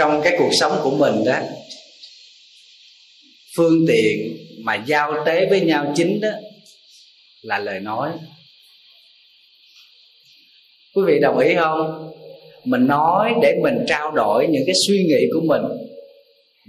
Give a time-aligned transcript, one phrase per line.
[0.00, 1.38] trong cái cuộc sống của mình đó,
[3.56, 6.28] phương tiện mà giao tế với nhau chính đó
[7.42, 8.10] là lời nói.
[10.94, 12.10] Quý vị đồng ý không?
[12.64, 15.62] Mình nói để mình trao đổi những cái suy nghĩ của mình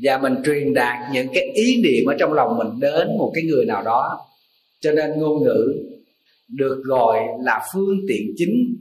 [0.04, 3.44] và mình truyền đạt những cái ý niệm ở trong lòng mình đến một cái
[3.44, 4.20] người nào đó.
[4.82, 5.74] Cho nên ngôn ngữ
[6.48, 8.76] được gọi là phương tiện chính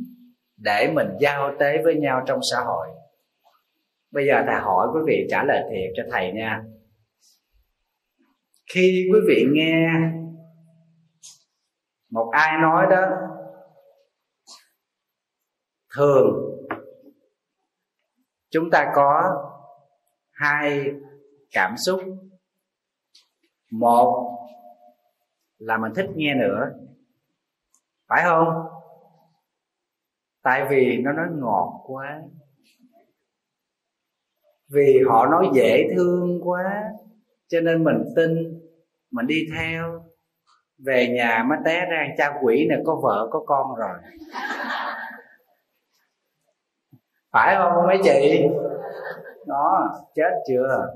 [0.57, 3.00] để mình giao tế với nhau trong xã hội
[4.11, 6.63] bây giờ thầy hỏi quý vị trả lời thiệt cho thầy nha.
[8.75, 9.89] Khi quý vị nghe
[12.11, 13.07] một ai nói đó,
[15.97, 16.57] thường
[18.51, 19.23] chúng ta có
[20.31, 20.87] hai
[21.51, 22.01] cảm xúc.
[23.71, 24.37] Một
[25.59, 26.71] là mình thích nghe nữa,
[28.09, 28.49] phải không?
[30.43, 32.21] Tại vì nó nói ngọt quá
[34.75, 36.83] vì họ nói dễ thương quá,
[37.49, 38.61] cho nên mình tin,
[39.11, 40.05] mình đi theo.
[40.87, 43.99] Về nhà mới té ra, cha quỷ này có vợ, có con rồi.
[47.33, 48.47] Phải không, mấy chị?
[49.47, 50.87] Đó, chết chưa?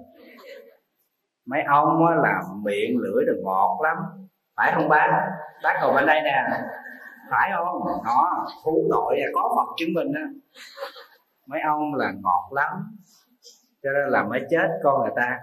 [1.47, 3.97] Mấy ông á là miệng lưỡi được ngọt lắm.
[4.57, 5.29] Phải không bác
[5.63, 6.47] bác ngồi bên đây nè.
[7.31, 7.83] Phải không?
[8.05, 10.23] Đó thú tội là có phật chứng minh á.
[11.47, 12.97] Mấy ông là ngọt lắm
[13.85, 15.39] cho nên là mới chết con người ta.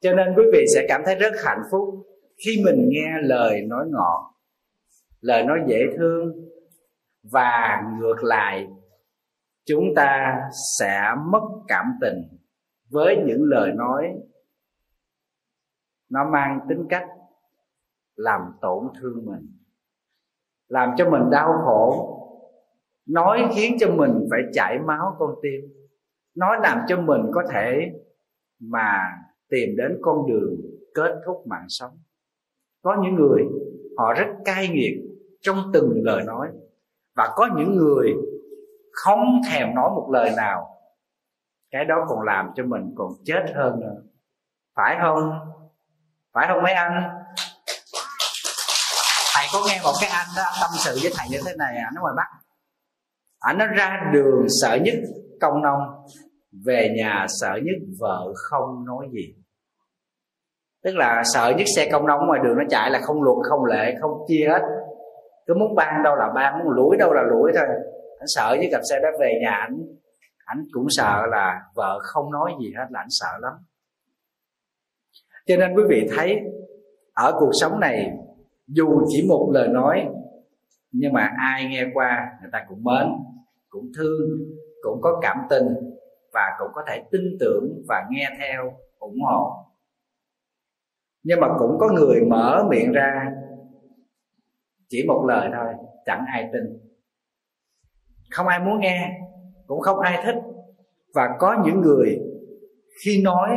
[0.00, 2.06] Cho nên quý vị sẽ cảm thấy rất hạnh phúc
[2.46, 4.34] khi mình nghe lời nói ngọt,
[5.20, 6.32] lời nói dễ thương,
[7.32, 8.66] và ngược lại,
[9.64, 10.40] chúng ta
[10.78, 12.22] sẽ mất cảm tình
[12.90, 14.14] với những lời nói.
[16.08, 17.06] Nó mang tính cách
[18.16, 19.58] làm tổn thương mình,
[20.68, 22.12] làm cho mình đau khổ,
[23.06, 25.60] nói khiến cho mình phải chảy máu con tim
[26.36, 27.92] nói làm cho mình có thể
[28.60, 29.00] mà
[29.48, 30.56] tìm đến con đường
[30.94, 31.98] kết thúc mạng sống.
[32.82, 33.42] Có những người
[33.98, 34.94] họ rất cay nghiệt
[35.40, 36.48] trong từng lời nói
[37.16, 38.14] và có những người
[38.92, 40.66] không thèm nói một lời nào.
[41.70, 44.02] Cái đó còn làm cho mình còn chết hơn nữa.
[44.76, 45.30] Phải không?
[46.32, 47.02] Phải không mấy anh?
[49.34, 51.84] Thầy có nghe một cái anh đó, tâm sự với thầy như thế này à?
[51.84, 52.26] ảnh ở ngoài bắc
[53.38, 54.94] ảnh à, nó ra đường sợ nhất,
[55.40, 55.80] công nông
[56.64, 59.34] về nhà sợ nhất vợ không nói gì.
[60.84, 63.64] Tức là sợ nhất xe công nông ngoài đường nó chạy là không luật không
[63.64, 64.62] lệ không chia hết.
[65.46, 67.66] Cứ muốn ban đâu là ban muốn lủi đâu là lủi thôi.
[68.18, 69.78] Anh sợ chứ, gặp xe đó về nhà anh,
[70.44, 73.52] anh cũng sợ là vợ không nói gì hết là anh sợ lắm.
[75.46, 76.36] Cho nên quý vị thấy
[77.12, 78.12] ở cuộc sống này
[78.66, 80.06] dù chỉ một lời nói
[80.92, 83.06] nhưng mà ai nghe qua người ta cũng mến
[83.68, 84.28] cũng thương
[84.82, 85.66] cũng có cảm tình
[86.36, 89.66] và cũng có thể tin tưởng và nghe theo, ủng hộ.
[91.22, 93.32] Nhưng mà cũng có người mở miệng ra,
[94.88, 95.74] chỉ một lời thôi,
[96.06, 96.62] chẳng ai tin.
[98.30, 99.20] Không ai muốn nghe,
[99.66, 100.34] cũng không ai thích.
[101.14, 102.18] Và có những người
[103.04, 103.56] khi nói,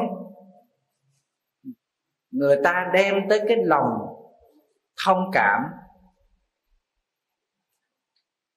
[2.31, 3.89] người ta đem tới cái lòng
[5.05, 5.63] thông cảm.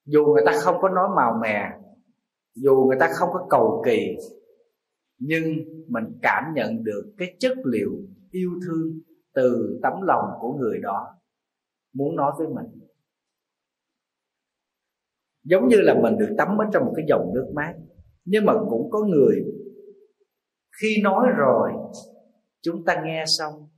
[0.04, 1.81] Dù người ta không có nói màu mè
[2.54, 4.16] dù người ta không có cầu kỳ,
[5.18, 5.42] nhưng
[5.88, 7.90] mình cảm nhận được cái chất liệu
[8.30, 9.00] yêu thương
[9.34, 11.06] từ tấm lòng của người đó
[11.92, 12.80] muốn nói với mình.
[15.44, 17.74] Giống như là mình được tắm ở trong một cái dòng nước mát,
[18.24, 19.44] nhưng mà cũng có người
[20.80, 21.70] khi nói rồi,
[22.62, 23.69] chúng ta nghe xong,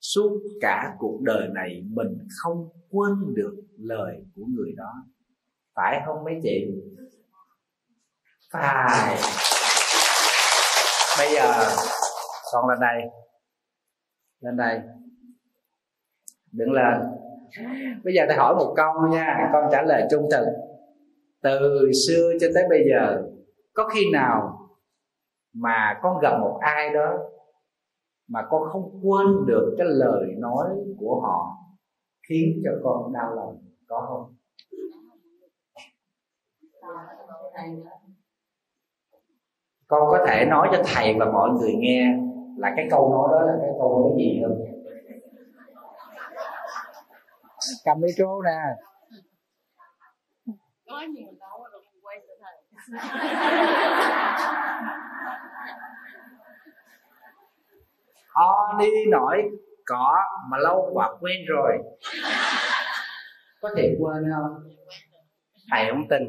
[0.00, 4.92] suốt cả cuộc đời này mình không quên được lời của người đó.
[5.74, 6.66] Phải không mấy chị?
[8.52, 9.16] Phải.
[11.18, 11.52] Bây giờ
[12.52, 13.02] con lên đây
[14.40, 14.80] lên đây.
[16.52, 17.00] Đứng lên.
[18.04, 19.50] Bây giờ thầy hỏi một câu nha.
[19.52, 20.46] Con trả lời trung thực.
[21.42, 23.22] Từ xưa cho tới bây giờ,
[23.74, 24.68] có khi nào
[25.52, 27.18] mà con gặp một ai đó
[28.28, 30.68] mà con không quên được cái lời nói
[30.98, 31.56] của họ
[32.28, 33.58] khiến cho con đau lòng?
[33.88, 34.34] Có không?
[39.90, 42.16] Con có thể nói cho thầy và mọi người nghe
[42.56, 44.58] là cái câu nói đó là cái câu nói gì không?
[47.84, 48.58] Cầm micro nè.
[50.86, 52.56] Nói nhiều đâu rồi quay cho thầy.
[58.34, 59.42] Ho đi nổi
[59.86, 60.16] có
[60.50, 61.78] mà lâu quá quen rồi.
[63.60, 64.70] Có thể quên không?
[65.70, 66.22] Thầy không tin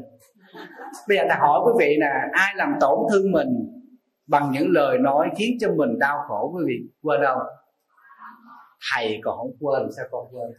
[1.07, 3.47] bây giờ ta hỏi quý vị nè, ai làm tổn thương mình
[4.27, 7.39] bằng những lời nói khiến cho mình đau khổ, quý vị quên đâu?
[8.93, 10.51] Thầy còn không quên, sao con quên?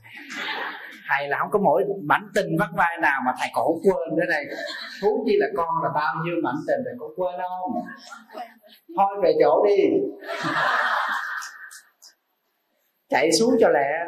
[1.11, 4.17] Thầy là không có mỗi mảnh tình vắt vai nào mà thầy còn không quên
[4.17, 4.45] nữa đây.
[5.03, 7.85] Thú chi là con là bao nhiêu mảnh tình thầy con quên không?
[8.97, 9.83] Thôi về chỗ đi.
[13.09, 14.07] Chạy xuống cho lẹ.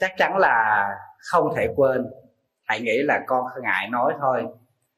[0.00, 0.88] Chắc chắn là
[1.30, 2.06] không thể quên.
[2.64, 4.44] Hãy nghĩ là con ngại nói thôi.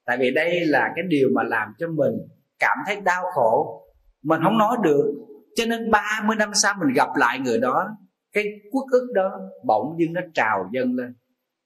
[0.04, 2.14] Tại vì đây là cái điều mà làm cho mình
[2.58, 3.82] cảm thấy đau khổ.
[4.22, 5.14] Mình không nói được.
[5.54, 7.88] Cho nên 30 năm sau mình gặp lại người đó,
[8.32, 11.14] cái quốc ức đó bỗng dưng nó trào dâng lên.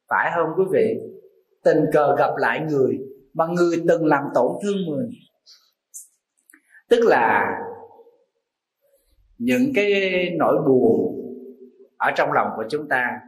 [0.08, 0.96] Phải không quý vị?
[1.64, 2.99] Tình cờ gặp lại người
[3.34, 5.11] mà người từng làm tổn thương mình.
[6.88, 7.58] Tức là
[9.38, 9.93] những cái
[10.38, 11.14] nỗi buồn
[11.96, 13.20] ở trong lòng của chúng ta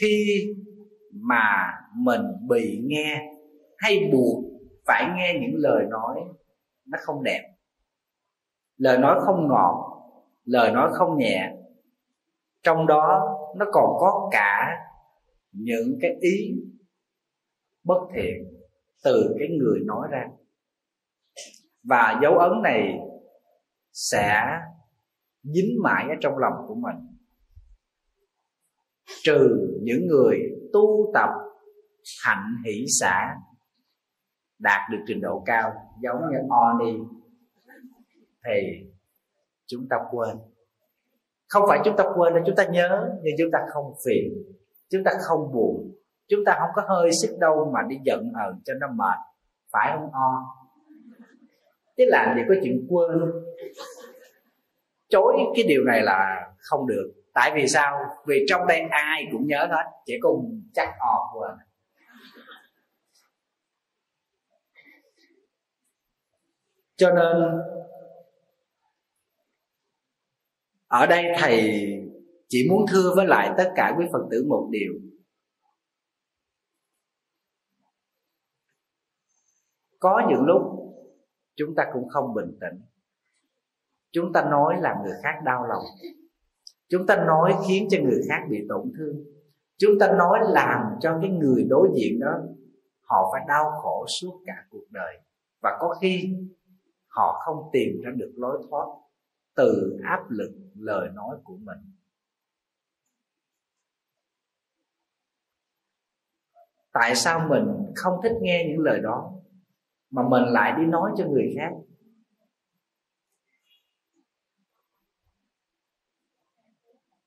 [0.00, 0.46] khi
[1.12, 3.28] mà mình bị nghe
[3.78, 4.44] hay buộc
[4.86, 6.20] phải nghe những lời nói
[6.86, 7.54] nó không đẹp.
[8.76, 10.02] Lời nói không ngọt,
[10.44, 11.52] lời nói không nhẹ,
[12.62, 14.78] trong đó nó còn có cả
[15.52, 16.50] những cái ý
[17.84, 18.52] bất thiện
[19.04, 20.24] từ cái người nói ra.
[21.82, 22.98] Và dấu ấn này
[23.92, 24.58] sẽ
[25.42, 26.96] dính mãi ở trong lòng của mình.
[29.22, 30.38] Trừ những người
[30.72, 31.30] tu tập
[32.24, 33.36] hạnh hỷ xã
[34.58, 36.92] đạt được trình độ cao giống như Oni,
[38.46, 38.88] thì
[39.66, 40.36] chúng ta quên.
[41.48, 44.32] Không phải chúng ta quên đâu, chúng ta nhớ, nhưng chúng ta không phiền,
[44.90, 45.92] chúng ta không buồn,
[46.28, 49.18] chúng ta không có hơi sức đâu mà đi giận hờn cho nó mệt,
[49.72, 50.56] phải không, o?
[51.96, 53.32] Chứ làm gì có chuyện quên.
[55.08, 57.98] Chối cái điều này là không được tại vì sao?
[58.26, 61.56] Vì trong đây ai cũng nhớ hết, chỉ cùng chắc o vừa
[67.02, 67.60] cho nên,
[70.86, 71.82] ở đây thầy
[72.48, 74.92] chỉ muốn thưa với lại tất cả quý phật tử một điều.
[79.98, 80.62] Có những lúc
[81.56, 82.80] chúng ta cũng không bình tĩnh.
[84.10, 85.82] Chúng ta nói làm người khác đau lòng
[86.92, 89.24] chúng ta nói khiến cho người khác bị tổn thương.
[89.78, 92.38] Chúng ta nói làm cho cái người đối diện đó,
[93.02, 95.20] họ phải đau khổ suốt cả cuộc đời.
[95.62, 96.36] Và có khi
[97.06, 98.86] họ không tìm ra được lối thoát
[99.56, 101.78] từ áp lực lời nói của mình.
[106.92, 109.32] Tại sao mình không thích nghe những lời đó
[110.10, 111.72] mà mình lại đi nói cho người khác?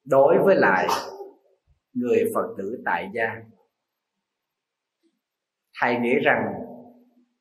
[0.06, 0.88] Đối với lại
[1.94, 3.36] người phật tử tại gia
[5.82, 6.54] thầy nghĩ rằng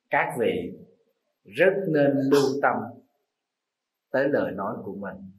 [0.09, 0.71] các vị
[1.43, 2.75] rất nên lưu tâm
[4.11, 5.31] tới lời nói của mình.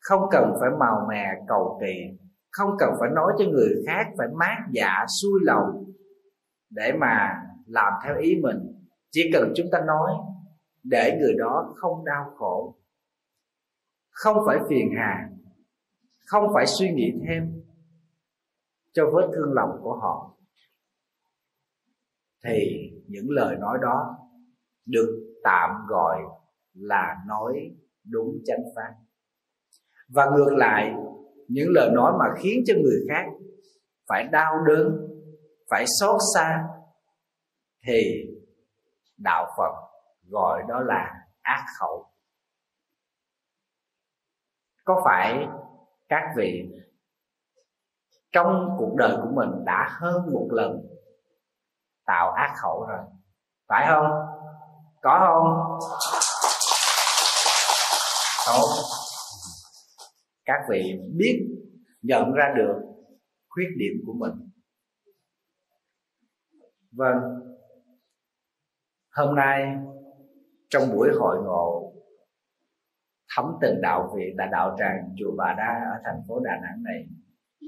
[0.00, 2.18] Không cần phải màu mè cầu kỳ,
[2.50, 5.84] không cần phải nói cho người khác phải mát dạ xuôi lòng
[6.70, 8.58] để mà làm theo ý mình.
[9.10, 10.12] Chỉ cần chúng ta nói
[10.82, 12.76] để người đó không đau khổ,
[14.10, 15.28] không phải phiền hà
[16.26, 17.62] không phải suy nghĩ thêm
[18.92, 20.36] cho vết thương lòng của họ.
[22.44, 24.16] Thì những lời nói đó
[24.86, 26.18] được tạm gọi
[26.74, 27.54] là nói
[28.04, 28.94] đúng chánh pháp.
[30.08, 30.94] Và ngược lại,
[31.48, 33.24] những lời nói mà khiến cho người khác
[34.08, 35.08] phải đau đớn,
[35.70, 36.64] phải xót xa,
[37.86, 38.02] thì
[39.16, 39.72] đạo phật
[40.30, 42.06] gọi đó là ác khẩu.
[44.84, 45.46] Có phải
[46.08, 46.68] các vị
[48.32, 50.86] trong cuộc đời của mình đã hơn một lần
[52.06, 53.04] tạo ác khẩu rồi.
[53.68, 54.06] Phải không?
[55.02, 55.78] Có không?
[58.46, 58.70] Không.
[60.44, 61.46] Các vị biết,
[62.02, 62.80] nhận ra được
[63.48, 64.50] khuyết điểm của mình.
[66.92, 67.16] Vâng.
[69.14, 69.76] Hôm nay
[70.68, 71.92] trong buổi hội ngộ
[73.36, 76.82] thấm từng đạo viện là đạo tràng chùa bà đa ở thành phố đà nẵng
[76.82, 77.06] này.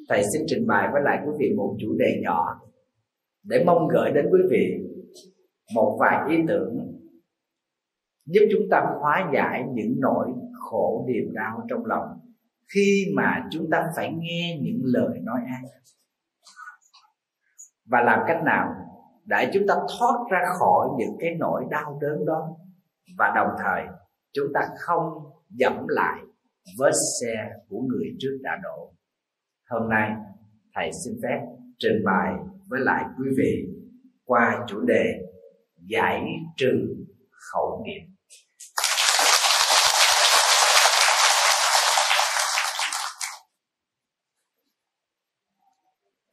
[0.09, 2.61] Thầy xin trình bày với lại quý vị một chủ đề nhỏ
[3.43, 4.79] để mong gửi đến quý vị
[5.75, 6.99] một vài ý tưởng
[8.27, 12.19] giúp chúng ta hóa giải những nỗi khổ niềm đau trong lòng
[12.75, 15.69] khi mà chúng ta phải nghe những lời nói ác.
[17.87, 18.75] Và làm cách nào
[19.25, 22.57] để chúng ta thoát ra khỏi những cái nỗi đau đớn đó
[23.19, 23.83] và đồng thời
[24.33, 26.21] chúng ta không dẫm lại
[26.79, 28.95] vết xe của người trước đã đổ.
[29.71, 30.11] Hôm nay,
[30.75, 31.41] thầy xin phép
[31.79, 32.35] trình bày
[32.67, 33.67] với lại quý vị
[34.25, 35.05] qua chủ đề
[35.77, 36.23] giải
[36.57, 36.97] trừ
[37.31, 38.01] khẩu nghiệp.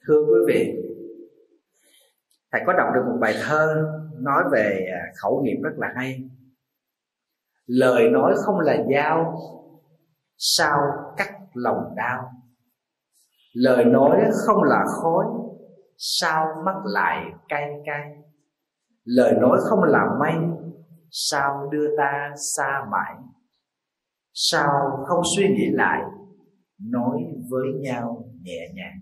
[0.08, 0.74] Thưa quý vị,
[2.52, 3.86] thầy có đọc được một bài thơ
[4.20, 6.24] nói về à, khẩu nghiệp rất là hay
[7.66, 9.40] lời nói không là dao,
[10.38, 10.80] sao
[11.18, 12.32] cắt lòng đau?
[13.54, 15.26] Lời nói không là khói,
[15.98, 18.12] sao mắt lại cay cay?
[19.04, 20.34] Lời nói không là mây,
[21.12, 23.16] sao đưa ta xa mãi?
[24.34, 24.70] Sao
[25.08, 26.02] không suy nghĩ lại,
[26.92, 27.18] nói
[27.50, 29.00] với nhau nhẹ nhàng?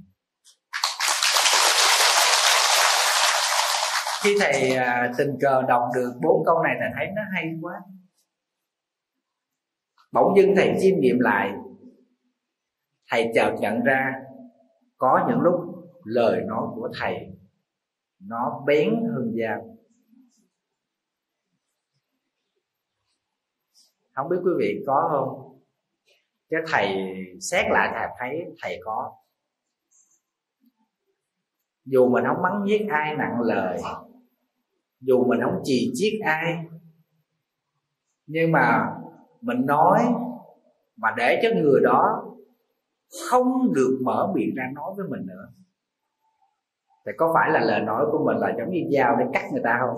[4.24, 7.74] Khi thầy à, tình cờ đọc được bốn câu này thầy thấy nó hay quá
[10.13, 11.51] bỗng dưng thầy chiêm nghiệm lại.
[13.12, 14.13] Thầy chợt nhận ra,
[14.98, 15.55] có những lúc
[16.03, 17.27] lời nói của thầy,
[18.20, 19.74] nó bén hơn dao
[24.13, 25.60] không biết quý vị có không?
[26.50, 29.13] Chứ thầy xét lại thầy thấy thầy có.
[31.86, 33.82] Dù mình không mắng giết ai nặng lời,
[35.00, 36.65] dù mình không chì chiết ai,
[38.25, 38.96] nhưng mà
[39.44, 40.14] mình nói
[40.96, 42.24] mà để cho người đó
[43.30, 45.48] không được mở miệng ra nói với mình nữa.
[47.06, 49.62] Thì có phải là lời nói của mình là giống như dao để cắt người
[49.64, 49.98] ta không?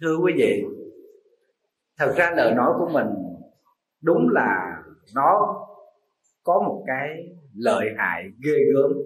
[0.00, 0.64] Thưa quý vị,
[1.98, 3.06] thật ra lời nói của mình
[4.02, 4.82] đúng là
[5.14, 5.56] nó
[6.42, 8.98] có một cái lợi hại ghê gớm.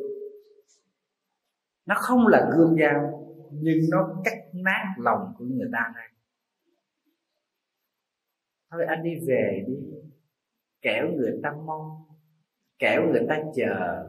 [1.87, 6.10] Nó không là gươm dao, nhưng nó cắt nát lòng của người ta đây
[8.71, 9.75] thôi anh đi về đi.
[10.83, 11.91] Kẻo người ta mong,
[12.79, 14.07] kẻo người ta chờ.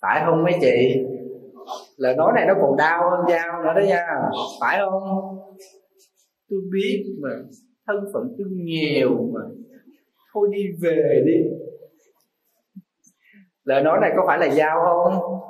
[0.00, 1.04] Phải không mấy chị?
[1.96, 4.06] Lời nói này nó còn đau hơn dao nữa đó nha.
[4.60, 5.38] Phải không?
[6.50, 7.30] Tôi biết mà,
[7.86, 9.40] thân phận tôi nghèo mà.
[10.32, 11.38] Thôi đi về đi.
[13.64, 15.40] Lời nói này có phải là dao không?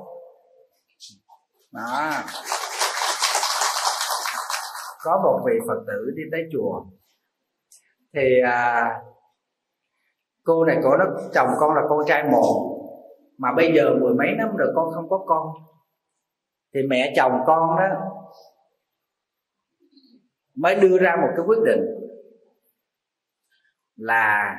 [1.73, 2.13] Đó
[5.05, 6.85] có một vị phật tử đi tới chùa
[8.15, 8.91] thì à,
[10.45, 11.05] cô này cổ nó
[11.35, 12.69] chồng con là con trai một
[13.39, 15.47] mà bây giờ mười mấy năm rồi con không có con.
[16.75, 18.13] Thì mẹ chồng con đó
[20.55, 21.81] mới đưa ra một cái quyết định
[23.97, 24.57] là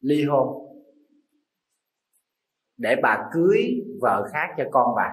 [0.00, 0.76] ly hôn
[2.76, 5.12] để bà cưới vợ khác cho con bà.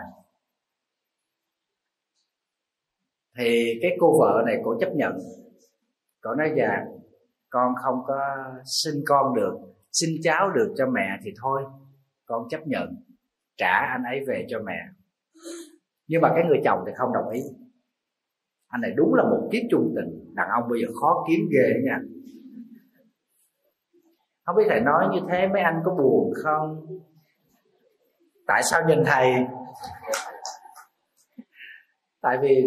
[3.38, 5.18] Thì cái cô vợ này cô chấp nhận
[6.22, 6.86] cậu nói dạ
[7.50, 8.20] con không có
[8.66, 9.54] sinh con được,
[9.92, 11.64] sinh cháu được cho mẹ thì thôi,
[12.26, 12.96] con chấp nhận,
[13.58, 14.80] trả anh ấy về cho mẹ.
[16.08, 17.42] Nhưng mà cái người chồng thì không đồng ý.
[18.68, 21.82] Anh này đúng là một kiếp trung tình, đàn ông bây giờ khó kiếm ghê
[21.86, 22.00] nha.
[24.46, 26.86] Không biết thầy nói như thế, mấy anh có buồn không?
[28.48, 29.34] Tại sao nhìn thầy?
[32.22, 32.66] Tại vì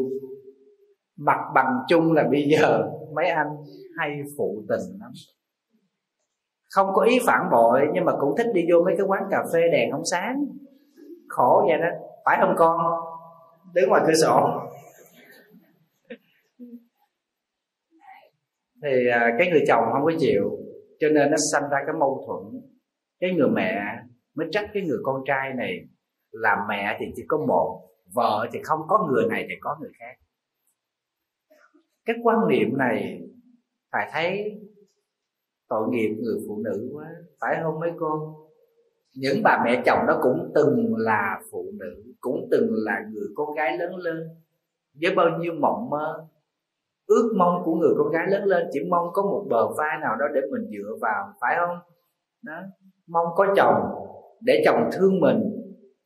[1.16, 3.48] mặt bằng chung là bây giờ mấy anh
[3.98, 5.10] hay phụ tình lắm.
[6.70, 9.44] Không có ý phản bội, nhưng mà cũng thích đi vô mấy cái quán cà
[9.52, 10.44] phê đèn không sáng.
[11.28, 11.88] Khổ vậy đó.
[12.24, 12.80] Phải không con?
[13.74, 14.50] Đứng ngoài cửa sổ.
[18.82, 20.58] Thì à, cái người chồng không có chịu,
[21.00, 22.62] cho nên nó sanh ra cái mâu thuẫn.
[23.20, 23.80] Cái người mẹ
[24.34, 25.80] mới trách cái người con trai này
[26.30, 29.90] làm mẹ thì chỉ có một, vợ thì không có người này thì có người
[29.98, 30.23] khác
[32.04, 33.20] cái quan niệm này,
[33.92, 34.60] phải thấy
[35.68, 38.40] tội nghiệp người phụ nữ quá, phải không mấy cô?
[39.14, 43.54] Những bà mẹ chồng đó cũng từng là phụ nữ, cũng từng là người con
[43.54, 44.28] gái lớn lên.
[45.00, 46.26] Với bao nhiêu mộng mơ,
[47.06, 50.16] ước mong của người con gái lớn lên, chỉ mong có một bờ vai nào
[50.16, 51.78] đó để mình dựa vào, phải không?
[52.42, 52.60] Đó.
[53.06, 53.74] Mong có chồng
[54.40, 55.40] để chồng thương mình.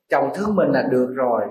[0.08, 1.42] Chồng thương mình là được rồi.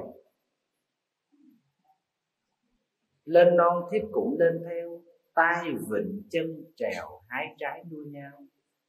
[3.28, 5.02] Lên non thiếp cũng lên theo,
[5.36, 8.32] tay vịnh chân trèo hai trái đua nhau.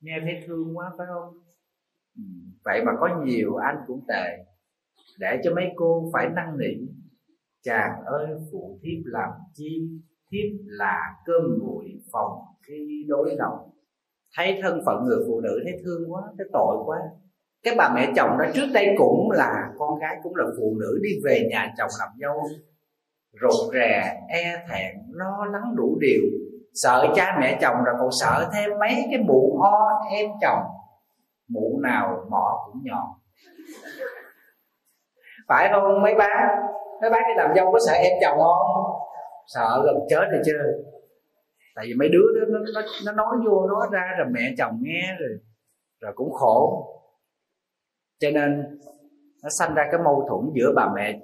[0.00, 1.34] Nghe thấy thương quá phải không?
[2.16, 2.22] Ừ,
[2.64, 4.44] vậy mà có nhiều anh cũng tệ.
[5.18, 6.88] Để cho mấy cô phải năn nỉ.
[7.62, 9.88] Chàng ơi, phụ thiếp làm chi?
[10.30, 12.32] Thiếp là cơm nguội phòng
[12.66, 13.58] khi đối lòng.
[14.36, 16.98] Thấy thân phận người phụ nữ, thấy thương quá, thấy tội quá.
[17.62, 20.98] Cái bà mẹ chồng đó trước đây cũng là, con gái cũng là phụ nữ,
[21.02, 22.42] đi về nhà chồng làm dâu
[23.32, 26.22] rụt rè e thẹn lo lắng đủ điều.
[26.74, 30.62] Sợ cha mẹ chồng rồi còn sợ thêm mấy cái mụ ho em chồng.
[31.48, 33.06] Mụ nào mỏ cũng nhọn
[35.48, 36.58] phải không mấy bác?
[37.00, 38.84] Mấy bác đi làm dâu có sợ em chồng không?
[39.46, 40.62] Sợ gần chết rồi chưa
[41.78, 44.78] tại vì mấy đứa đó, nó, nó, nó nói vô nói ra rồi mẹ chồng
[44.82, 45.38] nghe rồi
[46.00, 46.86] rồi cũng khổ.
[48.18, 48.78] Cho nên
[49.42, 51.18] nó sanh ra cái mâu thuẫn giữa bà mẹ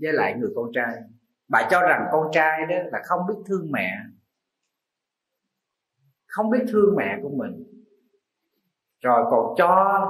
[0.00, 0.94] với lại người con trai
[1.48, 3.90] bà cho rằng con trai đó là không biết thương mẹ
[6.34, 7.64] không biết thương mẹ của mình.
[9.00, 10.00] Rồi còn cho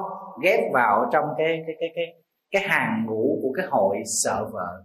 [0.43, 4.83] ghép vào trong cái cái cái cái cái hàng ngũ của cái hội sợ vợ.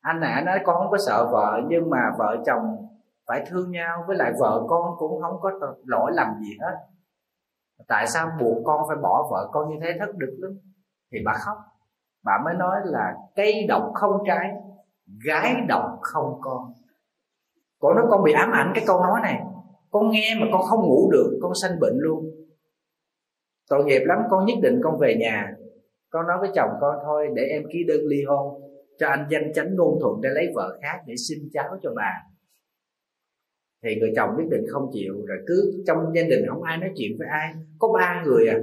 [0.00, 2.88] Anh ạ, nói con không có sợ vợ nhưng mà vợ chồng
[3.26, 5.50] phải thương nhau với lại vợ con cũng không có
[5.84, 6.76] lỗi lầm gì hết.
[7.88, 9.96] Tại sao buộc con phải bỏ vợ con như thế?
[9.98, 10.52] Thất đức lắm.
[11.12, 11.56] Thì bà khóc.
[12.24, 14.50] Bà mới nói là cây độc không trái
[15.26, 16.72] gái độc không con.
[17.80, 19.40] Con nói, con bị ám ảnh cái câu nói này.
[19.90, 22.24] Con nghe mà con không ngủ được, con sanh bệnh luôn.
[23.68, 25.52] Tội nghiệp lắm, con nhất định con về nhà.
[26.10, 28.62] Con nói với chồng con, thôi để em ký đơn ly hôn,
[28.98, 32.12] cho anh danh chánh ngôn thuận để lấy vợ khác để xin cháu cho bà.
[33.84, 36.90] Thì người chồng quyết định không chịu, rồi cứ trong gia đình không ai nói
[36.96, 37.54] chuyện với ai.
[37.78, 38.58] Có ba người à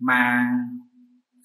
[0.00, 0.50] mà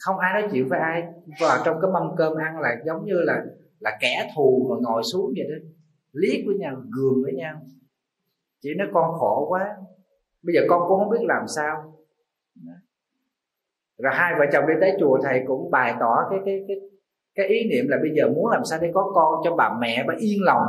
[0.06, 1.04] không ai nói chuyện với ai.
[1.42, 3.44] Vào trong cái mâm cơm ăn là giống như là
[3.82, 5.68] là kẻ thù mà ngồi xuống vậy đó.
[6.14, 7.56] Liếc với nhau, gườm với nhau.
[8.62, 9.76] Chỉ nói, con khổ quá.
[10.44, 11.94] Bây giờ con cũng không biết làm sao.
[13.98, 16.78] Rồi hai vợ chồng đi tới chùa, thầy cũng bày tỏ cái cái cái
[17.36, 20.06] cái ý niệm là bây giờ muốn làm sao để có con cho bà mẹ
[20.08, 20.64] bà yên lòng.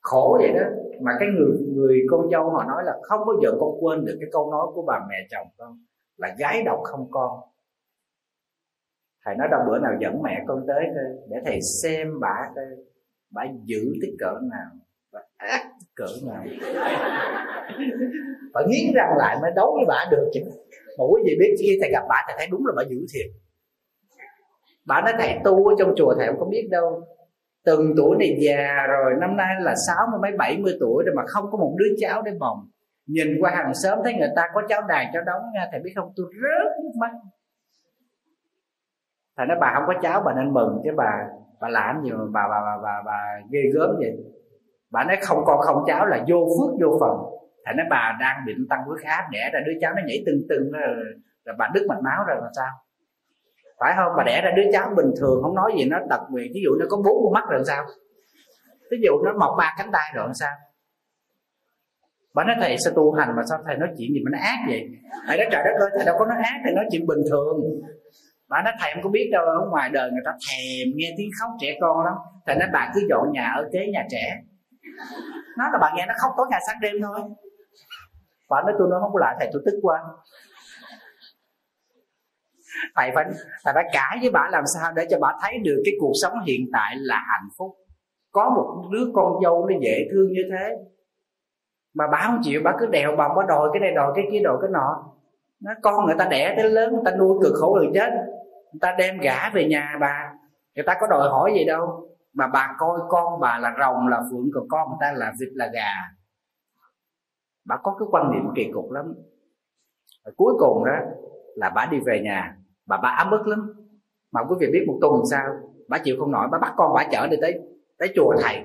[0.00, 0.66] Khổ vậy đó.
[1.00, 4.16] Mà cái người người con dâu họ nói là không bao giờ con quên được
[4.20, 5.78] cái câu nói của bà mẹ chồng con
[6.16, 7.40] là gái độc không con
[9.28, 10.84] thầy nói đâu bữa nào dẫn mẹ con tới
[11.28, 12.64] để thầy xem bà coi
[13.30, 14.70] bà giữ tới cỡ nào,
[15.12, 15.64] bà ác
[15.96, 16.44] cỡ nào.
[18.54, 20.40] Phải nghiến răng lại mới đấu với bà được chứ.
[20.98, 23.26] Mà quý vị biết khi thầy gặp bà, thầy thấy đúng là bà giữ thiệt.
[24.86, 27.02] Bà nói thầy tu ở trong chùa thầy không có biết đâu.
[27.64, 31.14] Từng tuổi này già rồi, năm nay là sáu mươi mấy, bảy mươi tuổi rồi
[31.16, 32.58] mà không có một đứa cháu để bồng
[33.06, 35.92] nhìn qua hàng xóm thấy người ta có cháu đàn, cháu đóng nha, thầy biết
[35.96, 36.12] không?
[36.16, 37.10] Tôi rớt nước mắt
[39.38, 41.26] thầy nói bà không có cháu bà nên mừng chứ bà
[41.60, 43.18] bà làm gì mà bà bà bà bà, bà
[43.50, 44.16] ghê gớm vậy.
[44.90, 47.16] Bà nói không con không cháu là vô phước vô phần.
[47.64, 50.40] Thầy nói bà đang bị tăng huyết áp đẻ ra đứa cháu nó nhảy tưng
[50.48, 51.04] tưng rồi,
[51.44, 52.72] rồi bà đứt mạch máu rồi là sao?
[53.80, 54.12] Phải không?
[54.16, 56.70] Bà đẻ ra đứa cháu bình thường không nói gì nó đặc biệt ví dụ
[56.80, 57.84] nó có bốn con mắt rồi sao?
[58.90, 60.52] Ví dụ nó mọc ba cánh tay rồi sao?
[62.34, 64.58] Bà nói thầy sao tu hành mà sao thầy nói chuyện gì mà nó ác
[64.68, 64.88] vậy?
[65.26, 67.60] Thầy nói trời đất ơi thầy đâu có nói ác thầy nói chuyện bình thường
[68.48, 71.30] bà nói, thầy, em có biết đâu, ở ngoài đời người ta thèm nghe tiếng
[71.40, 72.14] khóc trẻ con lắm.
[72.46, 74.40] Thầy nói, bà cứ dọn nhà ở kế nhà trẻ.
[75.58, 77.20] Nó là bà nghe nó khóc tối ngày sáng đêm thôi.
[78.50, 80.02] Bà nói, tôi nói không có lại, thầy, tôi tức quá.
[82.96, 83.24] Thầy phải
[83.64, 86.32] thầy phải cãi với bà làm sao để cho bà thấy được cái cuộc sống
[86.46, 87.76] hiện tại là hạnh phúc.
[88.32, 90.76] Có một đứa con dâu nó dễ thương như thế,
[91.94, 94.40] mà bà không chịu, bà cứ đèo bà bà đòi cái này đòi cái kia,
[94.44, 95.12] đòi cái nọ.
[95.62, 98.10] Nó con người ta đẻ tới lớn, người ta nuôi cực khổ rồi chết
[98.72, 100.32] người ta đem gả về nhà bà.
[100.74, 102.04] Người ta có đòi hỏi gì đâu.
[102.32, 105.48] Mà bà coi con bà là rồng, là phượng, còn con người ta là vịt,
[105.52, 105.92] là gà.
[107.64, 109.14] Bà có cái quan niệm kỳ cục lắm.
[110.24, 110.92] Rồi cuối cùng đó
[111.54, 113.72] là bà đi về nhà, bà bà ấm ức lắm.
[114.32, 115.46] Mà quý vị biết một tuần sau,
[115.88, 117.60] bà chịu không nổi, bà bắt con bà chở đi tới
[117.98, 118.64] tới chùa thầy.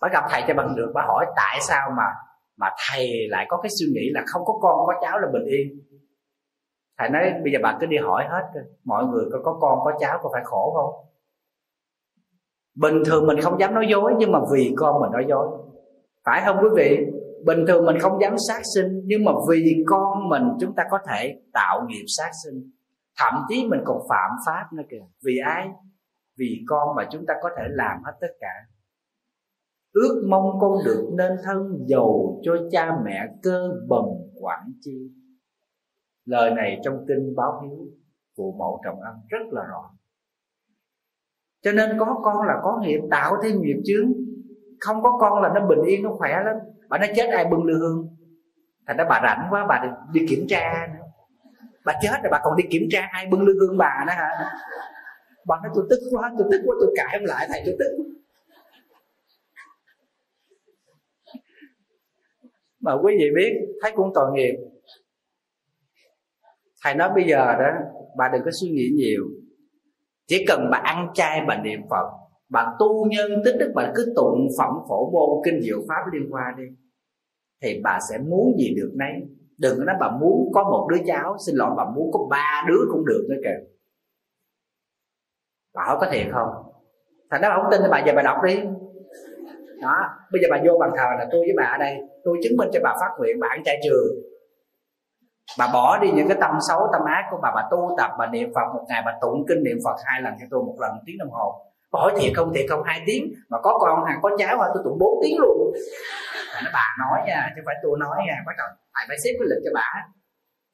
[0.00, 2.06] Bà gặp thầy cho bằng được, bà hỏi tại sao mà
[2.56, 5.44] mà thầy lại có cái suy nghĩ là không có con, có cháu là bình
[5.44, 5.68] yên
[6.98, 9.92] thầy nói bây giờ bà cứ đi hỏi hết mọi người có, có con có
[10.00, 11.06] cháu có phải khổ không?
[12.74, 15.48] Bình thường mình không dám nói dối nhưng mà vì con mình nói dối.
[16.24, 16.98] Phải không quý vị?
[17.44, 20.98] Bình thường mình không dám sát sinh nhưng mà vì con mình chúng ta có
[21.08, 22.70] thể tạo nghiệp sát sinh.
[23.18, 25.04] Thậm chí mình còn phạm pháp nữa kìa.
[25.24, 25.68] Vì ai?
[26.38, 28.54] Vì con mà chúng ta có thể làm hết tất cả.
[29.92, 34.04] Ước mong con được nên thân giàu cho cha mẹ cơ bần
[34.40, 35.10] quản chi
[36.24, 37.86] lời này trong kinh báo hiếu
[38.36, 39.90] phụ mẫu trọng âm rất là rõ.
[41.62, 44.12] Cho nên có con là có nghiệp tạo thêm nghiệp chướng.
[44.80, 46.56] Không có con là nó bình yên nó khỏe lắm.
[46.88, 48.16] Bà nó chết ai bưng lư hương?
[48.86, 51.06] Thành ra bà rảnh quá bà đi, đi kiểm tra nữa.
[51.84, 54.28] Bà chết rồi bà còn đi kiểm tra ai bưng lư hương bà nữa hả?
[55.46, 58.04] Bà nói tôi tức quá tôi tức quá tôi cãi em lại thầy tôi tức.
[62.80, 64.54] Mà quý vị biết thấy cũng tội nghiệp
[66.84, 67.70] thầy nói bây giờ đó,
[68.16, 69.24] bà đừng có suy nghĩ nhiều.
[70.26, 72.10] Chỉ cần bà ăn chay, bà niệm phật,
[72.48, 76.30] bà tu nhân, tích đức, bà cứ tụng phẩm phổ môn kinh diệu pháp liên
[76.30, 76.64] hoa đi,
[77.62, 79.12] thì bà sẽ muốn gì được nấy.
[79.58, 82.64] Đừng có nói bà muốn có một đứa cháu, xin lỗi, bà muốn có ba
[82.68, 83.66] đứa cũng được nữa kìa.
[85.74, 86.48] Bà hỏi có thiệt không?
[87.30, 88.60] Thầy ra bà không tin thì bà về bà đọc đi.
[89.82, 89.96] Đó,
[90.32, 92.68] bây giờ bà vô bàn thờ là tôi với bà ở đây, tôi chứng minh
[92.72, 94.33] cho bà phát nguyện bạn chay trường
[95.58, 98.26] bà bỏ đi những cái tâm xấu, tâm ác của bà bà tu tập, bà
[98.26, 100.90] niệm phật một ngày, bà tụng kinh niệm phật hai lần cho tôi một lần,
[100.94, 101.60] một tiếng đồng hồ.
[101.92, 103.24] Bà hỏi thiệt không thiệt không, hai tiếng.
[103.50, 104.68] Mà có con hàng có cháu hả?
[104.74, 105.72] Tôi tụng bốn tiếng luôn.
[106.64, 109.46] Nó bà nói nha, chứ phải tôi nói nha, bắt đầu thầy phải xếp cái
[109.50, 109.88] lịch cho bà.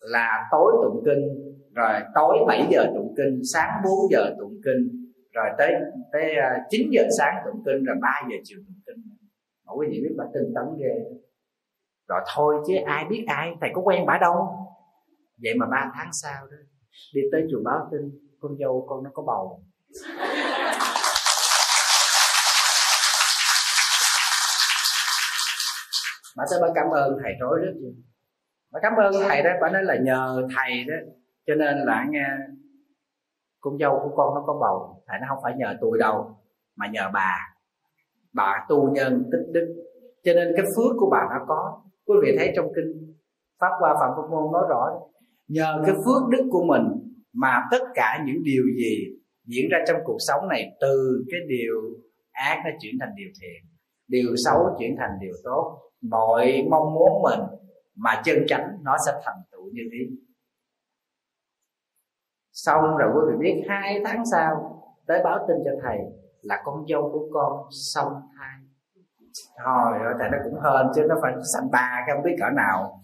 [0.00, 1.22] Là tối tụng kinh,
[1.74, 4.82] rồi tối 7 giờ tụng kinh, sáng 4 giờ tụng kinh,
[5.32, 5.72] rồi tới
[6.12, 8.96] tới à, 9 giờ sáng tụng kinh, rồi 3 giờ chiều tụng kinh.
[9.66, 10.94] Mà quý vị biết bà tinh tấn ghê
[12.10, 14.66] rồi thôi chứ ai biết ai thầy có quen bà đâu.
[15.42, 16.56] Vậy mà ba tháng sau đó
[17.14, 18.00] đi tới chùa báo tin
[18.40, 19.62] con dâu con nó có bầu.
[26.36, 27.92] Bà tới bà cảm ơn thầy rối rất nhiều
[28.72, 30.94] bà cảm ơn thầy đó bà nói là nhờ thầy đó.
[31.46, 32.26] Cho nên là nghe
[33.60, 35.02] con dâu của con nó có bầu.
[35.06, 36.36] Thầy nó không phải nhờ tôi đâu
[36.76, 37.54] mà nhờ bà.
[38.32, 39.74] Bà tu nhân tích đức.
[40.24, 43.14] Cho nên cái phước của bà nó có quý vị thấy trong kinh
[43.60, 44.82] pháp qua phạm pháp môn nói rõ
[45.48, 46.82] nhờ cái phước đức của mình
[47.32, 48.96] mà tất cả những điều gì
[49.44, 51.74] diễn ra trong cuộc sống này từ cái điều
[52.32, 53.70] ác nó chuyển thành điều thiện
[54.10, 55.78] điều xấu chuyển thành điều tốt.
[56.00, 57.40] Mọi mong muốn mình
[57.96, 60.16] mà chân chánh nó sẽ thành tựu như thế.
[62.52, 65.98] Xong rồi quý vị biết hai tháng sau tới báo tin cho thầy
[66.42, 68.69] là con dâu của con xong thai
[69.64, 73.00] thôi thầy nó cũng hơn chứ, nó phải sanh ba cái không biết cỡ nào.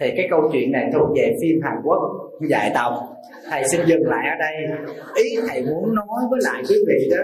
[0.00, 2.00] Thì cái câu chuyện này thuộc về phim Hàn Quốc,
[2.48, 3.14] dài tòng.
[3.50, 4.54] Thầy xin dừng lại ở đây.
[5.14, 7.22] Ý thầy muốn nói với lại quý vị đó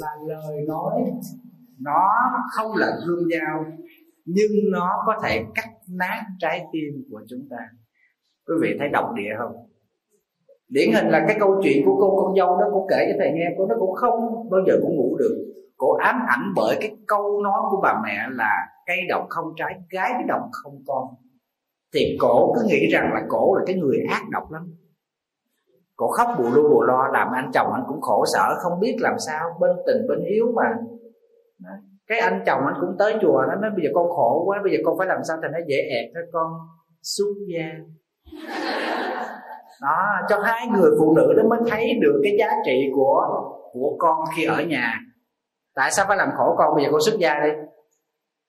[0.00, 1.02] là lời nói,
[1.80, 2.10] nó
[2.56, 3.64] không là gương dao,
[4.24, 7.56] nhưng nó có thể cắt nát trái tim của chúng ta.
[8.46, 9.68] Quý vị thấy độc địa không?
[10.68, 13.32] Điển hình là cái câu chuyện của cô con dâu đó, cô kể cho thầy
[13.32, 15.44] nghe, cô nó cũng không bao giờ cũng ngủ được.
[15.76, 18.52] Cô ám ảnh bởi cái câu nói của bà mẹ là
[18.86, 21.04] cây độc không trái, gái đồng độc không con.
[21.94, 24.74] Thì cổ cứ nghĩ rằng là cổ là cái người ác độc lắm.
[25.96, 28.96] Cổ khóc bù lu bù lo, làm anh chồng anh cũng khổ sở, không biết
[29.00, 30.76] làm sao, bên tình bên yếu mà.
[32.06, 34.72] Cái anh chồng anh cũng tới chùa, nó nói bây giờ con khổ quá, bây
[34.72, 36.52] giờ con phải làm sao thì nó dễ ẹt thôi con.
[37.02, 37.68] Xuất gia
[39.82, 43.96] đó, cho hai người phụ nữ đó mới thấy được cái giá trị của của
[43.98, 45.00] con khi ở nhà.
[45.74, 46.74] Tại sao phải làm khổ con?
[46.74, 47.50] Bây giờ con xuất gia đi.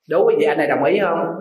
[0.08, 1.40] Đúng quý vị, anh này đồng ý không?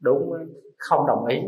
[0.00, 0.32] Đúng,
[0.78, 1.42] không đồng ý.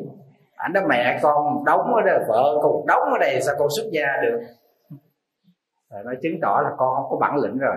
[0.54, 3.90] Ảnh đó, mẹ con đóng ở đây vợ con đóng ở đây, sao con xuất
[3.92, 4.40] gia được?
[5.90, 7.76] Rồi nó chứng tỏ là con không có bản lĩnh rồi.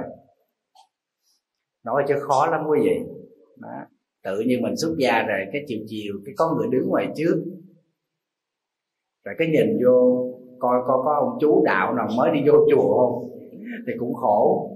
[1.83, 2.99] Nói chứ khó lắm quý vị.
[3.55, 3.69] Đó
[4.23, 7.43] tự nhiên mình xuất gia rồi, cái chiều chiều, cái có người đứng ngoài trước.
[9.23, 10.27] Rồi cái nhìn vô,
[10.59, 13.29] coi coi có ông chú đạo nào mới đi vô chùa không?
[13.87, 14.67] Thì cũng khổ.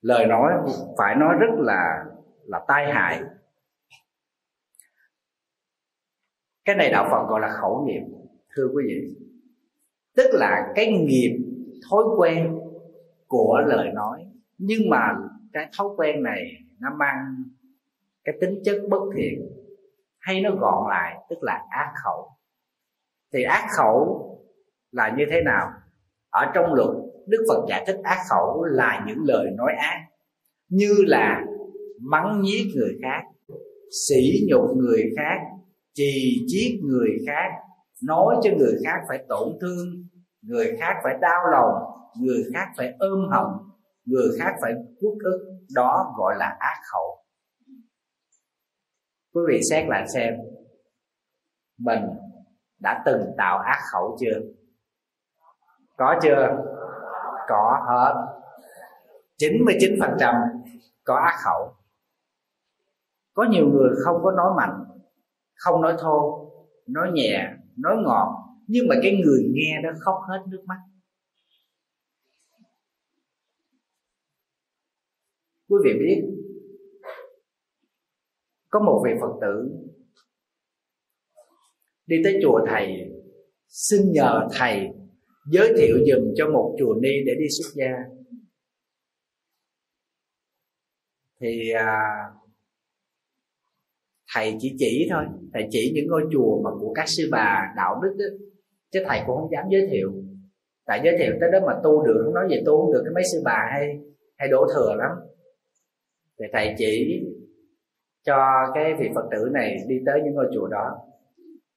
[0.00, 0.52] Lời nói
[0.98, 2.04] phải nói rất là
[2.44, 3.20] là tai hại.
[6.64, 8.02] Cái này đạo phật gọi là khẩu nghiệp,
[8.56, 9.14] thưa quý vị.
[10.16, 11.38] Tức là cái nghiệp,
[11.90, 12.58] thói quen
[13.26, 14.24] của lời nói.
[14.58, 15.14] Nhưng mà
[15.52, 17.44] cái thói quen này nó mang
[18.24, 19.40] cái tính chất bất thiện,
[20.18, 22.28] hay nó gọn lại, tức là ác khẩu.
[23.32, 24.24] Thì ác khẩu
[24.90, 25.70] là như thế nào?
[26.30, 26.88] Ở trong luật,
[27.26, 30.06] đức phật giải thích ác khẩu là những lời nói ác,
[30.68, 31.44] như là
[32.00, 33.22] mắng nhiếc người khác,
[34.08, 35.38] sỉ nhục người khác,
[35.94, 37.48] chì chiết người khác,
[38.04, 39.86] nói cho người khác phải tổn thương,
[40.42, 41.74] người khác phải đau lòng,
[42.20, 43.46] người khác phải ôm hận,
[44.04, 47.24] người khác phải quốc ức đó gọi là ác khẩu.
[49.32, 50.34] Quý vị xét lại xem,
[51.78, 52.02] mình
[52.78, 54.40] đã từng tạo ác khẩu chưa?
[55.96, 56.48] Có chưa?
[57.48, 58.38] Có hết.
[59.38, 60.34] 99%
[61.04, 61.74] có ác khẩu.
[63.34, 64.84] Có nhiều người không có nói mạnh,
[65.54, 66.46] không nói thô,
[66.86, 70.78] nói nhẹ, nói ngọt, nhưng mà cái người nghe đó khóc hết nước mắt.
[75.68, 76.22] Quý vị biết
[78.70, 79.68] có một vị phật tử
[82.06, 82.86] đi tới chùa thầy
[83.68, 84.88] xin nhờ thầy
[85.50, 87.92] giới thiệu dùm cho một chùa ni để đi xuất gia.
[91.40, 91.96] Thì à,
[94.34, 98.00] thầy chỉ chỉ thôi thầy chỉ những ngôi chùa mà của các sư bà đạo
[98.02, 98.24] đức đó,
[98.90, 100.12] chứ thầy cũng không dám giới thiệu.
[100.86, 103.12] Tại giới thiệu tới đó mà tu được không nói về tu không được cái
[103.14, 103.98] mấy sư bà hay
[104.36, 105.10] hay đổ thừa lắm
[106.38, 107.24] thì thầy chỉ
[108.22, 110.98] cho cái vị phật tử này đi tới những ngôi chùa đó.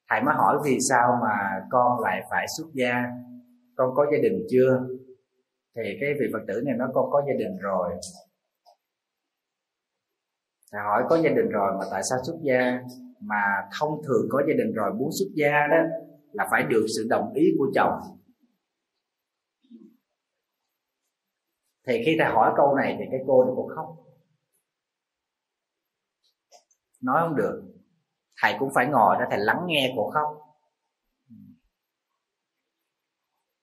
[0.10, 3.04] Thầy mới hỏi vì sao mà con lại phải xuất gia?
[3.76, 4.88] Con có gia đình chưa?
[5.76, 7.92] Thì cái vị phật tử này nói, con có gia đình rồi.
[10.72, 12.82] Thầy hỏi, có gia đình rồi mà tại sao xuất gia?
[13.20, 13.42] Mà
[13.80, 15.78] thông thường có gia đình rồi, muốn xuất gia đó
[16.32, 17.94] là phải được sự đồng ý của chồng.
[21.88, 23.86] Thì khi thầy hỏi câu này thì cái cô này cũng khóc
[27.02, 27.64] nói không được.
[28.42, 30.38] Thầy cũng phải ngồi đó thầy lắng nghe cô khóc.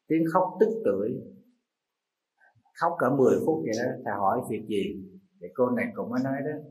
[0.07, 1.11] Tiếng khóc tức tưởi.
[2.81, 5.05] Khóc cả 10 phút vậy đó thầy hỏi việc gì?
[5.41, 6.71] Thì cô này cũng mới nói đó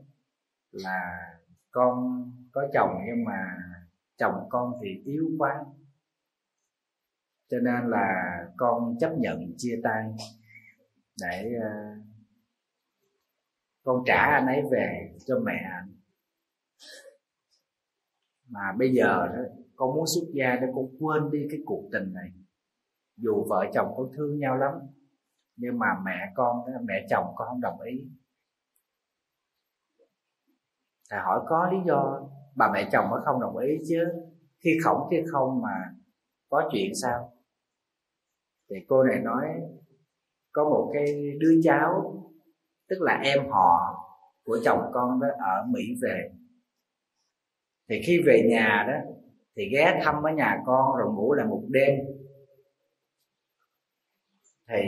[0.70, 1.28] là
[1.70, 3.56] con có chồng nhưng mà
[4.16, 5.64] chồng con thì yếu quá.
[7.50, 10.04] Cho nên là con chấp nhận chia tay
[11.20, 12.04] để uh,
[13.84, 15.97] con trả anh ấy về cho mẹ anh
[18.48, 19.42] mà bây giờ đó
[19.76, 22.30] con muốn xuất gia để con quên đi cái cuộc tình này.
[23.16, 24.72] Dù vợ chồng con thương nhau lắm
[25.56, 28.04] nhưng mà mẹ con mẹ chồng con không đồng ý.
[31.10, 32.28] Thầy hỏi có lý do?
[32.56, 34.04] Bà mẹ chồng mới không đồng ý chứ.
[34.64, 35.94] Khi khổng chứ không mà
[36.48, 37.32] có chuyện sao?
[38.70, 39.44] Thì cô này nói
[40.52, 42.14] có một cái đứa cháu
[42.88, 44.04] tức là em họ
[44.44, 46.30] của chồng con đó ở mỹ về
[47.88, 49.12] thì khi về nhà đó,
[49.56, 51.98] thì ghé thăm ở nhà con rồi ngủ lại một đêm.
[54.68, 54.82] Thì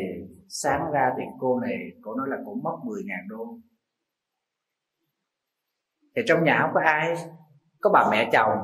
[0.49, 3.59] sáng ra thì cô này, cô nói là cũng mất 10 ngàn đô.
[6.17, 7.15] Thì trong nhà không có ai,
[7.81, 8.59] có bà mẹ chồng,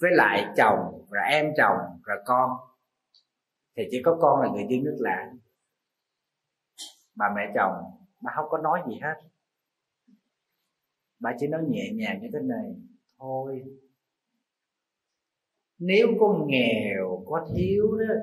[0.00, 2.50] với lại chồng, rồi em chồng, rồi con.
[3.76, 5.32] Thì chỉ có con là người duy nước lạ.
[7.14, 7.72] Bà mẹ chồng,
[8.20, 9.14] bà không có nói gì hết.
[11.18, 12.74] Bà chỉ nói nhẹ nhàng như thế này
[13.18, 13.62] thôi.
[15.78, 18.14] Nếu con nghèo, có thiếu đó,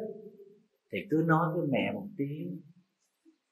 [0.91, 2.61] thì cứ nói với mẹ một tiếng.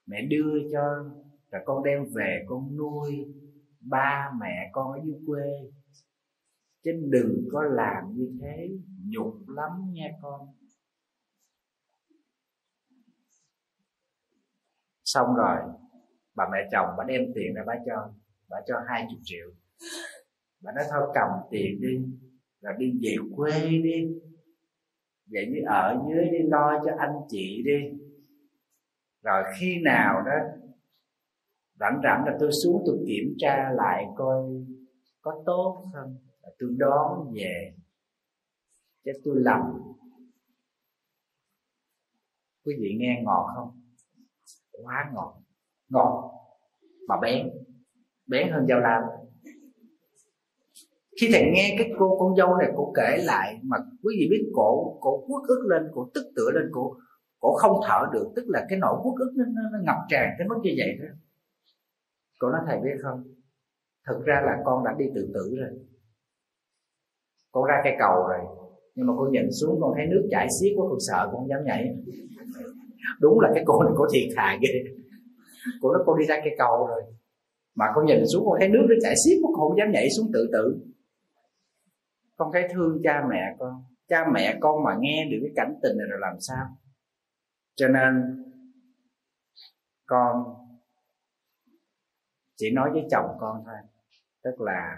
[0.06, 1.04] Mẹ đưa cho
[1.50, 3.34] rồi con đem về con nuôi
[3.80, 5.70] ba mẹ con ở dưới quê.
[6.84, 8.68] Chứ đừng có làm như thế,
[9.08, 10.48] nhục lắm nha con.
[15.04, 15.56] Xong rồi,
[16.34, 18.12] bà mẹ chồng bà đem tiền ra bà cho
[18.48, 19.50] bà cho hai chục triệu
[20.62, 21.98] và nói thôi, cầm tiền đi
[22.60, 24.08] rồi đi về quê đi.
[25.26, 27.98] Vậy như ở dưới đi, lo cho anh chị đi.
[29.22, 30.32] Rồi khi nào đó,
[31.80, 34.42] rảnh rảnh là tôi xuống tôi kiểm tra lại coi
[35.20, 36.16] có tốt không.
[36.42, 37.74] Là tôi đón về,
[39.04, 39.60] chứ tôi lầm.
[42.64, 43.80] Quý vị nghe ngọt không?
[44.72, 45.42] Quá ngọt.
[45.88, 46.32] Ngọt.
[47.08, 47.50] Mà bén.
[48.26, 49.02] Bén hơn dao lam
[51.20, 54.50] khi thầy nghe cái cô con dâu này cô kể lại mà quý vị biết
[54.54, 56.94] cổ cổ quất ức lên cổ tức tựa lên cổ
[57.40, 60.28] cổ không thở được tức là cái nỗi quất ức nó, nó, nó ngập tràn
[60.38, 61.08] tới mức như vậy đó.
[62.38, 63.22] Cô nói thầy biết không?
[64.06, 65.70] Thực ra là con đã đi tự tử rồi.
[67.52, 68.62] Con ra cây cầu rồi
[68.94, 71.48] nhưng mà con nhìn xuống con thấy nước chảy xiết quá con sợ con không
[71.48, 71.84] dám nhảy.
[73.20, 74.74] Đúng là cái cô này có thiệt hại ghê.
[75.80, 77.02] Cô nói cô đi ra cây cầu rồi.
[77.74, 80.10] Mà con nhìn xuống con thấy nước nó chảy xiết quá, con không dám nhảy
[80.16, 80.91] xuống tự tử
[82.36, 83.84] con thấy thương cha mẹ con.
[84.08, 86.66] Cha mẹ con mà nghe được cái cảnh tình này rồi làm sao?
[87.74, 88.44] Cho nên,
[90.06, 90.44] con
[92.56, 93.74] chỉ nói với chồng con thôi.
[94.44, 94.96] Tức là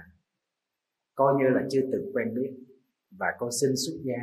[1.14, 2.50] coi như là chưa từng quen biết
[3.18, 4.22] và con xin xuất gia.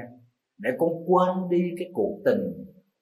[0.58, 2.42] Để con quên đi cái cuộc tình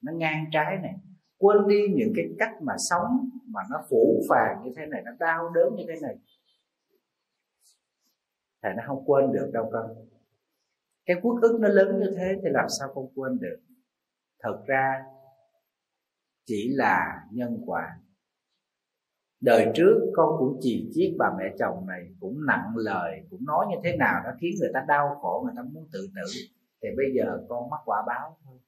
[0.02, 0.94] nó ngang trái này.
[1.38, 5.10] Quên đi những cái cách mà sống mà nó phủ phàng như thế này, nó
[5.18, 6.16] đau đớn như thế này
[8.62, 9.90] thầy nó không quên được đâu con.
[11.06, 13.56] Cái quốc ức nó lớn như thế thì làm sao con quên được?
[14.42, 15.02] Thật ra,
[16.46, 17.98] chỉ là nhân quả.
[19.40, 23.66] Đời trước con cũng chỉ chiết bà mẹ chồng này, cũng nặng lời, cũng nói
[23.70, 26.22] như thế nào nó khiến người ta đau khổ, người ta muốn tự tử.
[26.82, 28.58] Thì bây giờ con mắc quả báo thôi.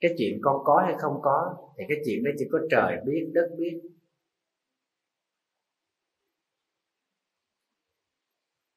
[0.00, 3.30] Cái chuyện con có hay không có, thì cái chuyện đó chỉ có trời biết,
[3.34, 3.80] đất biết.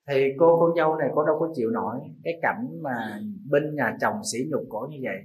[0.07, 3.19] Thì cô con dâu này cô đâu có chịu nổi cái cảnh mà
[3.51, 5.17] bên nhà chồng sỉ nhục cổ như vậy.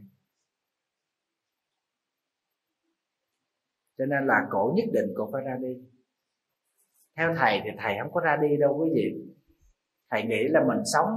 [3.98, 5.76] Cho nên là cổ nhất định cổ phải ra đi.
[7.16, 9.34] Theo thầy thì thầy không có ra đi đâu quý vị.
[10.10, 11.08] Thầy nghĩ là mình sống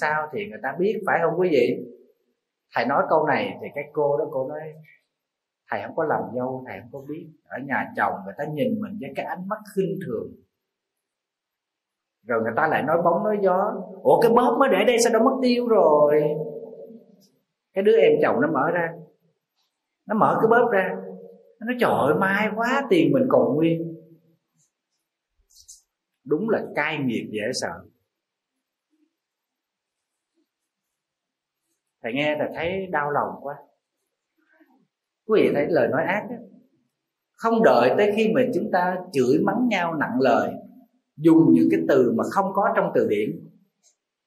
[0.00, 1.86] sao thì người ta biết, phải không quý vị?
[2.74, 4.60] Thầy nói câu này thì cái cô đó cô nói,
[5.70, 7.26] thầy không có làm dâu, thầy không có biết.
[7.44, 10.32] Ở nhà chồng người ta nhìn mình với cái ánh mắt khinh thường
[12.26, 13.74] rồi người ta lại nói bóng nói gió.
[14.02, 16.22] Ủa, cái bóp mới để đây sao nó mất tiêu rồi?
[17.72, 18.92] Cái đứa em chồng nó mở ra.
[20.06, 20.96] Nó mở cái bóp ra.
[21.60, 23.94] Nó nói, trời ơi mai quá, tiền mình còn nguyên.
[26.24, 27.84] Đúng là cai nghiệt dễ sợ.
[32.02, 33.54] Thầy nghe là thấy đau lòng quá.
[35.26, 36.36] Quý vị thấy lời nói ác đó.
[37.32, 40.52] không đợi tới khi mà chúng ta chửi mắng nhau, nặng lời
[41.20, 43.30] dùng những cái từ mà không có trong từ điển.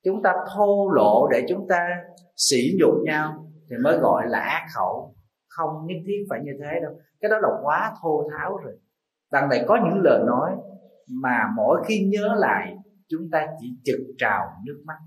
[0.04, 1.88] Chúng ta thô lộ để chúng ta
[2.36, 5.16] sỉ nhục nhau thì mới gọi là ác khẩu.
[5.48, 6.94] Không nhất thiết phải như thế đâu.
[7.22, 8.74] Cái đó là quá thô tháo rồi.
[9.32, 10.52] Đằng này có những lời nói
[11.10, 12.76] mà mỗi khi nhớ lại,
[13.08, 14.98] chúng ta chỉ trực trào nước mắt.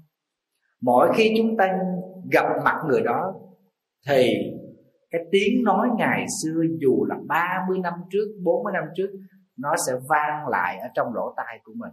[0.81, 1.79] Mỗi khi chúng ta
[2.33, 3.35] gặp mặt người đó,
[4.09, 4.33] thì
[5.11, 9.09] cái tiếng nói ngày xưa dù là 30 năm trước 40 năm trước
[9.57, 11.93] nó sẽ vang lại ở trong lỗ tai của mình.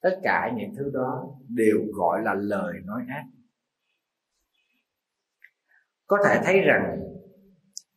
[0.00, 3.24] Tất cả những thứ đó đều gọi là lời nói ác.
[6.06, 7.00] Có thể thấy rằng,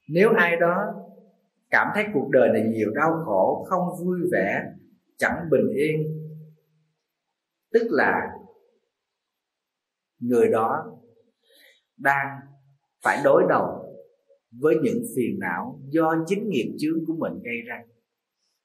[0.09, 0.93] nếu ai đó
[1.69, 4.63] cảm thấy cuộc đời này nhiều đau khổ, không vui vẻ,
[5.17, 6.01] chẳng bình yên,
[7.73, 8.21] tức là
[10.19, 10.97] người đó
[11.97, 12.39] đang
[13.03, 13.95] phải đối đầu
[14.51, 17.83] với những phiền não do chính nghiệp chướng của mình gây ra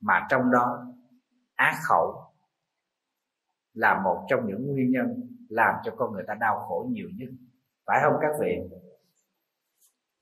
[0.03, 0.87] mà trong đó,
[1.55, 2.15] ác khẩu
[3.73, 5.07] là một trong những nguyên nhân
[5.49, 7.29] làm cho con người ta đau khổ nhiều nhất.
[7.87, 8.59] Phải không các vị?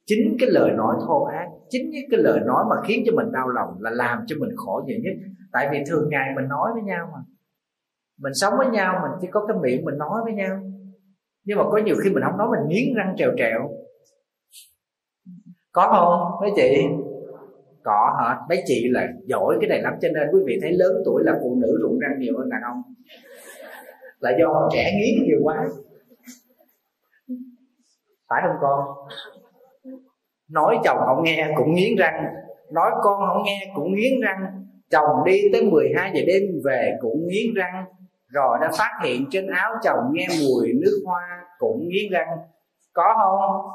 [0.06, 3.32] Chính cái lời nói thô ác, chính những cái lời nói mà khiến cho mình
[3.32, 5.12] đau lòng là làm cho mình khổ nhiều nhất.
[5.52, 7.18] Tại vì thường ngày mình nói với nhau mà.
[8.18, 10.60] Mình sống với nhau, mình chỉ có cái miệng mình nói với nhau.
[11.44, 13.70] Nhưng mà có nhiều khi mình không nói, mình nghiến răng trèo trèo.
[15.72, 16.86] Có không, mấy chị?
[17.84, 18.36] Có hả?
[18.48, 21.32] Mấy chị là giỏi cái này lắm, cho nên quý vị thấy lớn tuổi là
[21.42, 22.82] phụ nữ rụng răng nhiều hơn đàn ông.
[24.18, 25.66] Là do trẻ nghiến nhiều quá.
[28.28, 28.80] Phải không con?
[30.50, 32.24] Nói chồng không nghe cũng nghiến răng.
[32.72, 34.66] Nói con không nghe cũng nghiến răng.
[34.90, 37.84] Chồng đi tới 12 giờ đêm về cũng nghiến răng.
[38.28, 42.28] Rồi đã phát hiện trên áo chồng nghe mùi nước hoa cũng nghiến răng.
[42.92, 43.70] Có không?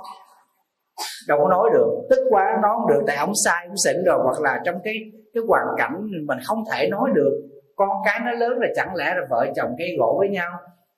[1.27, 2.07] Đâu có nói được.
[2.09, 4.19] Tức quá, nói không được, tại ông sai ông xỉn rồi.
[4.23, 7.41] Hoặc là trong cái cái hoàn cảnh mình không thể nói được,
[7.75, 10.51] con cái nó lớn là chẳng lẽ là vợ chồng gây gỗ với nhau,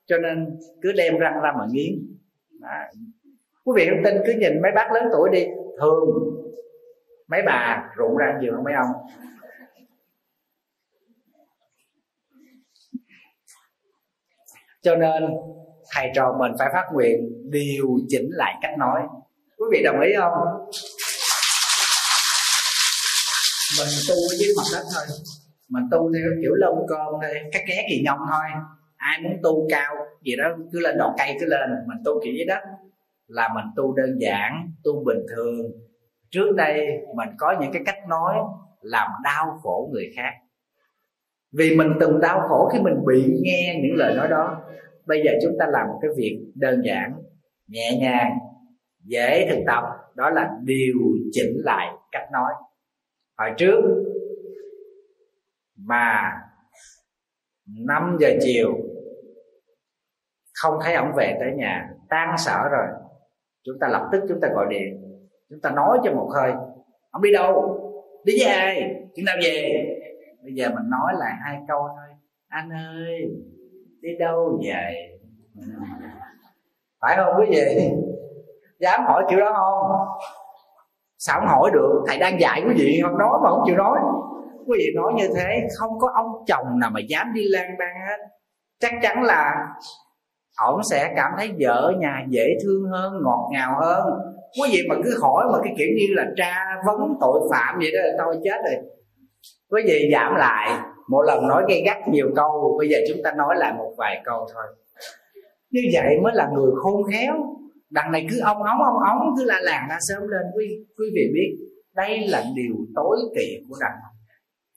[0.05, 1.93] cho nên cứ đem răng ra mà nghiến.
[2.61, 2.69] Đó.
[3.65, 5.45] quý vị không tin, cứ nhìn mấy bác lớn tuổi đi,
[5.79, 6.09] thường
[7.27, 8.91] mấy bà rụng răng nhiều hơn mấy ông.
[14.81, 15.23] Cho nên
[15.95, 19.01] thầy trò mình phải phát nguyện điều chỉnh lại cách nói
[19.57, 20.33] quý vị đồng ý không?
[23.79, 25.05] Mình tu với mặt đất thôi.
[25.69, 28.61] Mình tu theo kiểu lông con thôi cái ké gì nhông thôi.
[28.97, 31.69] Ai muốn tu cao gì đó cứ lên đọt cây cứ lên.
[31.87, 32.59] Mình tu kiểu dưới đất
[33.27, 35.71] là mình tu đơn giản tu bình thường.
[36.31, 38.35] Trước đây mình có những cái cách nói
[38.81, 40.31] làm đau khổ người khác.
[41.57, 44.61] Vì mình từng đau khổ khi mình bị nghe những lời nói đó.
[45.05, 47.13] Bây giờ chúng ta làm một cái việc đơn giản
[47.67, 48.31] nhẹ nhàng
[49.07, 49.83] dễ thực tập
[50.15, 50.95] đó là điều
[51.31, 52.53] chỉnh lại cách nói.
[53.37, 53.81] Hồi trước
[55.75, 56.31] mà
[57.65, 58.73] 5 giờ chiều,
[60.53, 62.87] không thấy ông về tới nhà, tan sở rồi,
[63.63, 65.01] chúng ta lập tức chúng ta gọi điện,
[65.49, 66.51] chúng ta nói cho một hơi
[67.11, 67.83] ông đi đâu?
[68.25, 68.95] Đi với ai?
[69.15, 69.83] Chừng nào về?
[70.43, 72.15] Bây giờ mình nói lại hai câu thôi.
[72.47, 73.21] Anh ơi,
[74.01, 75.19] đi đâu vậy?
[77.01, 77.89] Phải không quý vị?
[78.79, 80.07] Dám hỏi kiểu đó không?
[81.17, 82.03] Sao không hỏi được?
[82.07, 83.99] Thầy đang dạy quý vị không nói mà không chịu nói.
[84.67, 87.95] Quý vị nói như thế, không có ông chồng nào mà dám đi lang bang
[88.07, 88.17] hết.
[88.79, 89.67] Chắc chắn là
[90.65, 94.03] ổng sẽ cảm thấy vợ nhà dễ thương hơn, ngọt ngào hơn.
[94.61, 97.91] Quý vị mà cứ hỏi mà cái kiểu như là tra vấn tội phạm vậy
[97.91, 98.83] đó là tôi chết rồi.
[99.71, 100.79] Quý vị giảm lại.
[101.09, 104.21] Một lần nói gây gắt nhiều câu, bây giờ chúng ta nói lại một vài
[104.25, 104.63] câu thôi.
[105.71, 107.33] Như vậy mới là người khôn khéo
[107.89, 110.41] đằng này cứ ông ống ông ống cứ la làng ra sớm lên.
[110.55, 110.65] Quý
[110.97, 114.15] quý vị biết đây là điều tối kỵ của đàn ông.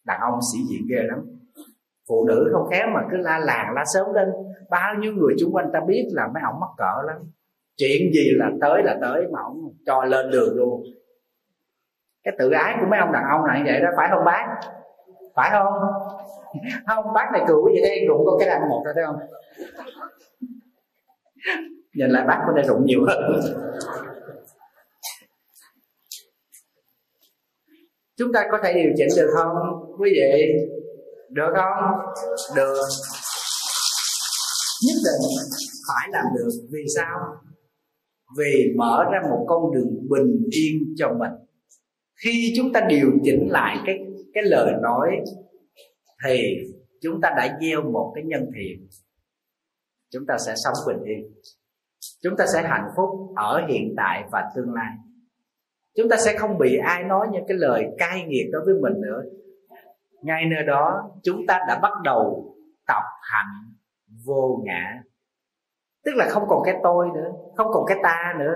[0.06, 1.18] Đàn ông sĩ diện ghê lắm.
[2.08, 4.28] Phụ nữ không khéo mà cứ la làng la sớm lên.
[4.70, 7.16] Bao nhiêu người xung quanh ta biết là mấy ông mắc cỡ lắm.
[7.76, 9.56] Chuyện gì là tới là tới mà ông
[9.86, 10.82] cho lên đường luôn.
[12.24, 14.46] Cái tự ái của mấy ông đàn ông này vậy đó phải không bác?
[15.36, 15.72] Phải không?
[16.86, 19.16] Không bác này cười vậy đây cũng có cái đàn một rồi thấy không
[21.94, 23.40] nhìn lại bác có thể rụng nhiều hơn.
[28.16, 29.56] Chúng ta có thể điều chỉnh được không?
[29.98, 30.52] Quý vị,
[31.30, 31.98] được không?
[32.56, 32.82] Được.
[34.86, 35.30] Nhất định
[35.88, 36.50] phải làm được.
[36.70, 37.18] Vì sao?
[38.38, 41.32] Vì mở ra một con đường bình yên cho mình.
[42.24, 43.98] Khi chúng ta điều chỉnh lại cái
[44.34, 45.08] cái lời nói,
[46.26, 46.56] thì
[47.02, 48.88] chúng ta đã gieo một cái nhân thiện.
[50.10, 51.32] Chúng ta sẽ sống bình yên
[52.22, 54.92] chúng ta sẽ hạnh phúc ở hiện tại và tương lai.
[55.96, 59.00] Chúng ta sẽ không bị ai nói những cái lời cay nghiệt đối với mình
[59.00, 59.22] nữa.
[60.22, 62.54] Ngay nơi đó, chúng ta đã bắt đầu
[62.86, 63.72] tập hạnh
[64.26, 65.02] vô ngã.
[66.04, 68.54] Tức là không còn cái tôi nữa, không còn cái ta nữa.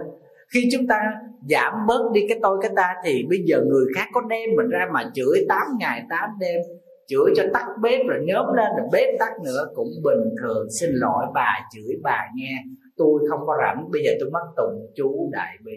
[0.55, 1.13] Khi chúng ta
[1.49, 4.69] giảm bớt đi cái tôi, cái ta thì bây giờ người khác có đem mình
[4.69, 6.61] ra mà chửi 8 ngày 8 đêm,
[7.09, 10.67] chửi cho tắt bếp rồi nhóm lên, rồi bếp tắt nữa, cũng bình thường.
[10.81, 12.63] Xin lỗi bà, chửi bà nghe
[12.97, 13.91] tôi không có rảnh.
[13.93, 15.73] Bây giờ tôi mất tùng chú đại bi.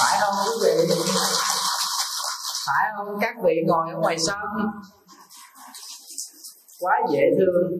[0.00, 0.94] Phải không, quý vị?
[2.66, 3.06] Phải không?
[3.20, 4.38] Các vị ngồi ở ngoài sân.
[6.80, 7.72] Quá dễ thương.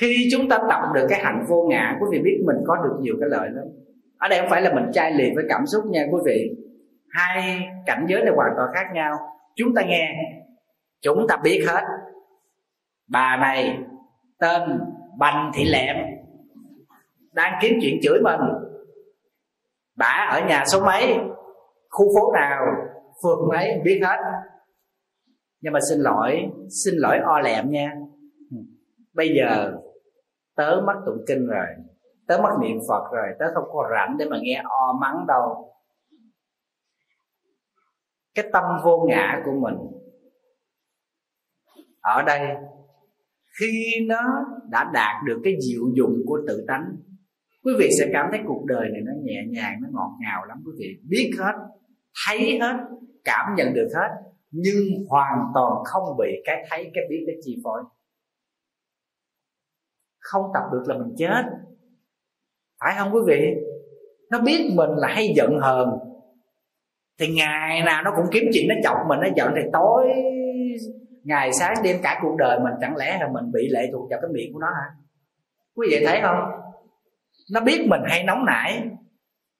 [0.00, 2.96] Khi chúng ta tập được cái hạnh vô ngã, quý vị biết mình có được
[3.00, 3.64] nhiều cái lợi lắm.
[4.18, 6.50] Ở đây không phải là mình chai liền với cảm xúc nha, quý vị.
[7.10, 9.16] Hai cảnh giới này hoàn toàn khác nhau.
[9.56, 10.14] Chúng ta nghe,
[11.02, 11.82] chúng ta biết hết
[13.08, 13.78] bà này
[14.38, 14.80] tên
[15.18, 15.96] bành thị lẹm,
[17.32, 18.40] đang kiếm chuyện chửi mình.
[19.96, 21.18] Bà ở nhà số mấy?
[21.90, 22.66] Khu phố nào?
[23.22, 23.80] Phường mấy?
[23.84, 24.16] Biết hết.
[25.60, 26.50] Nhưng mà xin lỗi
[26.84, 27.92] xin lỗi o lẹm nha.
[29.12, 29.72] Bây giờ
[30.56, 31.66] tớ mất tụng kinh rồi,
[32.26, 35.72] tớ mất niệm phật rồi, tớ không có rảnh để mà nghe o mắng đâu.
[38.34, 39.76] Cái tâm vô ngã của mình
[42.00, 42.56] ở đây
[43.60, 44.20] khi nó
[44.70, 46.84] đã đạt được cái diệu dụng của tự tánh,
[47.64, 50.62] quý vị sẽ cảm thấy cuộc đời này nó nhẹ nhàng, nó ngọt ngào lắm,
[50.66, 51.52] quý vị biết hết,
[52.26, 52.76] thấy hết,
[53.24, 54.08] cảm nhận được hết,
[54.50, 57.82] nhưng hoàn toàn không bị cái thấy, cái biết, cái chi phối.
[60.18, 61.42] Không tập được là mình chết.
[62.80, 63.54] Phải không quý vị?
[64.30, 65.88] Nó biết mình là hay giận hờn,
[67.18, 70.06] thì ngày nào nó cũng kiếm chuyện, nó chọc mình, nó giận thì tối
[71.26, 74.18] ngày sáng đêm cả cuộc đời mình chẳng lẽ là mình bị lệ thuộc vào
[74.22, 74.90] cái miệng của nó hả?
[75.76, 76.38] Quý vị thấy không?
[77.52, 78.82] Nó biết mình hay nóng nảy.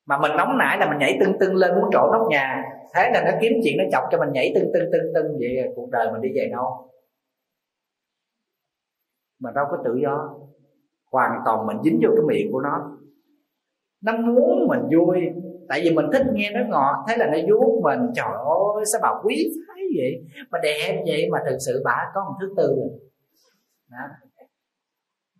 [0.06, 2.64] Mà mình nóng nảy là mình nhảy tưng tưng lên muốn trộn nóc nhà.
[2.94, 5.38] Thế là nó kiếm chuyện nó chọc cho mình nhảy tưng tưng tưng tưng.
[5.38, 6.90] Vậy cuộc đời mình đi về đâu?
[9.40, 10.34] Mà đâu có tự do.
[11.12, 12.98] Hoàn toàn mình dính vô cái miệng của nó.
[14.04, 15.20] Nó muốn mình vui.
[15.68, 17.04] Tại vì mình thích nghe nó ngọt.
[17.08, 18.00] Thế là nó vuốt mình.
[18.14, 18.32] Trời
[18.74, 20.24] ơi, sao bà quý phái vậy?
[20.50, 23.10] Mà đẹp vậy mà thực sự bà có một thứ tư rồi.
[23.90, 23.98] Đó.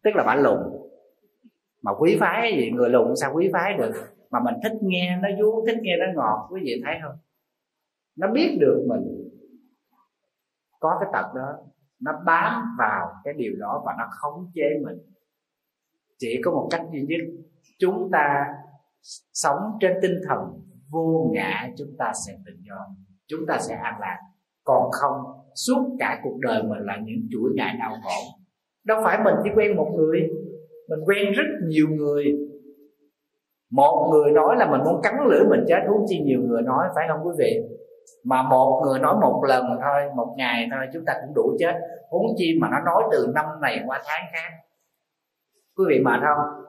[0.04, 0.58] Tức là bà lùn.
[1.82, 2.70] Mà quý phái gì?
[2.70, 3.92] Người lùn sao quý phái được?
[4.30, 7.18] Mà mình thích nghe nó vuốt thích nghe nó ngọt, quý vị thấy không?
[8.16, 9.30] Nó biết được mình.
[10.80, 11.52] Có cái tật đó,
[12.00, 14.98] nó bám vào cái điều đó và nó khống chế mình.
[16.18, 17.44] Chỉ có một cách duy nhất,
[17.78, 18.46] chúng ta
[19.32, 20.38] sống trên tinh thần
[20.90, 22.86] vô ngã, chúng ta sẽ tự do.
[23.26, 24.20] Chúng ta sẽ an lạc
[24.66, 25.16] còn không
[25.54, 28.20] suốt cả cuộc đời mình là những chuỗi ngày đau khổ.
[28.84, 30.20] Đâu phải mình chỉ quen một người,
[30.88, 32.24] mình quen rất nhiều người.
[33.70, 36.88] Một người nói là mình muốn cắn lưỡi mình chết, huống chi nhiều người nói,
[36.94, 37.62] phải không quý vị?
[38.24, 41.74] Mà một người nói một lần thôi, một ngày thôi, chúng ta cũng đủ chết.
[42.10, 44.50] Huống chi mà nó nói từ năm này qua tháng khác.
[45.76, 46.64] Quý vị mệt không?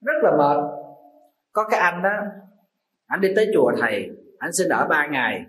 [0.00, 0.56] Rất là mệt.
[1.52, 2.10] Có cái anh đó,
[3.06, 5.44] anh đi tới chùa thầy, anh xin ở ba ngày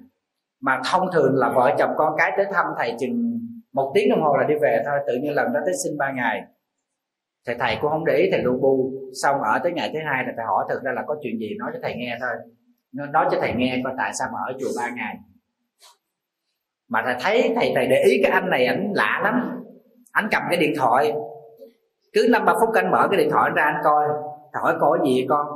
[0.63, 3.39] mà thông thường là vợ chồng con cái tới thăm thầy chừng
[3.73, 6.11] một tiếng đồng hồ là đi về thôi, tự nhiên lần đó tới xin ba
[6.11, 6.41] ngày.
[7.45, 8.91] Thầy thầy cũng không để ý, thầy lu bu.
[9.23, 11.49] Xong ở tới ngày thứ hai là thầy hỏi thực ra là có chuyện gì
[11.59, 12.29] nói cho thầy nghe thôi.
[12.91, 15.15] Nói cho thầy nghe coi tại sao mà ở chùa ba ngày.
[16.89, 19.63] Mà thầy thấy thầy thầy để ý cái anh này ảnh lạ lắm.
[20.11, 21.13] Anh cầm cái điện thoại.
[22.13, 24.07] Cứ năm ba phút anh mở cái điện thoại ra anh coi.
[24.53, 25.47] Thầy hỏi coi gì vậy con?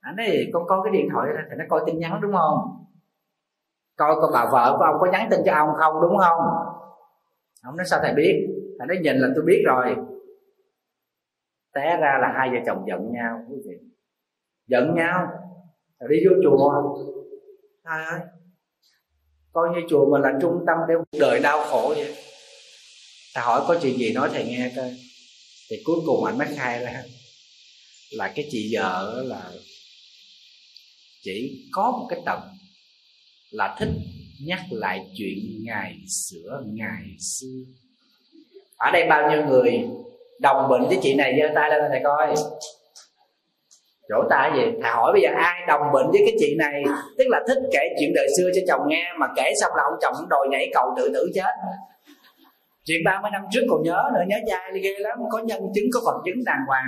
[0.00, 2.81] Anh ấy con có cái điện thoại ra thì nó coi tin nhắn, đúng không?
[4.02, 6.40] Coi con bà vợ của ông có nhắn tin cho ông không, đúng không?
[7.62, 8.46] Ông nói, sao thầy biết?
[8.78, 9.96] Thầy nói, nhìn là tôi biết rồi.
[11.74, 13.76] Té ra là hai vợ chồng giận nhau, quý vị.
[14.66, 15.26] Giận nhau?
[16.00, 16.72] Rồi đi vô chùa.
[17.84, 18.20] Thầy ơi?
[19.52, 22.14] Coi như chùa mình là trung tâm để cuộc đời đau khổ vậy.
[23.34, 24.90] Thầy hỏi, có chuyện gì nói thầy nghe coi.
[25.70, 27.02] Thì cuối cùng anh mới khai ra
[28.12, 29.50] là cái chị vợ là
[31.22, 32.40] chỉ có một cái tầm
[33.52, 33.88] là thích
[34.46, 37.58] nhắc lại chuyện ngày xưa ngày xưa.
[38.76, 39.88] Ở đây bao nhiêu người
[40.40, 42.34] đồng bệnh với chị này giơ tay lên thầy coi.
[44.08, 44.62] Chỗ ta gì?
[44.82, 46.82] Thầy hỏi bây giờ ai đồng bệnh với cái chị này?
[47.18, 49.98] Tức là thích kể chuyện đời xưa cho chồng nghe, mà kể xong là ông
[50.02, 51.52] chồng đòi nhảy cầu tự tử chết.
[52.84, 55.18] Chuyện 30 năm trước còn nhớ nữa, nhớ dai ghê lắm.
[55.30, 56.86] Có nhân chứng, có vật chứng đàng hoàng.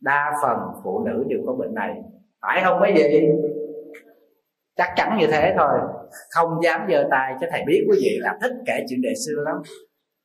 [0.00, 1.94] Đa phần phụ nữ đều có bệnh này.
[2.42, 3.02] Phải không mấy gì
[4.78, 5.78] chắc chắn như thế thôi.
[6.34, 9.42] Không dám giơ tay cho thầy biết quý vị là thích kể chuyện đề xưa
[9.44, 9.56] lắm.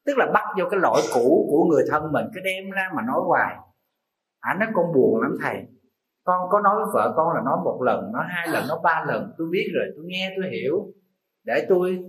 [0.05, 3.01] Tức là bắt vô cái lỗi cũ của người thân mình cái đem ra mà
[3.07, 3.55] nói hoài.
[4.39, 5.55] Ảnh à, nói con buồn lắm thầy.
[6.23, 9.05] Con có nói với vợ con là nói một lần nói hai lần nói ba
[9.07, 9.33] lần.
[9.37, 10.75] Tôi biết rồi tôi nghe tôi hiểu.
[11.43, 11.99] Để tôi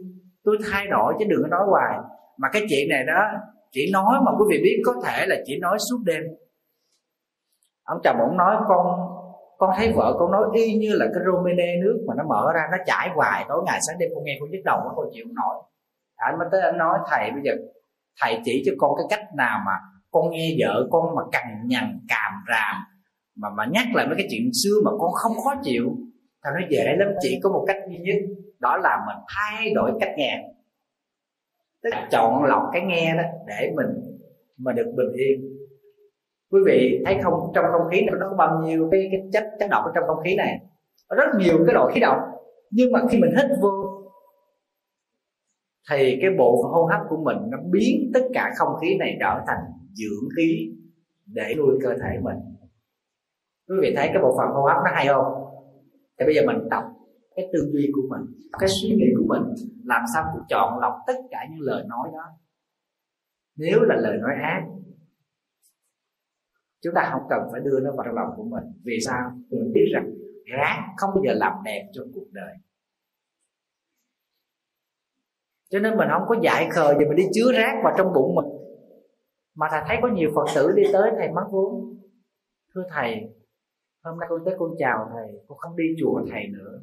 [0.45, 1.99] tôi thay đổi chứ đừng có nói hoài.
[2.39, 3.23] Mà cái chuyện này đó
[3.71, 6.23] chỉ nói mà quý vị biết có thể là chỉ nói suốt đêm.
[7.85, 8.87] Ông chồng ông nói con
[9.67, 12.61] con thấy vợ con nói y như là cái romene nước mà nó mở ra,
[12.71, 15.25] nó chảy hoài, tối ngày sáng đêm con nghe con nhức đầu nó con chịu
[15.35, 15.63] nổi.
[16.17, 17.53] Anh mới tới anh nói, thầy, bây giờ
[18.21, 19.73] thầy chỉ cho con cái cách nào mà
[20.11, 22.77] con nghe vợ con mà cằn nhằn, càm ràm,
[23.37, 25.97] mà mà nhắc lại mấy cái chuyện xưa mà con không khó chịu.
[26.43, 28.17] Thầy nói, dễ lắm, chỉ có một cách duy nhất,
[28.59, 30.45] đó là mình thay đổi cách nghe.
[31.83, 34.19] Tức là chọn lọc cái nghe đó để mình
[34.59, 35.54] mà được bình yên
[36.55, 39.45] quý vị thấy không trong không khí này nó có bao nhiêu cái, cái chất
[39.59, 40.61] chất độc ở trong không khí này?
[41.17, 42.19] Rất nhiều cái loại khí độc.
[42.71, 43.71] Nhưng mà khi mình hít vô
[45.91, 49.41] thì cái bộ hô hấp của mình nó biến tất cả không khí này trở
[49.47, 50.73] thành dưỡng khí
[51.27, 52.37] để nuôi cơ thể mình.
[53.69, 55.25] Quý vị thấy cái bộ phận hô hấp nó hay không?
[56.19, 56.83] Thì bây giờ mình tập
[57.37, 60.95] cái tư duy của mình cái suy nghĩ của mình làm sao cũng chọn lọc
[61.07, 62.25] tất cả những lời nói đó.
[63.57, 64.63] Nếu là lời nói ác
[66.85, 68.65] chúng ta không cần phải đưa nó vào trong lòng của mình.
[68.85, 69.31] Vì sao?
[69.51, 70.11] Mình biết rằng
[70.45, 72.55] rác không bao giờ làm đẹp trong cuộc đời.
[75.71, 78.35] Cho nên mình không có dại khờ gì mình đi chứa rác vào trong bụng
[78.35, 78.47] mình.
[79.55, 81.97] Mà thầy thấy có nhiều phật tử đi tới, thầy mắc vốn.
[82.75, 83.21] Thưa thầy,
[84.05, 86.81] hôm nay con tới con chào thầy, con không đi chùa thầy nữa.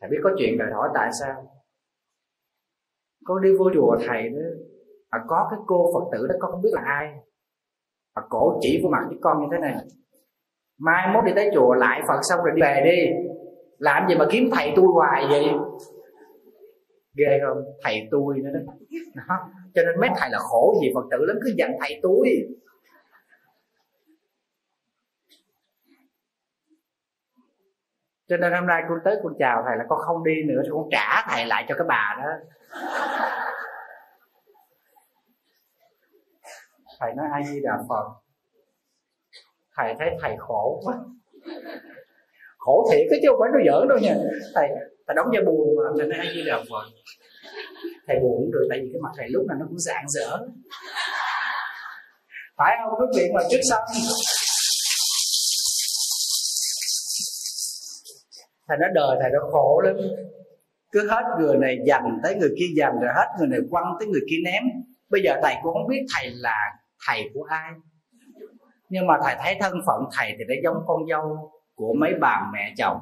[0.00, 1.50] Thầy biết có chuyện đòi hỏi tại sao?
[3.24, 4.50] Con đi vô chùa thầy nữa.
[5.10, 7.14] Mà có cái cô phật tử đó, con không biết là ai
[8.16, 9.74] mà cổ chỉ vô mặt với con như thế này.
[10.78, 13.10] Mai mốt đi tới chùa lại phật xong rồi đi về đi.
[13.78, 15.44] Làm gì mà kiếm thầy tôi hoài vậy?
[17.14, 17.64] Ghê không?
[17.84, 18.72] Thầy tôi nữa đó.
[19.14, 19.48] đó.
[19.74, 22.28] Cho nên mấy thầy là khổ gì phật tử lắm, cứ dặn thầy tôi.
[28.28, 30.88] Cho nên hôm nay con tới con chào thầy là con không đi nữa con
[30.90, 32.30] trả thầy lại cho cái bà đó.
[37.00, 38.06] Thầy nói ai di đà phật
[39.76, 40.94] thầy thấy thầy khổ quá.
[42.58, 44.14] Khổ thiệt cái chứ không phải nó giỡn đâu nha.
[44.54, 44.68] Thầy
[45.06, 45.84] thầy đóng vai buồn mà.
[45.98, 46.86] Thầy nói ai di đà phật
[48.06, 50.38] thầy buồn cũng được tại vì cái mặt thầy lúc nào nó cũng dạng dở
[52.56, 53.80] phải không quý vị mà trước sau?
[58.68, 59.96] Thầy nói đời thầy nó khổ lắm.
[60.92, 64.08] Cứ hết người này dành tới người kia dành rồi hết người này quăng tới
[64.08, 64.62] người kia ném.
[65.10, 66.58] Bây giờ thầy cũng không biết thầy là
[67.06, 67.70] thầy của ai?
[68.88, 72.50] Nhưng mà thầy thấy thân phận thầy thì nó giống con dâu của mấy bà
[72.52, 73.00] mẹ chồng.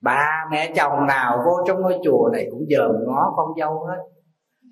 [0.00, 3.98] Bà mẹ chồng nào vô trong ngôi chùa này cũng dòm ngó con dâu hết.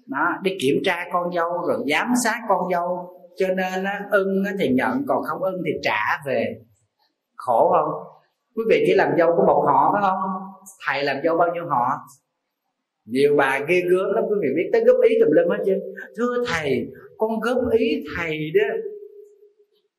[0.06, 3.10] Đó đi kiểm tra con dâu rồi giám sát con dâu.
[3.36, 6.54] Cho nên á, ưng thì nhận còn không ưng thì trả về.
[7.36, 7.90] Khổ không?
[8.56, 10.18] Quý vị chỉ làm dâu của một họ phải không?
[10.86, 11.86] Thầy làm dâu bao nhiêu họ?
[13.04, 15.72] Nhiều bà ghê gớm lắm quý vị biết tới góp ý tùm lum hết chứ.
[16.16, 16.86] Thưa thầy
[17.18, 18.74] con góp ý thầy đó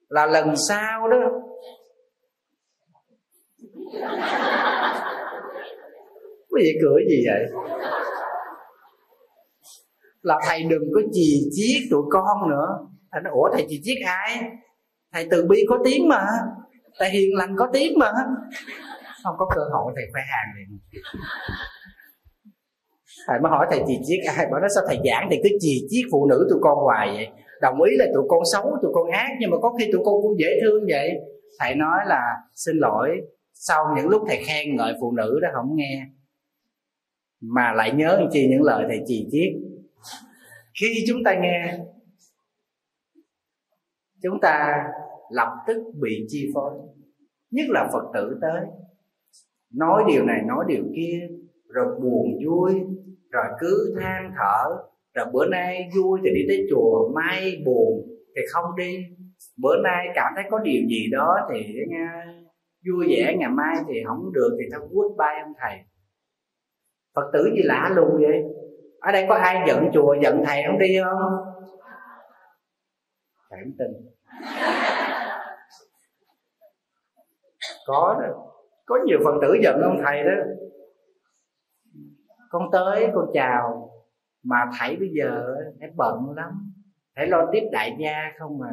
[0.10, 1.18] là lần sau đó.
[6.50, 7.46] Quý vị cười gì vậy?
[10.22, 12.68] Là thầy đừng có chì chiết tụi con nữa.
[13.12, 14.42] Thầy nói, ủa, thầy chì chiết ai?
[15.14, 16.26] Thầy từ bi có tiếng mà.
[17.00, 18.12] Thầy hiền lành có tiếng mà.
[19.24, 20.80] Không có cơ hội, thầy khoe hàng liền
[23.28, 25.88] thầy mới hỏi thầy chì chiết ai bảo nó sao thầy giảng thì cứ chì
[25.90, 27.28] chiết phụ nữ tụi con hoài vậy?
[27.62, 30.22] Đồng ý là tụi con xấu, tụi con ác, nhưng mà có khi tụi con
[30.22, 31.10] cũng dễ thương vậy.
[31.60, 32.22] Thầy nói là,
[32.56, 33.10] xin lỗi,
[33.54, 36.06] sau những lúc thầy khen ngợi phụ nữ đó không nghe,
[37.42, 39.54] mà lại nhớ chi những lời thầy chì chiết.
[40.82, 41.78] Khi chúng ta nghe,
[44.24, 44.84] chúng ta
[45.30, 46.72] lập tức bị chi phối,
[47.52, 48.62] nhất là phật tử tới.
[49.74, 51.28] Nói điều này, nói điều kia
[51.70, 52.74] rồi buồn vui,
[53.32, 54.78] rồi cứ than thở.
[55.14, 58.98] Rồi bữa nay vui thì đi tới chùa, mai buồn thì không đi.
[59.58, 62.26] Bữa nay cảm thấy có điều gì đó thì nha
[62.90, 65.78] vui vẻ, ngày mai thì không được thì thôi bay ông thầy.
[67.16, 68.44] Phật tử gì lạ luôn vậy?
[69.00, 71.20] Ở đây có ai giận chùa, giận thầy không đi không?
[73.50, 73.88] Thầy không tin.
[77.86, 78.52] Có đó.
[78.86, 80.32] Có nhiều phật tử giận ông thầy đó
[82.60, 83.90] con tới, con chào.
[84.44, 86.74] Mà thầy bây giờ em bận lắm.
[87.16, 88.68] Phải lo tiếp đại gia không mà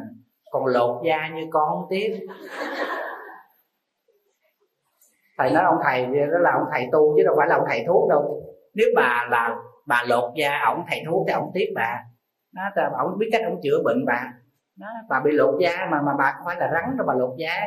[0.51, 2.27] còn lột da như con không tiếp.
[5.37, 7.83] Thầy nói ông thầy, đó là ông thầy tu chứ đâu phải là ông thầy
[7.87, 8.43] thuốc đâu.
[8.73, 9.57] Nếu bà là,
[9.87, 11.99] bà lột da, ổng thầy thuốc thì ổng tiếp bà.
[12.53, 14.33] Nó là ổng biết cách ổng chữa bệnh bà.
[14.79, 17.35] Nó, bà bị lột da mà mà bà không phải là rắn đâu, bà lột
[17.37, 17.61] da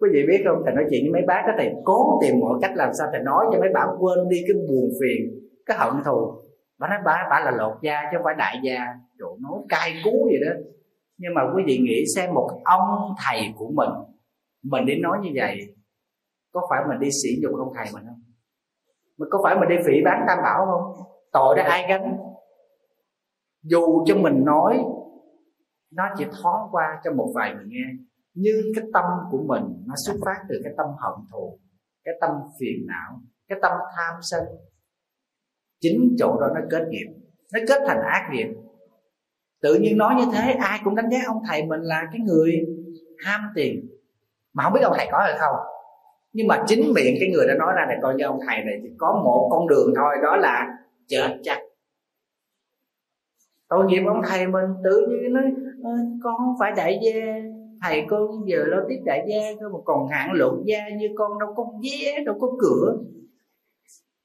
[0.00, 0.62] quý vị biết không?
[0.64, 3.22] Thầy nói chuyện với mấy bác đó, thầy cố tìm mọi cách làm sao thầy
[3.22, 5.20] nói cho mấy bạn quên đi cái buồn phiền,
[5.66, 6.32] cái hận thù.
[6.78, 8.86] Bà nói, bà bà là lột da chứ không phải đại gia
[9.18, 10.52] chỗ nói cay cú vậy đó.
[11.18, 13.90] Nhưng mà quý vị nghĩ xem một ông thầy của mình
[14.64, 15.58] mình đến nói như vậy,
[16.52, 18.22] có phải mình đi sỉ nhục ông thầy mình không?
[19.18, 21.06] Mình có phải mình đi phỉ bán tam bảo không?
[21.32, 22.16] Tội đó ai gánh.
[23.62, 24.84] Dù cho mình nói,
[25.92, 27.84] nó chỉ thoáng qua cho một vài người nghe
[28.34, 31.58] như cái tâm của mình nó xuất phát từ cái tâm hận thù,
[32.04, 32.30] cái tâm
[32.60, 34.44] phiền não, cái tâm tham sân.
[35.80, 37.06] Chính chỗ đó nó kết nghiệp,
[37.52, 38.48] nó kết thành ác nghiệp.
[39.62, 42.52] Tự nhiên nói như thế, ai cũng đánh giá ông thầy mình là cái người
[43.24, 43.88] ham tiền.
[44.52, 45.56] Mà không biết ông thầy có hay không.
[46.32, 48.78] Nhưng mà chính miệng cái người đã nói ra này, coi như ông thầy này
[48.82, 50.66] chỉ có một con đường thôi, đó là
[51.06, 51.58] chết chắc.
[53.68, 55.44] Tội nghiệp ông thầy mình, tự nhiên nói
[55.84, 55.90] ờ,
[56.22, 57.22] con phải đại gia
[57.84, 61.38] thầy con giờ lo tiếp đại gia cơ mà còn hạng lột gia như con
[61.38, 62.96] đâu có vé, đâu có cửa.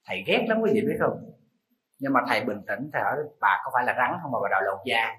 [0.06, 1.12] Thầy ghét lắm quý vị biết không?
[1.98, 4.48] Nhưng mà thầy bình tĩnh, thầy hỏi, bà có phải là rắn không mà bà
[4.50, 5.14] đòi lột da?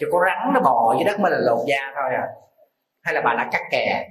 [0.00, 2.26] Chứ có rắn nó bò dưới đất mới là lột da thôi à.
[3.02, 4.08] Hay là bà là cắt kè?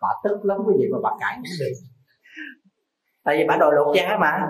[0.00, 1.72] Bà tức lắm quý vị mà bà cãi cũng được.
[3.24, 4.40] Tại vì bà đòi lột da mà.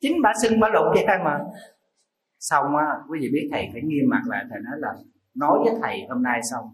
[0.00, 1.38] Chính bà xưng bà lột da mà.
[2.38, 4.94] Xong á, quý vị biết thầy phải nghiêm mặt lại, thầy nói là
[5.36, 6.64] nói với thầy hôm nay xong,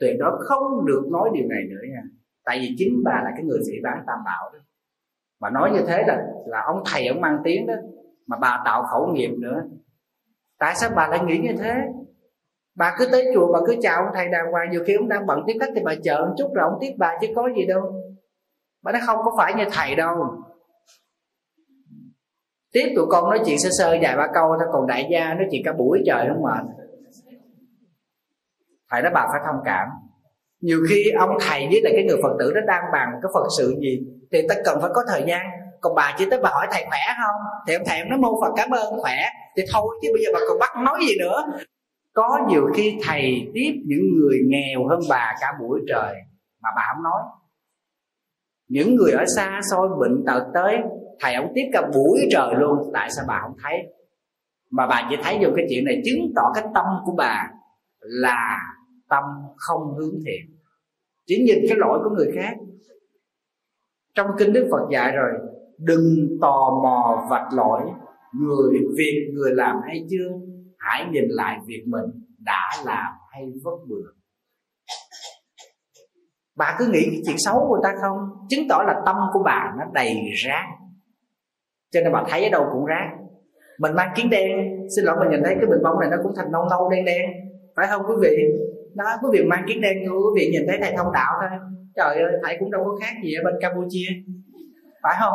[0.00, 2.02] tuyệt đó không được nói điều này nữa nha.
[2.44, 4.58] Tại vì chính bà là cái người dễ bán tam bảo đó.
[5.40, 7.74] Mà nói như thế là là ông thầy ông mang tiếng đó,
[8.26, 9.62] mà bà tạo khẩu nghiệp nữa.
[10.58, 11.74] Tại sao bà lại nghĩ như thế?
[12.76, 15.26] Bà cứ tới chùa, bà cứ chào ông thầy đàng hoàng, nhiều khi ông đang
[15.26, 17.66] bận tiếp khách thì bà chờ một chút rồi ông tiếp bà chứ có gì
[17.66, 17.82] đâu.
[18.82, 20.16] Bà nói không có phải như thầy đâu.
[22.72, 25.46] Tiếp tụi con nói chuyện sơ sơ vài ba câu thôi, còn đại gia nói
[25.50, 26.64] chuyện cả buổi trời không mệt
[28.90, 29.88] phải nói bà phải thông cảm.
[30.60, 33.46] Nhiều khi ông thầy với lại cái người phật tử đó đang bàn cái phật
[33.58, 34.00] sự gì,
[34.32, 35.46] thì ta cần phải có thời gian.
[35.80, 37.40] Còn bà chỉ tới bà hỏi thầy khỏe không?
[37.66, 39.16] Thì ông thầy nó mô phật, cảm ơn, khỏe.
[39.56, 41.44] Thì thôi, chứ bây giờ bà còn bắt nói gì nữa?
[42.14, 46.14] Có nhiều khi thầy tiếp những người nghèo hơn bà cả buổi trời
[46.62, 47.22] mà bà không nói.
[48.68, 50.76] Những người ở xa xôi bệnh tật tới,
[51.20, 52.90] thầy ông tiếp cả buổi trời luôn.
[52.94, 53.78] Tại sao bà không thấy?
[54.70, 57.48] Mà bà chỉ thấy vô cái chuyện này chứng tỏ cái tâm của bà
[58.00, 58.58] là
[59.08, 59.24] tâm
[59.56, 60.56] không hướng thiện.
[61.26, 62.56] Chỉ nhìn cái lỗi của người khác.
[64.14, 65.30] Trong kinh đức phật dạy rồi,
[65.78, 67.80] đừng tò mò vạch lỗi,
[68.40, 70.28] người việc người làm hay chưa,
[70.78, 72.04] hãy nhìn lại việc mình
[72.38, 74.16] đã làm hay vất bừa
[76.56, 78.18] bà cứ nghĩ cái chuyện xấu của người ta không?
[78.48, 80.66] Chứng tỏ là tâm của bà nó đầy rác.
[81.92, 83.10] Cho nên bà thấy ở đâu cũng rác.
[83.80, 84.50] Mình mang kiến đen,
[84.96, 87.04] xin lỗi, mình nhìn thấy cái bình bông này nó cũng thành nâu nâu đen
[87.04, 87.30] đen.
[87.76, 88.36] Phải không quý vị?
[88.96, 91.58] Đó quý vị mang kiến đen quý vị nhìn thấy thầy thông đạo thôi.
[91.96, 94.08] Trời ơi, thầy cũng đâu có khác gì ở bên campuchia.
[95.02, 95.32] Phải không?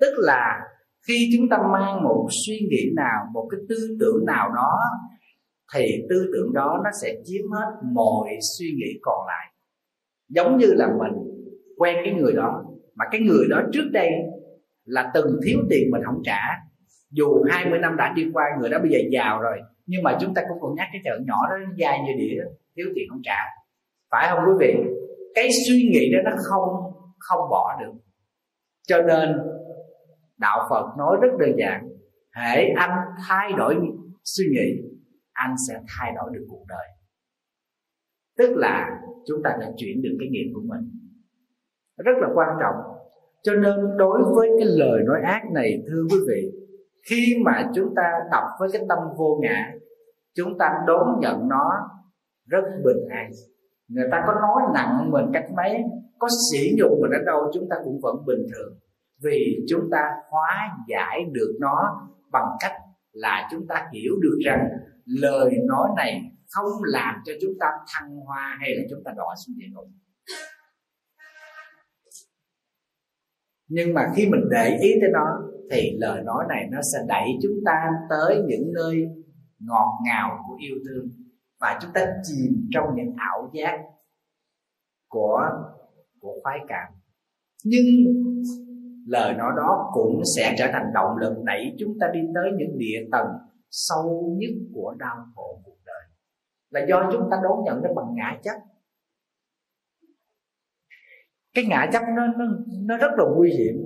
[0.00, 0.60] Tức là
[1.08, 4.78] khi chúng ta mang một suy nghĩ nào, một cái tư tưởng nào đó,
[5.74, 8.28] thì tư tưởng đó nó sẽ chiếm hết mọi
[8.58, 9.46] suy nghĩ còn lại.
[10.28, 11.12] Giống như là mình
[11.76, 14.10] quen cái người đó, mà cái người đó trước đây
[14.84, 16.40] là từng thiếu tiền mình không trả
[17.10, 20.34] dù 20 năm đã đi qua, người đó bây giờ giàu rồi, nhưng mà chúng
[20.34, 22.42] ta cũng còn nhắc cái chợ nhỏ đó dai như đĩa,
[22.76, 23.38] thiếu tiền không trả.
[24.10, 24.74] Phải không quý vị?
[25.34, 27.92] Cái suy nghĩ đó nó không không bỏ được.
[28.86, 29.36] Cho nên,
[30.38, 31.88] đạo phật nói rất đơn giản,
[32.36, 32.90] hễ anh
[33.28, 33.76] thay đổi
[34.24, 34.82] suy nghĩ,
[35.32, 36.86] anh sẽ thay đổi được cuộc đời.
[38.38, 40.90] Tức là chúng ta đã chuyển được cái nghiệp của mình.
[41.96, 42.74] Rất là quan trọng.
[43.42, 46.50] Cho nên đối với cái lời nói ác này, thưa quý vị
[47.06, 49.72] khi mà chúng ta tập với cái tâm vô ngã,
[50.34, 51.70] chúng ta đón nhận nó
[52.46, 53.30] rất bình an.
[53.88, 55.82] Người ta có nói nặng mình cách mấy,
[56.18, 58.78] có sỉ nhục mình ở đâu, chúng ta cũng vẫn bình thường.
[59.22, 62.72] Vì chúng ta hóa giải được nó bằng cách
[63.12, 64.68] là chúng ta hiểu được rằng
[65.04, 66.20] lời nói này
[66.50, 69.88] không làm cho chúng ta thăng hoa hay là chúng ta đọa xuống địa ngục.
[73.68, 75.26] Nhưng mà khi mình để ý tới nó,
[75.70, 78.96] thì lời nói này nó sẽ đẩy chúng ta tới những nơi
[79.58, 81.08] ngọt ngào của yêu thương.
[81.60, 83.78] Và chúng ta chìm trong những ảo giác
[85.08, 85.40] của
[86.20, 86.92] của khoái cảm.
[87.64, 87.84] Nhưng
[89.06, 92.78] lời nói đó cũng sẽ trở thành động lực đẩy chúng ta đi tới những
[92.78, 93.28] địa tầng
[93.70, 96.02] sâu nhất của đau khổ cuộc đời.
[96.70, 98.58] Là do chúng ta đón nhận nó bằng ngã chấp
[101.54, 102.44] cái ngã chấp nó nó,
[102.80, 103.84] nó rất là nguy hiểm.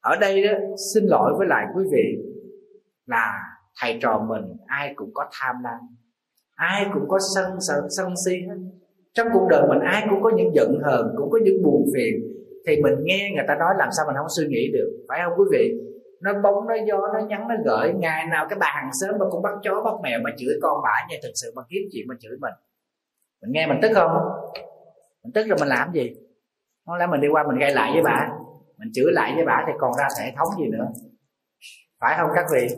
[0.00, 0.52] Ở đây đó
[0.94, 2.24] xin lỗi với lại quý vị
[3.06, 3.40] là
[3.80, 5.80] thầy trò mình ai cũng có tham lam
[6.54, 8.32] ai cũng có sân sân, sân si.
[8.48, 8.54] Hết
[9.14, 12.14] trong cuộc đời mình ai cũng có những giận hờn cũng có những buồn phiền.
[12.66, 15.32] Thì mình nghe người ta nói làm sao mình không suy nghĩ được phải không
[15.38, 15.72] quý vị?
[16.20, 17.92] Nó bóng nó gió nó nhắn nó gửi.
[17.94, 20.82] Ngày nào cái bà hàng xóm mà cũng bắt chó bắt mèo mà chửi con
[20.82, 22.54] bả nha thực sự mà kiếm chuyện mà chửi mình
[23.44, 24.10] mình nghe mình tức không?
[25.24, 26.14] Mình tức rồi mình làm gì?
[26.86, 28.28] Không lẽ mình đi qua mình gây lại với bà.
[28.78, 30.88] Mình chửi lại với bà thì còn ra hệ thống gì nữa.
[32.00, 32.68] Phải không các vị?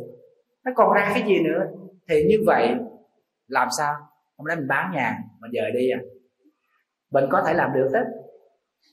[0.64, 1.66] Nó còn ra cái gì nữa?
[2.08, 2.74] Thì như vậy
[3.46, 3.94] làm sao?
[4.36, 6.00] Không lẽ mình bán nhà, mình dời đi à?
[7.10, 8.04] Mình có thể làm được hết.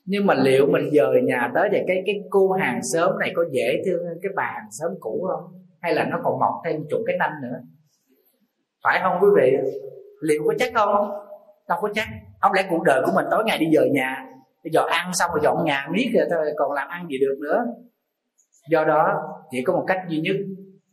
[0.06, 3.46] Nhưng mà liệu mình dời nhà tới thì cái cái cô hàng xóm này có
[3.52, 5.62] dễ thương hơn cái bà hàng xóm cũ không?
[5.82, 7.60] Hay là nó còn mọc thêm chục cái nanh nữa?
[8.84, 9.58] Phải không quý vị?
[10.22, 11.12] Liệu có chắc không?
[11.70, 12.08] Đâu có chắc.
[12.42, 14.26] Không lẽ cuộc đời của mình tối ngày đi dời nhà
[14.64, 17.38] bây giờ ăn xong rồi dọn nhà miết rồi thôi, còn làm ăn gì được
[17.42, 17.66] nữa?
[18.70, 19.08] Do đó
[19.52, 20.36] chỉ có một cách duy nhất,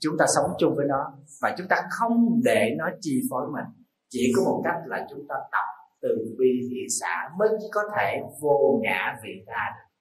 [0.00, 1.12] chúng ta sống chung với nó.
[1.42, 3.64] Và chúng ta không để nó chi phối mình.
[4.08, 5.64] Chỉ có một cách là chúng ta tập
[6.02, 6.08] từ
[6.38, 9.94] bi thị xã mới có thể vô ngã vị tha được.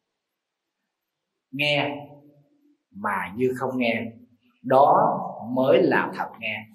[1.52, 1.90] Nghe
[2.96, 4.06] mà như không nghe,
[4.64, 5.20] đó
[5.56, 6.66] mới là thật nghe.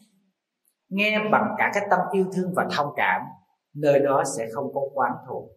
[0.89, 3.23] Nghe bằng cả cái tâm yêu thương và thông cảm
[3.75, 5.51] nơi đó sẽ không có quán thù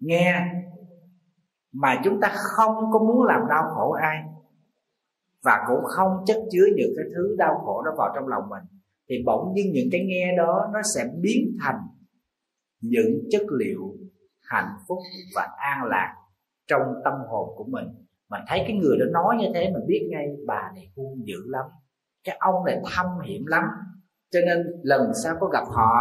[0.00, 0.34] nghe,
[1.72, 4.16] mà chúng ta không có muốn làm đau khổ ai,
[5.44, 8.62] và cũng không chất chứa những cái thứ đau khổ đó vào trong lòng mình,
[9.08, 11.80] thì bỗng nhiên những cái nghe đó nó sẽ biến thành
[12.80, 13.96] những chất liệu
[14.40, 14.98] hạnh phúc
[15.36, 16.14] và an lạc
[16.66, 17.86] trong tâm hồn của mình.
[18.30, 21.36] Mình thấy cái người đó nói như thế mình biết ngay, bà này hung dữ
[21.46, 21.64] lắm,
[22.24, 23.64] cái ông này thâm hiểm lắm
[24.30, 25.92] cho nên lần sau có gặp họ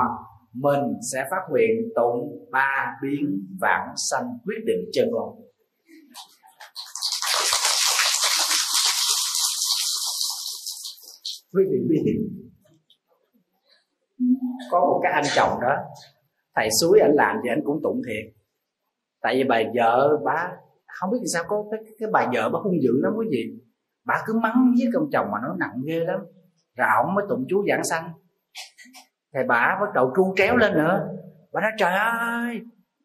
[0.53, 0.81] mình
[1.13, 5.47] sẽ phát nguyện tụng ba biến vãng sanh quyết định chân ngôn
[11.53, 12.01] quý vị biết
[14.71, 15.75] có một cái anh chồng đó
[16.57, 18.33] thầy suối anh làm thì anh cũng tụng thiệt.
[19.21, 20.51] Tại vì bà vợ bà
[20.87, 23.43] không biết vì sao có cái, cái bà vợ bà hung dữ lắm quý vị.
[24.05, 26.19] Bà cứ mắng với công chồng mà nó nặng ghê lắm
[26.77, 28.11] rồi ổng mới tụng chú giảng sanh.
[29.33, 31.07] Thầy bà bắt đầu tru tréo lên nữa.
[31.53, 32.59] Bà nói, trời ơi,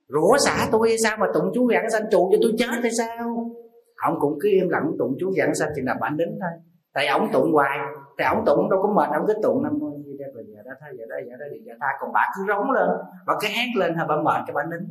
[0.08, 2.02] rủa xả tôi hay sao mà tụng chú giảng sanh?
[2.10, 3.52] Trụ cho tôi chết hay sao?
[3.96, 6.50] Ông cũng cứ im lặng tụng chú giảng sanh chừng nào bà đến thôi
[6.94, 7.78] tại ổng tụng hoài.
[8.16, 9.62] Tại ổng tụng đâu có mệt, ổng cứ tụng.
[9.62, 11.86] Năm mươi gì đây rồi giờ đó thôi giờ đó giờ đó thì giờ ta.
[12.00, 12.88] Còn bà cứ rống lên.
[13.26, 14.88] Bà cứ hét lên thôi, bà mệt cái bà nín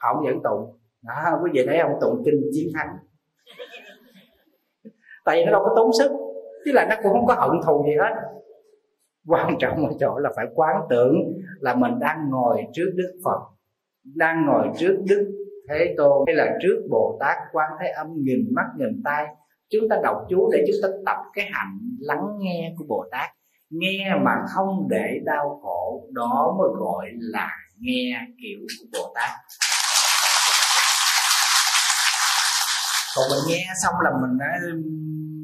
[0.00, 0.78] ổng vẫn tụng.
[1.02, 2.88] Đó quý vị thấy ông tụng kinh chiến thắng.
[5.24, 6.10] Tại vì nó đâu có tốn sức
[6.64, 8.14] chứ là nó cũng không có hận thù gì hết.
[9.26, 11.14] Quan trọng ở chỗ là phải quán tưởng
[11.60, 13.40] là mình đang ngồi trước đức phật,
[14.14, 15.30] đang ngồi trước đức
[15.68, 19.26] thế tôn, hay là trước bồ tát quan thế âm, nghìn mắt, nghìn tay
[19.70, 23.30] chúng ta đọc chú để chúng ta tập cái hạnh lắng nghe của bồ tát
[23.70, 29.30] nghe mà không để đau khổ, đó mới gọi là nghe kiểu của bồ tát
[33.16, 34.58] còn mình nghe xong là mình đã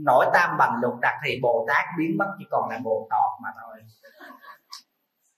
[0.06, 3.42] nổi tam bằng lục đặc thì bồ tát biến mất chỉ còn là bồ tọt
[3.42, 3.82] mà thôi.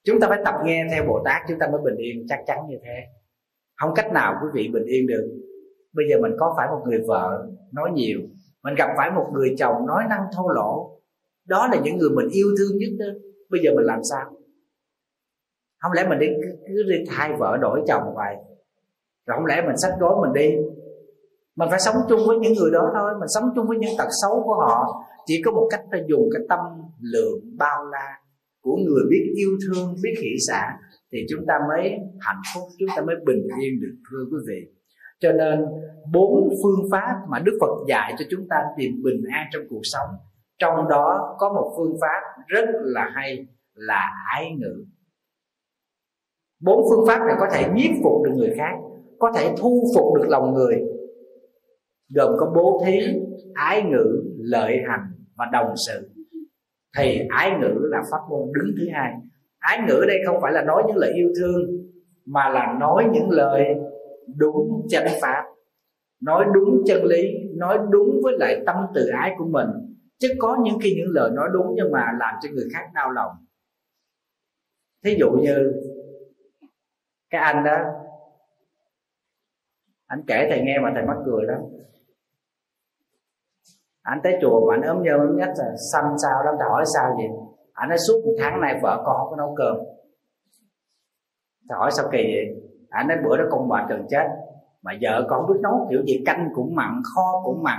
[0.04, 2.58] Chúng ta phải tập nghe theo bồ tát chúng ta mới bình yên chắc chắn
[2.68, 3.06] như thế.
[3.76, 5.30] Không cách nào quý vị bình yên được.
[5.92, 8.20] Bây giờ mình có phải một người vợ nói nhiều.
[8.62, 11.00] Mình gặp phải một người chồng nói năng thô lỗ.
[11.46, 13.06] Đó là những người mình yêu thương nhất đó.
[13.50, 14.24] bây giờ mình làm sao?
[15.78, 18.36] Không lẽ mình đi cứ, cứ đi thay vợ đổi chồng vậy
[19.26, 20.56] rồi không lẽ mình xách gối mình đi?
[21.57, 23.11] Mình phải sống chung với những người đó thôi.
[23.20, 25.05] Mình sống chung với những tật xấu của họ.
[25.26, 26.61] Chỉ có một cách là dùng cái tâm
[27.00, 28.18] lượng bao la
[28.62, 30.62] của người biết yêu thương, biết hỷ xả,
[31.12, 31.90] thì chúng ta mới
[32.20, 34.72] hạnh phúc, chúng ta mới bình yên được, thưa quý vị.
[35.20, 35.64] Cho nên,
[36.12, 39.80] bốn phương pháp mà đức phật dạy cho chúng ta tìm bình an trong cuộc
[39.82, 40.09] sống,
[40.59, 44.84] trong đó có một phương pháp rất là hay là ái ngữ.
[46.62, 48.74] Bốn phương pháp này có thể nhiếp phục được người khác,
[49.18, 50.76] có thể thu phục được lòng người
[52.14, 52.98] gồm có bố thí,
[53.54, 55.00] ái ngữ, lợi hành
[55.36, 56.10] và đồng sự.
[56.98, 59.12] Thì ái ngữ là pháp môn đứng thứ hai.
[59.58, 61.62] Ái ngữ đây không phải là nói những lời yêu thương,
[62.26, 63.64] mà là nói những lời
[64.36, 65.42] đúng chánh pháp.
[66.22, 67.22] Nói đúng chân lý,
[67.56, 69.68] nói đúng với lại tâm từ ái của mình.
[70.18, 73.10] Chứ có những khi những lời nói đúng nhưng mà làm cho người khác đau
[73.10, 73.32] lòng.
[75.04, 75.72] Thí dụ như,
[77.30, 77.76] cái anh đó,
[80.06, 81.58] anh kể thầy nghe mà thầy mắc cười lắm
[84.03, 86.84] anh tới chùa mà anh ốm nhơ ốm nhách là xăm sao lắm ta hỏi
[86.94, 87.28] sao vậy?
[87.72, 89.76] Anh nói, suốt một tháng nay vợ con không có nấu cơm.
[91.68, 92.62] Ta hỏi, sao kỳ vậy?
[92.90, 94.28] Anh nói, bữa đó con mệt gần chết,
[94.82, 95.86] mà vợ con biết nấu.
[95.90, 97.78] Kiểu gì, canh cũng mặn, kho cũng mặn,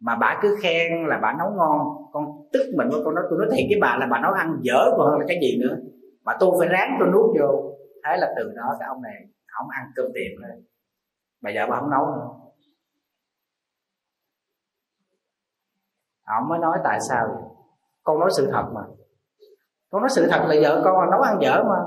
[0.00, 1.80] mà bà cứ khen là bà nấu ngon.
[2.12, 4.90] Con tức mình con nói, tôi nói thiệt với bà là bà nấu ăn dở
[4.96, 5.76] còn hơn là cái gì nữa.
[6.24, 7.76] Mà tôi phải ráng tôi nuốt vô.
[8.04, 9.14] Thế là từ đó cái ông này
[9.46, 10.54] không ăn cơm tiệm nữa
[11.42, 12.43] bà vợ bà không nấu nữa.
[16.24, 17.42] Ông mới nói tại sao vậy?
[18.02, 18.80] con nói sự thật mà.
[19.90, 21.78] Con nói sự thật là vợ con là nấu ăn dở mà.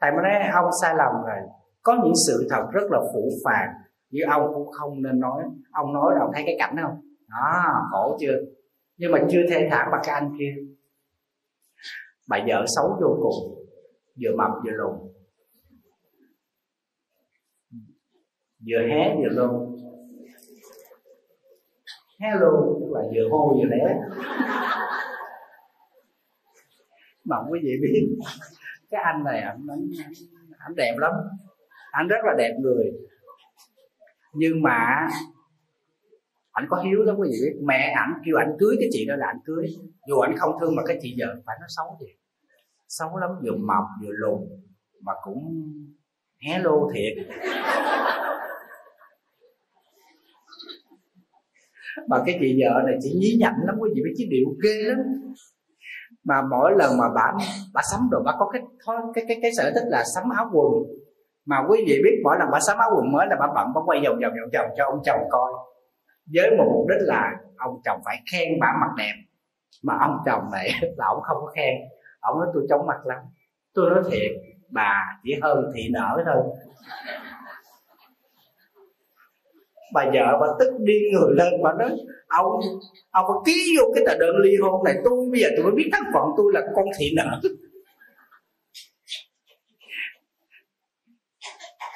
[0.00, 1.48] Thầy mới nói ông sai lầm rồi.
[1.82, 3.68] Có những sự thật rất là phủ phàng
[4.10, 5.44] như ông cũng không nên nói.
[5.72, 7.00] Ông nói là ông thấy cái cảnh không?
[7.28, 8.34] Đó, khổ chưa?
[8.96, 10.54] Nhưng mà chưa thê thảm bằng cái anh kia.
[12.28, 13.66] Bà vợ xấu vô cùng,
[14.22, 14.94] vừa mập vừa lùn.
[18.68, 19.79] Vừa hé vừa lùn
[22.20, 22.30] hé
[22.80, 23.96] tức là vừa hô vừa lé
[27.24, 28.16] mà quý vị biết.
[28.90, 29.88] Cái anh này anh, anh,
[30.58, 31.12] anh đẹp lắm.
[31.90, 32.84] Anh rất là đẹp người.
[34.34, 35.08] Nhưng mà
[36.52, 37.60] anh có hiếu lắm quý vị biết.
[37.64, 39.66] Mẹ ảnh kêu anh cưới cái chị đó là anh cưới.
[40.08, 42.06] Dù anh không thương mà cái chị vợ phải nó xấu gì
[42.88, 44.40] xấu lắm vừa mập vừa lùn
[45.00, 45.64] mà cũng
[46.46, 47.26] hé lô thiệt.
[52.08, 54.82] Mà cái chị vợ này chị nhí nhảnh lắm, quý vị biết chứ điệu ghê
[54.82, 54.98] lắm.
[56.24, 57.32] Mà mỗi lần mà bà
[57.74, 60.50] bà sắm đồ, bà có cái thói, cái cái cái sở thích là sắm áo
[60.52, 60.72] quần.
[61.46, 63.80] Mà quý vị biết mỗi lần bà sắm áo quần mới là bà bận, bà
[63.86, 65.52] quay vòng vòng vòng vòng cho ông chồng coi.
[66.34, 69.14] Với một mục đích là ông chồng phải khen bà mặt đẹp.
[69.82, 71.74] Mà ông chồng này là ông không có khen.
[72.20, 73.18] Ông nói, tôi chóng mặt lắm.
[73.74, 74.30] Tôi nói thiệt,
[74.70, 76.44] bà chỉ hơn thị nở thôi
[79.94, 81.90] bà vợ bà tức điên người lên bà nói,
[82.28, 82.60] ông
[83.10, 85.74] ông có ký vô cái tờ đơn ly hôn này tôi, bây giờ tôi mới
[85.74, 87.40] biết thân phận tôi là con thị nở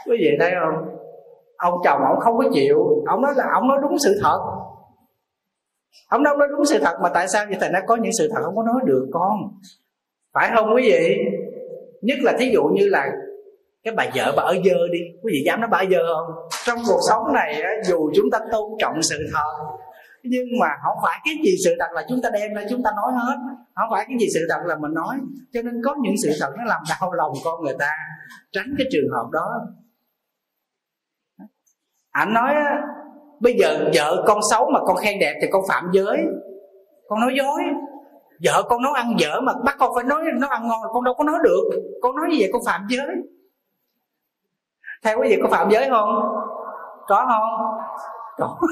[0.07, 0.75] quý vị thấy không?
[1.57, 3.03] Ông chồng ông không có chịu.
[3.07, 4.39] Ông nói là ông nói đúng sự thật.
[6.09, 7.57] Ông nói đúng sự thật, mà tại sao vậy?
[7.61, 9.39] Thầy nó có những sự thật không có nói được con
[10.35, 11.19] phải không quý vị?
[12.03, 13.13] Nhất là thí dụ như là
[13.85, 14.99] cái bà vợ bà ở dơ đi.
[15.23, 16.49] Quý vị dám nói bà ở dơ không?
[16.67, 19.53] Trong cuộc sống này dù chúng ta tôn trọng sự thật,
[20.23, 22.91] nhưng mà không phải cái gì sự thật là chúng ta đem ra chúng ta
[22.97, 23.37] nói hết.
[23.75, 25.17] Không phải cái gì sự thật là mình nói.
[25.53, 27.91] Cho nên có những sự thật nó làm đau lòng con người ta.
[28.53, 29.47] Tránh cái trường hợp đó.
[32.11, 32.55] Anh nói
[33.41, 36.19] bây giờ vợ con xấu mà con khen đẹp thì con phạm giới.
[37.09, 37.63] Con nói dối.
[38.45, 41.15] Vợ con nấu ăn dở mà bắt con phải nói nó ăn ngon con đâu
[41.15, 41.71] có nói được.
[42.03, 43.07] Con nói như vậy con phạm giới
[45.05, 46.09] theo quý vị có phạm giới không?
[47.07, 47.49] Có không?
[48.37, 48.59] Có.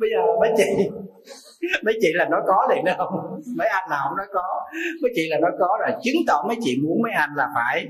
[0.00, 0.90] Bây giờ mấy chị
[1.84, 3.40] mấy chị là nói có liền đó không?
[3.56, 4.42] Mấy anh nào không nói có.
[5.02, 7.86] Mấy chị là nói có rồi, chứng tỏ mấy chị muốn mấy anh là phải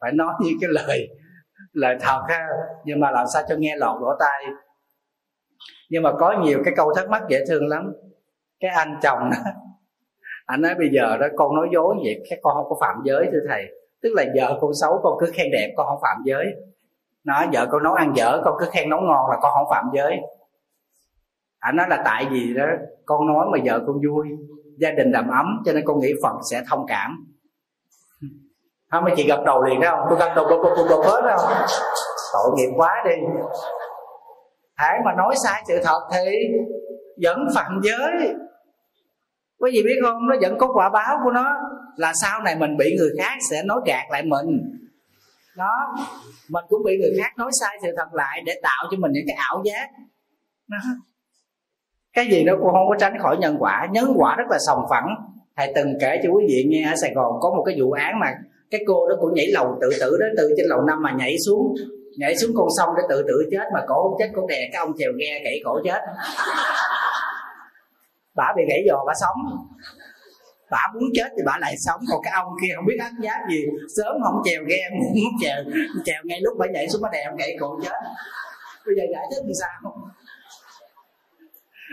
[0.00, 1.08] phải nói như cái lời
[1.72, 2.46] lời thật ha.
[2.84, 4.44] Nhưng mà làm sao cho nghe lọt lỗ tai?
[5.90, 7.92] Nhưng mà có nhiều cái câu thắc mắc dễ thương lắm.
[8.60, 9.50] Cái anh chồng đó,
[10.46, 13.28] anh nói bây giờ đó, con nói dối vậy các con không có phạm giới
[13.32, 13.64] thưa thầy
[14.04, 16.46] tức là vợ con xấu con cứ khen đẹp con không phạm giới
[17.24, 19.84] nói vợ con nấu ăn dở con cứ khen nấu ngon là con không phạm
[19.94, 20.20] giới
[21.58, 22.64] anh nói là tại vì đó
[23.04, 24.28] con nói mà vợ con vui
[24.78, 27.26] gia đình đầm ấm cho nên con nghĩ phật sẽ thông cảm
[28.90, 31.02] không mấy chị gặp đầu liền đó không tôi gặp đầu gật đầu gật đầu
[31.02, 31.50] hết không
[32.32, 33.14] tội nghiệp quá đi
[34.74, 36.36] hãy mà nói sai sự thật thì
[37.22, 38.34] vẫn phạm giới
[39.58, 41.56] quý vị biết không nó vẫn có quả báo của nó
[41.96, 44.80] là sau này mình bị người khác sẽ nói gạt lại mình.
[45.56, 45.94] Đó,
[46.48, 49.24] mình cũng bị người khác nói sai sự thật lại để tạo cho mình những
[49.26, 49.88] cái ảo giác.
[50.68, 50.78] Đó.
[52.12, 53.86] cái gì đó cũng không có tránh khỏi nhân quả.
[53.92, 55.08] Nhân quả rất là sòng phẳng.
[55.56, 58.18] Thầy từng kể cho quý vị nghe, ở sài gòn có một cái vụ án
[58.20, 58.34] mà
[58.70, 61.36] cái cô đó cũng nhảy lầu tự tử đó, từ trên lầu năm mà nhảy
[61.46, 61.74] xuống
[62.16, 64.78] nhảy xuống con sông để tự tử chết mà cổ không chết cổ đè, cái
[64.78, 66.00] ông chèo ghe gãy cổ chết.
[68.34, 69.66] Bà bị gãy giò bà sống
[70.70, 72.00] bà muốn chết thì bà lại sống.
[72.10, 73.64] Còn cái ông kia không biết ác giá gì.
[73.96, 75.56] Sớm không chèo ghe, muốn chèo
[76.04, 77.98] chèo ngay lúc bà nhảy xuống bà đèo gậy cổ chết.
[78.86, 79.94] Bây giờ giải thích thì sao?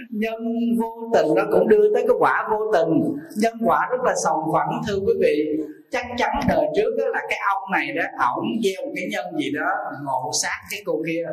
[0.09, 0.41] Nhân
[0.80, 3.17] vô tình nó cũng đưa tới cái quả vô tình.
[3.38, 5.63] Nhân quả rất là sòng phẳng, thưa quý vị.
[5.91, 8.03] Chắc chắn đời trước đó là cái ông này đó
[8.36, 9.69] ổng gieo một cái nhân gì đó,
[10.03, 11.26] ngộ sát cái cô kia.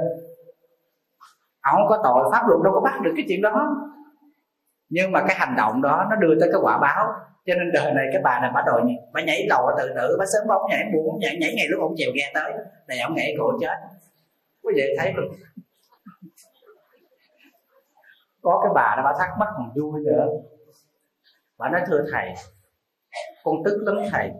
[1.72, 3.76] Ổng có tội pháp luật, đâu có bắt được cái chuyện đó.
[4.88, 7.06] Nhưng mà cái hành động đó nó đưa tới cái quả báo
[7.48, 8.82] cho nên đời này cái bà này bà đòi
[9.12, 11.94] bà nhảy lầu tự tử bà sớm bóng nhảy, buồn nhảy nhảy ngày lúc ông
[11.96, 12.52] chèo ghe tới,
[12.88, 13.76] này ông nhảy cổ chết.
[14.62, 15.24] Quý vị thấy không?
[18.42, 20.26] có cái bà đó bà thắc mắc còn vui nữa.
[21.58, 22.34] Bà nói, thưa thầy,
[23.44, 24.30] con tức lắm thầy.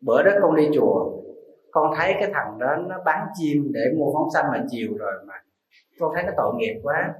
[0.00, 1.12] Bữa đó con đi chùa,
[1.70, 5.12] con thấy cái thằng đó nó bán chim để mua phóng sanh mà chiều rồi
[5.26, 5.34] mà
[5.98, 7.14] con thấy nó tội nghiệp quá,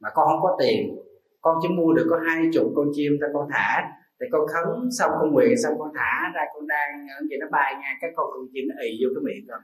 [0.00, 0.96] mà con không có tiền
[1.40, 3.82] con chỉ mua được có hai chục con chim thôi, con thả.
[4.20, 4.66] Thì con khấn
[4.98, 8.10] xong, con nguyện xong, con thả ra, con đang ở vậy nó bay nha các
[8.16, 9.60] con con chim nó ì vô cái miệng rồi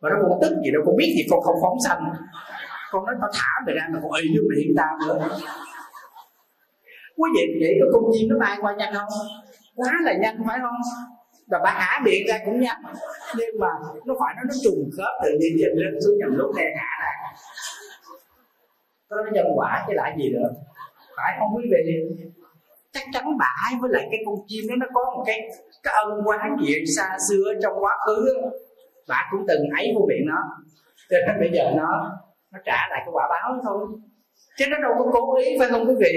[0.00, 2.02] mà nó cũng tức gì đâu, con biết gì con không phóng sanh.
[2.90, 5.18] Con nói, tao thả mày ra mà con ì vô miệng tao nữa.
[7.18, 9.12] Quý vị nghĩ có con chim nó bay qua nhanh không?
[9.74, 10.80] Quá là nhanh, phải không?
[11.50, 12.82] Và bà hả miệng ra cũng nhanh.
[13.38, 13.70] Nhưng mà
[14.06, 16.99] nó phải nó nó trùng khớp tự nhiên trên lên xuống nhầm lúc này thả
[19.10, 20.50] ra nó nhân quả chứ lại gì nữa.
[21.16, 21.94] Phải không quý vị?
[22.92, 25.40] Chắc chắn bà với lại cái con chim đó, nó có một cái
[25.82, 28.34] cái ân quán gì xa xưa trong quá khứ.
[29.08, 30.38] Bà cũng từng ấy vô miệng nó.
[31.10, 31.88] Cho nên bây giờ nó
[32.52, 33.86] nó trả lại cái quả báo thôi.
[34.58, 36.12] Chứ nó đâu có cố ý phải không quý vị?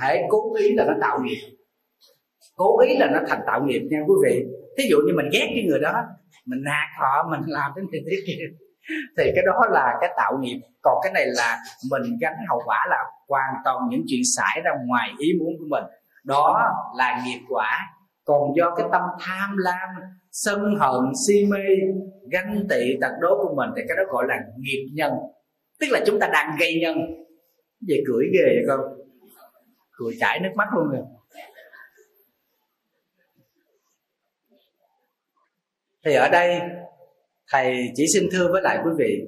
[0.00, 1.40] Thể cố ý là nó tạo nghiệp.
[2.56, 4.44] Cố ý là nó thành tạo nghiệp nha quý vị.
[4.78, 5.92] Thí dụ như mình ghét cái người đó,
[6.46, 8.44] mình nạt họ, mình làm cái này thế kia
[8.88, 10.60] thì cái đó là cái tạo nghiệp.
[10.82, 11.58] Còn cái này là
[11.90, 12.96] mình gánh hậu quả là
[13.28, 15.84] hoàn toàn những chuyện xảy ra ngoài ý muốn của mình.
[16.24, 17.78] Đó là nghiệp quả.
[18.24, 19.88] Còn do cái tâm tham lam,
[20.32, 21.64] sân hận, si mê,
[22.30, 25.12] ganh tị, tật đố của mình thì cái đó gọi là nghiệp nhân.
[25.80, 26.96] Tức là chúng ta đang gây nhân.
[27.88, 28.80] Về cười ghê vậy con?
[29.92, 31.02] Cười chảy nước mắt luôn rồi.
[36.04, 36.60] Thì ở đây
[37.52, 39.20] thầy chỉ xin thưa với lại quý vị,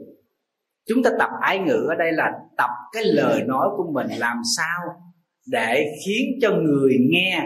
[0.89, 4.37] chúng ta tập ái ngữ ở đây là tập cái lời nói của mình làm
[4.57, 4.81] sao
[5.47, 7.43] để khiến cho người nghe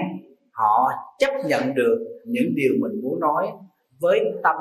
[0.53, 3.47] họ chấp nhận được những điều mình muốn nói
[4.01, 4.57] với tâm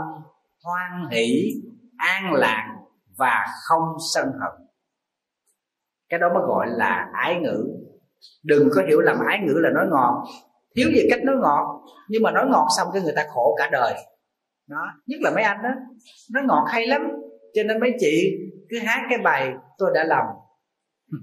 [0.64, 1.54] hoan hỷ,
[1.98, 2.76] an lạc
[3.18, 4.68] và không sân hận.
[6.10, 7.66] Cái đó mới gọi là ái ngữ.
[8.44, 10.24] Đừng có hiểu lầm ái ngữ là nói ngọt.
[10.76, 13.70] Thiếu gì cách nói ngọt, nhưng mà nói ngọt xong cái người ta khổ cả
[13.72, 13.94] đời
[14.68, 15.70] đó, nhất là mấy anh đó.
[16.34, 17.02] Nó ngọt hay lắm.
[17.54, 18.38] Cho nên mấy chị
[18.70, 20.26] cứ hát cái bài, tôi đã lòng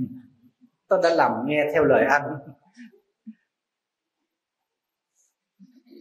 [0.89, 2.23] tôi đã lòng nghe theo lời anh.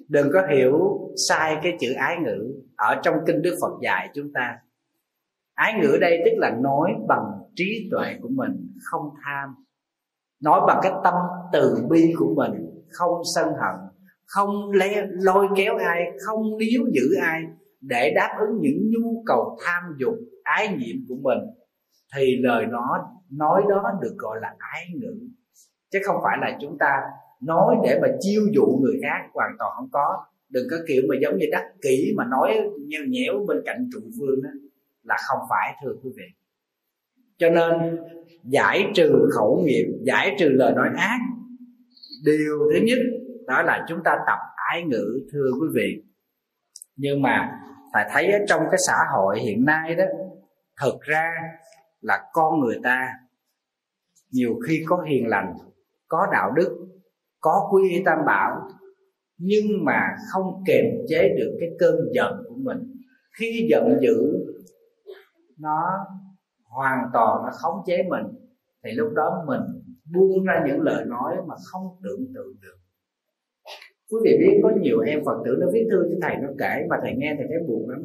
[0.07, 4.33] Đừng có hiểu sai cái chữ ái ngữ ở trong kinh đức phật dạy chúng
[4.33, 4.57] ta.
[5.53, 7.25] Ái ngữ đây tức là nói bằng
[7.55, 9.55] trí tuệ của mình, không tham.
[10.39, 11.13] Nói bằng cái tâm
[11.53, 13.90] từ bi của mình, không sân hận
[14.35, 17.41] không le, lôi kéo ai không níu giữ ai
[17.81, 20.13] để đáp ứng những nhu cầu tham dục
[20.43, 21.39] ái nhiệm của mình?
[22.15, 22.87] Thì lời nó
[23.29, 25.13] nói đó được gọi là ái ngữ.
[25.91, 27.01] Chứ không phải là chúng ta
[27.41, 30.25] nói để mà chiêu dụ người khác hoàn toàn không có.
[30.49, 33.99] Đừng có kiểu mà giống như đắc kỷ mà nói nheo nhẽo bên cạnh trụ
[34.19, 34.49] vương đó
[35.03, 36.25] là không phải thưa quý vị.
[37.37, 37.97] Cho nên
[38.43, 41.19] giải trừ khẩu nghiệp giải trừ lời nói ác
[42.23, 42.99] điều thứ nhất
[43.51, 44.39] đó là chúng ta tập
[44.71, 46.03] ái ngữ, thưa quý vị.
[46.95, 47.59] Nhưng mà
[47.93, 50.03] phải thấy ở trong cái xã hội hiện nay đó,
[50.81, 51.31] thực ra
[52.01, 53.09] là con người ta
[54.31, 55.53] nhiều khi có hiền lành,
[56.07, 56.87] có đạo đức,
[57.39, 58.69] có quy y tam bảo,
[59.37, 62.77] nhưng mà không kềm chế được cái cơn giận của mình.
[63.39, 64.45] Khi giận dữ,
[65.59, 66.05] nó
[66.63, 68.25] hoàn toàn nó khống chế mình,
[68.83, 69.61] thì lúc đó mình
[70.13, 72.80] buông ra những lời nói mà không tưởng tượng được
[74.11, 76.85] quý vị biết có nhiều em phật tử nó viết thư cho thầy nó kể,
[76.89, 78.01] mà thầy nghe thầy thấy buồn lắm.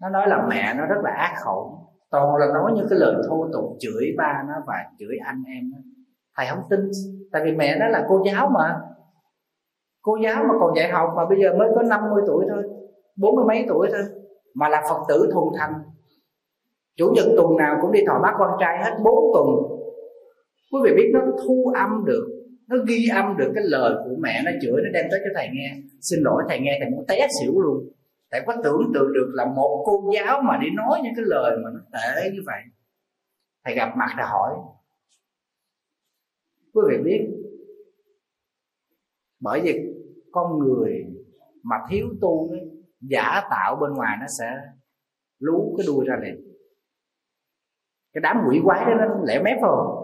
[0.00, 1.78] Nó nói là mẹ nó rất là ác khẩu.
[2.10, 5.70] Toàn là nói những cái lời thô tục chửi ba nó và chửi anh em
[5.72, 5.78] nó.
[6.36, 6.80] Thầy không tin,
[7.32, 8.80] tại vì mẹ nó là cô giáo mà.
[10.02, 12.62] Cô giáo mà còn dạy học mà bây giờ mới có 50 tuổi thôi,
[13.16, 14.02] bốn mươi mấy tuổi thôi,
[14.54, 15.72] mà là phật tử thuần thành.
[16.96, 19.46] Chủ nhật tuần nào cũng đi thọ bác con trai hết bốn tuần.
[20.72, 22.31] Quý vị biết nó thu âm được
[22.72, 25.48] nó ghi âm được cái lời của mẹ nó chửi nó đem tới cho thầy
[25.52, 25.76] nghe.
[26.00, 27.92] Xin lỗi thầy nghe thầy muốn té xỉu luôn.
[28.30, 31.56] Thầy có tưởng tượng được là một cô giáo mà đi nói những cái lời
[31.64, 32.62] mà nó tệ như vậy.
[33.64, 34.54] Thầy gặp mặt thầy hỏi.
[36.72, 37.26] Quý vị biết
[39.40, 39.80] bởi vì
[40.32, 41.04] con người
[41.62, 42.60] mà thiếu tu ấy,
[43.00, 44.46] giả tạo bên ngoài nó sẽ
[45.38, 46.52] lú cái đuôi ra liền.
[48.12, 50.02] Cái đám quỷ quái đó nó lẻ mép không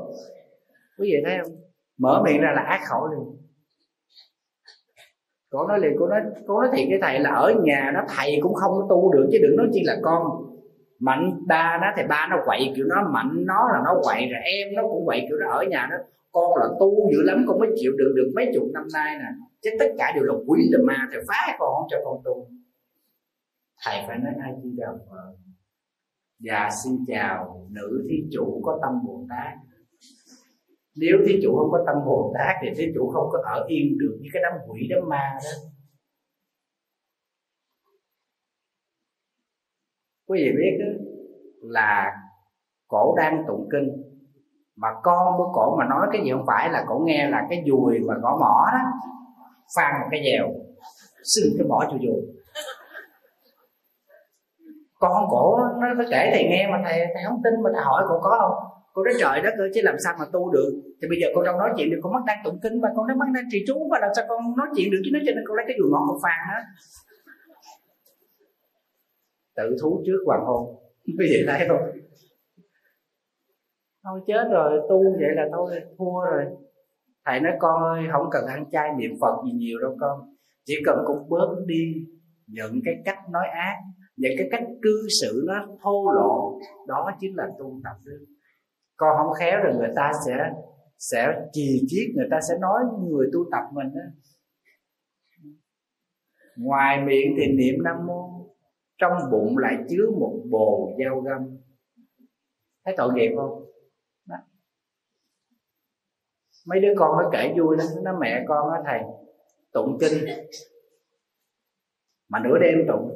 [0.99, 1.68] quý vị thấy không?
[1.99, 3.37] Mở miệng ra là ác khẩu liền
[5.51, 8.39] cô nói liền, cô nói cô nói thiệt với thầy là ở nhà nó thầy
[8.43, 10.23] cũng không tu được, chứ đừng nói chi là con
[10.99, 14.41] mạnh ba nó thì ba nó quậy kiểu nó, mạnh nó là nó quậy rồi
[14.45, 15.97] em nó cũng quậy kiểu nó ở nhà nó
[16.33, 19.29] con là tu dữ lắm, con mới chịu đựng được mấy chục năm nay nè.
[19.63, 22.49] Chứ tất cả đều là quỷ là ma thì phá con không cho con tu.
[23.85, 25.35] Thầy phải nói ai chi đạo phật.
[26.39, 29.68] Dạ xin chào nữ thí chủ có tâm bồ tát
[31.01, 33.99] nếu thí chủ không có tâm bồ tát thì thí chủ không có ở yên
[33.99, 35.51] được với cái đám quỷ đám ma đó.
[40.27, 40.87] Quý vị biết đó,
[41.61, 42.17] là
[42.89, 43.89] cổ đang tụng kinh.
[44.77, 47.65] Mà con của cổ mà nói cái gì không phải là cổ nghe là cái
[47.67, 48.79] dùi mà gõ mỏ đó.
[49.77, 50.49] Phan một cái dèo
[51.25, 52.23] xin cái mỏ cho dùi.
[54.99, 58.05] Con cổ nó, nó kể thầy nghe mà thầy thầy không tin mà thầy hỏi
[58.09, 58.78] cổ có không?
[58.99, 60.71] Cô nói trời đất ơi chứ làm sao mà tu được?
[61.03, 63.07] Thì bây giờ con đâu nói chuyện được con mắt đang tụng kinh và con
[63.07, 65.01] nói mắt đang trì chú và làm sao con nói chuyện được?
[65.05, 66.63] Chứ nó cho nên con lấy cái dùi ngọn con phàn hết
[69.57, 70.63] tự thú trước hoàng hôn.
[71.07, 71.83] Quý vị thấy không
[74.05, 76.45] thôi chết rồi tu vậy là thôi thua rồi.
[77.25, 80.21] Thầy nói con ơi không cần ăn chay niệm phật gì nhiều đâu con.
[80.65, 81.95] Chỉ cần con bớt đi
[82.47, 83.77] những cái cách nói ác
[84.17, 88.27] những cái cách cư xử nó thô lộ đó chính là tu tập đức
[88.99, 90.33] con không khéo rồi người ta sẽ
[90.99, 94.03] sẽ chì chiết người ta sẽ nói người tu tập mình đó
[96.59, 98.47] ngoài miệng thì niệm nam mô,
[98.99, 101.59] trong bụng lại chứa một bồ dao găm.
[102.85, 103.65] Thấy tội nghiệp không?
[104.27, 104.37] Đó.
[106.69, 109.01] mấy đứa con nó kể vui lắm, nó mẹ con á thầy,
[109.73, 110.25] tụng kinh.
[112.29, 113.11] Mà nửa đêm tụng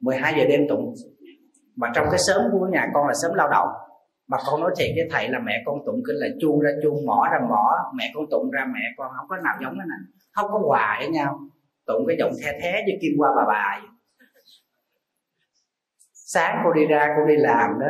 [0.00, 0.94] 12 giờ đêm tụng.
[1.76, 3.68] Mà trong cái sớm của nhà con là sớm lao động
[4.32, 7.06] mà con nói thiệt với thầy là mẹ con tụng kinh là chuông ra chuông,
[7.06, 7.66] mỏ ra mỏ,
[7.98, 10.02] mẹ con tụng ra mẹ con, không có nào giống cái này.
[10.32, 11.38] Không có hòa với nhau.
[11.86, 13.88] Tụng cái giọng the thé như kim qua bà bà vậy.
[16.34, 17.86] Sáng cô đi ra, cô đi làm đó,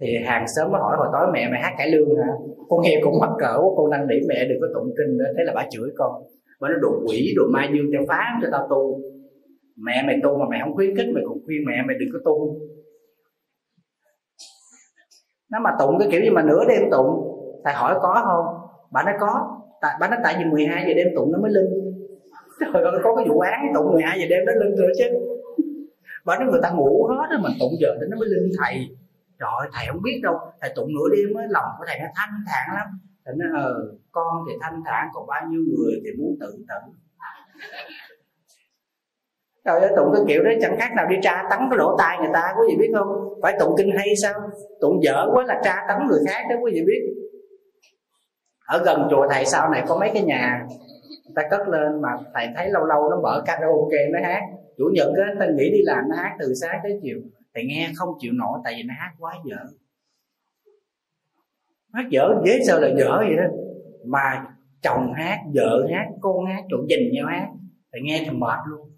[0.00, 2.32] thì hàng xóm mới hỏi, hồi tối mẹ mày hát cải lương hả?
[2.68, 5.44] Con nghe cũng mắc cỡ con năn nỉ mẹ đừng có tụng kinh nữa, thế
[5.44, 6.12] là bà chửi con.
[6.60, 9.00] Bà nó đồ quỷ, đồ ma dương cho phá cho tao tu.
[9.76, 12.18] Mẹ mày tu mà mày không khuyến khích, mày còn khuyên mẹ mày đừng có
[12.24, 12.58] tu
[15.54, 17.10] nó mà tụng cái kiểu gì mà nửa đêm tụng,
[17.64, 18.68] thầy hỏi có không?
[18.90, 19.60] Bà nói có.
[19.80, 21.94] Tại, bà nói tại vì 12 giờ đêm tụng nó mới linh
[22.60, 25.04] trời ơi, có cái vụ án tụng 12 giờ đêm nó linh nữa chứ.
[26.24, 28.96] Bà nói người ta ngủ hết rồi mình tụng giờ thì nó mới linh thầy.
[29.40, 30.34] Trời thầy không biết đâu.
[30.60, 32.86] Thầy tụng nửa đêm mới lòng của thầy nó thanh thản lắm.
[33.24, 33.74] Thầy nói ờ
[34.12, 36.92] con thì thanh thản, còn bao nhiêu người thì muốn tự tử?
[39.64, 42.18] Trời ơi tụng cái kiểu đó chẳng khác nào đi tra tấn cái lỗ tai
[42.18, 43.08] người ta quý vị biết không?
[43.42, 44.34] Phải tụng kinh hay sao?
[44.80, 47.02] Tụng dở quá là tra tấn người khác đó quý vị biết.
[48.66, 50.66] Ở gần chùa thầy sau này có mấy cái nhà
[51.24, 54.40] Người ta cất lên mà thầy thấy lâu lâu nó mở karaoke nó hát.
[54.78, 57.18] Chủ nhật á, ta nghĩ đi làm nó hát từ sáng tới chiều.
[57.54, 59.56] Thầy nghe không chịu nổi tại vì nó hát quá dở.
[61.92, 63.44] Hát dở dễ sao là dở vậy đó.
[64.04, 64.46] Mà
[64.82, 67.48] chồng hát, vợ hát, con hát, trộn dình nhau hát.
[67.92, 68.93] Thầy nghe thì mệt luôn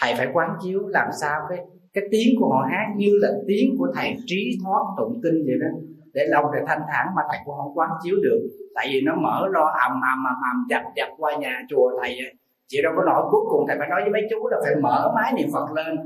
[0.00, 1.58] thầy phải quán chiếu làm sao cái
[1.94, 5.56] cái tiếng của họ hát như là tiếng của thầy trí thoát tụng kinh vậy
[5.60, 5.78] đó.
[6.12, 8.40] Để lòng thầy thanh thản mà thầy cũng không quán chiếu được.
[8.74, 12.18] Tại vì nó mở lo ầm ầm ầm ầm, dập dập qua nhà chùa thầy
[12.68, 15.12] chị đâu có nổi cuối cùng thầy phải nói với mấy chú là phải mở
[15.14, 15.96] máy niệm phật lên.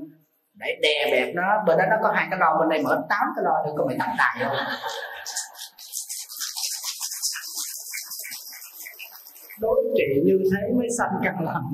[0.54, 3.26] Để đè bẹp nó, bên đó nó có hai cái lo, bên đây mở tám
[3.36, 4.56] cái lo nữa có mày tặng tài không
[9.60, 11.64] đối trị như thế mới sanh căn lành.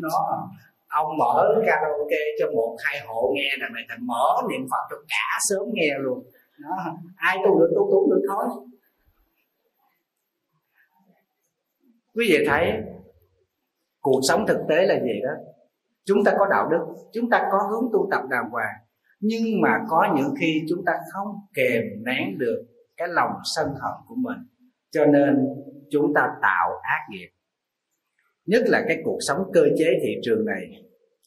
[0.00, 0.48] Nó
[0.92, 4.96] ông mở karaoke cho một, hai hộ nghe là mày thành mở niệm phật cho
[5.08, 6.24] cả sớm nghe luôn.
[6.58, 6.76] Đó.
[7.16, 8.44] ai tu được, tu tu được thôi.
[12.14, 12.72] Quý vị thấy,
[14.00, 15.32] cuộc sống thực tế là gì đó?
[16.04, 18.74] Chúng ta có đạo đức, chúng ta có hướng tu tập đàng hoàng,
[19.20, 22.64] nhưng mà có những khi chúng ta không kềm nén được
[22.96, 24.38] cái lòng sân hận của mình.
[24.90, 25.48] Cho nên
[25.90, 27.28] chúng ta tạo ác nghiệp
[28.46, 30.84] nhất là cái cuộc sống cơ chế thị trường này.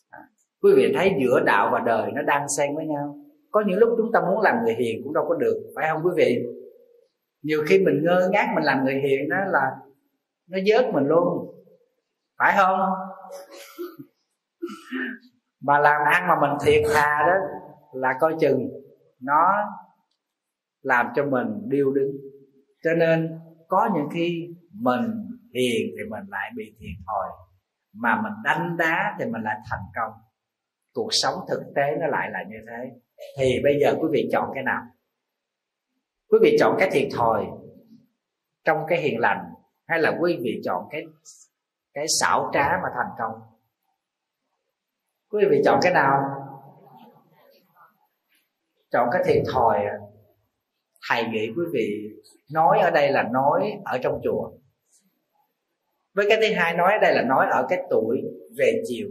[0.09, 0.19] À,
[0.61, 3.17] quý vị thấy giữa đạo và đời nó đang xen với nhau.
[3.51, 6.01] Có những lúc chúng ta muốn làm người hiền cũng đâu có được phải không
[6.05, 6.43] quý vị?
[7.43, 9.71] Nhiều khi mình ngơ ngác mình làm người hiền đó là
[10.49, 11.55] nó dớt mình luôn.
[12.39, 12.79] Phải không?
[15.61, 17.33] Mà làm ăn mà mình thiệt thà đó
[17.93, 18.69] là coi chừng
[19.21, 19.51] nó
[20.81, 22.11] làm cho mình điêu đứng.
[22.83, 25.01] Cho nên có những khi mình
[25.55, 27.29] thiền thì mình lại bị thiệt thòi.
[27.93, 30.11] Mà mình đánh đá thì mình lại thành công.
[30.93, 32.91] Cuộc sống thực tế nó lại là như thế.
[33.37, 34.81] Thì bây giờ quý vị chọn cái nào?
[36.29, 37.45] Quý vị chọn cái thiệt thòi
[38.63, 39.53] trong cái hiền lành
[39.87, 41.03] hay là quý vị chọn cái
[41.93, 43.41] cái xảo trá mà thành công?
[45.31, 46.21] Quý vị chọn cái nào?
[48.91, 49.97] Chọn cái thiệt thòi à.
[51.09, 52.09] thầy nghĩ quý vị
[52.53, 54.51] nói ở đây là nói ở trong chùa
[56.15, 58.21] với cái thứ hai nói ở đây là nói ở cái tuổi
[58.57, 59.07] về chiều.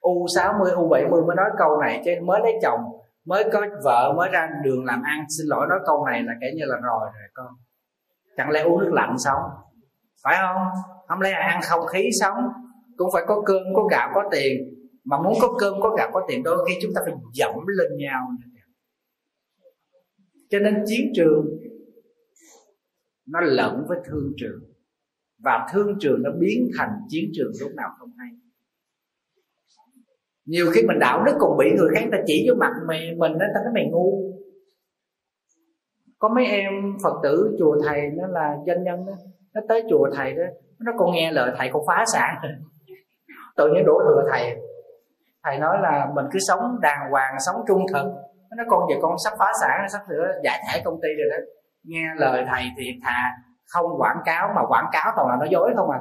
[0.00, 2.80] U 60 u 70 mới nói câu này, chứ mới lấy chồng,
[3.24, 5.24] mới có vợ, mới ra đường làm ăn.
[5.38, 7.46] Xin lỗi, nói câu này là kể như là rồi rồi con.
[8.36, 9.42] Chẳng lẽ uống nước lạnh sống?
[10.24, 10.62] Phải không?
[11.08, 12.36] Không lẽ ăn không khí sống?
[12.96, 14.56] Cũng phải có cơm, có gạo, có tiền.
[15.04, 17.98] Mà muốn có cơm, có gạo, có tiền, đôi khi chúng ta phải dẫm lên
[17.98, 18.28] nhau
[20.50, 21.46] cho nên chiến trường,
[23.26, 24.67] nó lẫn với thương trường
[25.44, 28.28] và thương trường nó biến thành chiến trường lúc nào không hay.
[30.46, 33.32] Nhiều khi mình đạo đức còn bị người khác ta chỉ vô mặt mày mình
[33.32, 34.32] nó ta nói, mày ngu.
[36.18, 39.12] Có mấy em phật tử chùa thầy nó là doanh nhân đó,
[39.54, 40.42] nó tới chùa thầy đó,
[40.80, 42.34] nó còn nghe lời thầy còn phá sản.
[43.56, 44.56] Tự nhiên đổ thừa thầy.
[45.44, 48.06] Thầy nói là mình cứ sống đàng hoàng, sống trung thực.
[48.56, 51.44] Nó con về con sắp phá sản, sắp sửa giải thể công ty rồi đó.
[51.84, 53.32] Nghe lời thầy thì thà
[53.72, 56.00] không quảng cáo mà quảng cáo toàn là nói dối không à.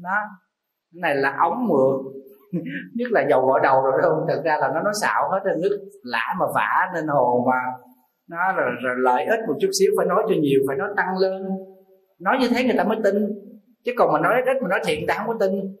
[0.00, 0.14] Nó
[0.92, 2.12] cái này là ống mượn
[2.94, 4.26] nhất là dầu gội đầu rồi không?
[4.28, 7.60] Thực ra là nó nói xạo hết trên nước lã mà vả nên hồ mà.
[8.28, 11.18] Nó rồi, rồi lợi ích một chút xíu phải nói cho nhiều phải nói tăng
[11.18, 11.42] lên.
[12.20, 13.14] Nói như thế người ta mới tin.
[13.84, 15.76] Chứ còn mà nói ít mà nói thiện người ta không có tin.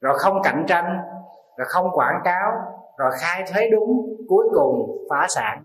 [0.00, 0.98] Rồi không cạnh tranh
[1.56, 2.52] rồi không quảng cáo
[2.98, 3.88] rồi khai thuế đúng
[4.28, 5.64] cuối cùng phá sản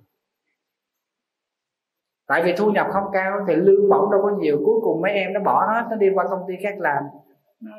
[2.28, 4.58] tại vì thu nhập không cao thì lương bổng đâu có nhiều.
[4.66, 7.04] Cuối cùng mấy em nó bỏ hết nó đi qua công ty khác làm.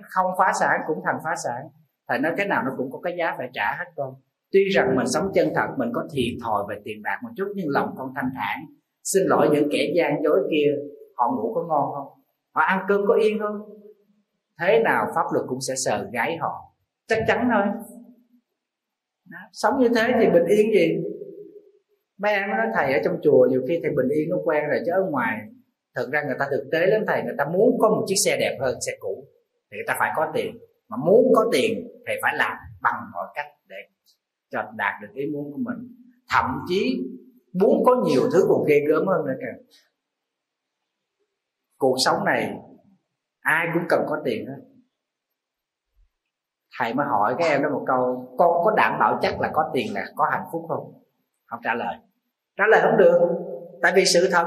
[0.03, 1.69] Không phá sản cũng thành phá sản.
[2.09, 4.15] Thầy nói cái nào nó cũng có cái giá phải trả hết con
[4.53, 7.53] tuy rằng mình sống chân thật, mình có thiệt thòi về tiền bạc một chút,
[7.55, 8.65] nhưng lòng con thanh thản.
[9.05, 10.73] Xin lỗi những kẻ gian dối kia,
[11.17, 12.23] họ ngủ có ngon không?
[12.55, 13.61] Họ ăn cơm có yên không?
[14.61, 16.75] Thế nào pháp luật cũng sẽ sờ gáy họ.
[17.09, 17.63] Chắc chắn thôi.
[19.31, 19.39] Đó.
[19.53, 20.97] sống như thế thì bình yên gì?
[22.19, 24.81] Mấy em nói, thầy ở trong chùa nhiều khi thầy bình yên nó quen rồi,
[24.87, 25.39] chứ ở ngoài
[25.95, 28.37] thật ra người ta thực tế lắm thầy, người ta muốn có một chiếc xe
[28.41, 29.25] đẹp hơn xe cũ
[29.71, 30.59] thì người ta phải có tiền.
[30.89, 33.77] Mà muốn có tiền thì phải làm bằng mọi cách để
[34.51, 35.77] cho đạt được ý muốn của mình.
[36.31, 37.01] Thậm chí
[37.53, 39.65] muốn có nhiều thứ còn ghê gớm hơn nữa kìa.
[41.79, 42.55] Cuộc sống này
[43.41, 44.63] ai cũng cần có tiền hết.
[46.79, 49.71] Thầy mới hỏi các em đó một câu, con có đảm bảo chắc là có
[49.75, 51.03] tiền là có hạnh phúc không?
[51.47, 51.97] Không trả lời
[52.59, 53.19] trả lời không được.
[53.83, 54.47] Tại vì sự thật,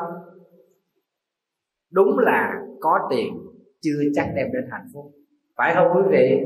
[1.92, 3.34] đúng là có tiền
[3.82, 5.12] chưa chắc đem đến hạnh phúc.
[5.58, 6.38] Phải không quý vị?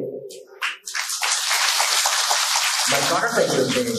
[2.91, 3.95] Mình có rất là nhiều tiền.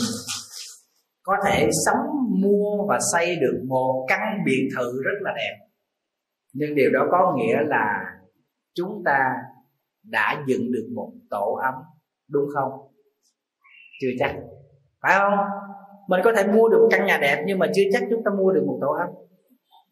[1.22, 2.06] Có thể sống,
[2.40, 5.56] mua và xây được một căn biệt thự rất là đẹp.
[6.52, 8.05] Nhưng điều đó có nghĩa là
[8.74, 9.34] chúng ta
[10.02, 11.74] đã dựng được một tổ ấm,
[12.30, 12.72] đúng không?
[14.01, 14.34] Chưa chắc.
[15.02, 15.32] Phải không?
[16.09, 18.31] Mình có thể mua được một căn nhà đẹp nhưng mà chưa chắc chúng ta
[18.39, 19.09] mua được một tổ ấm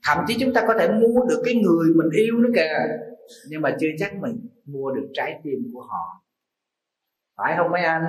[0.07, 2.97] thậm chí chúng ta có thể mua được cái người mình yêu nữa kìa
[3.49, 6.25] nhưng mà chưa chắc mình mua được trái tim của họ
[7.37, 8.05] phải không mấy anh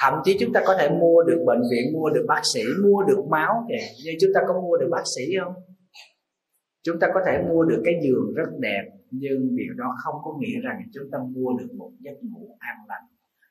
[0.00, 3.02] thậm chí chúng ta có thể mua được bệnh viện mua được bác sĩ mua
[3.02, 5.54] được máu kìa nhưng chúng ta có mua được bác sĩ không
[6.82, 10.36] chúng ta có thể mua được cái giường rất đẹp nhưng điều đó không có
[10.38, 13.02] nghĩa rằng chúng ta mua được một giấc ngủ an lành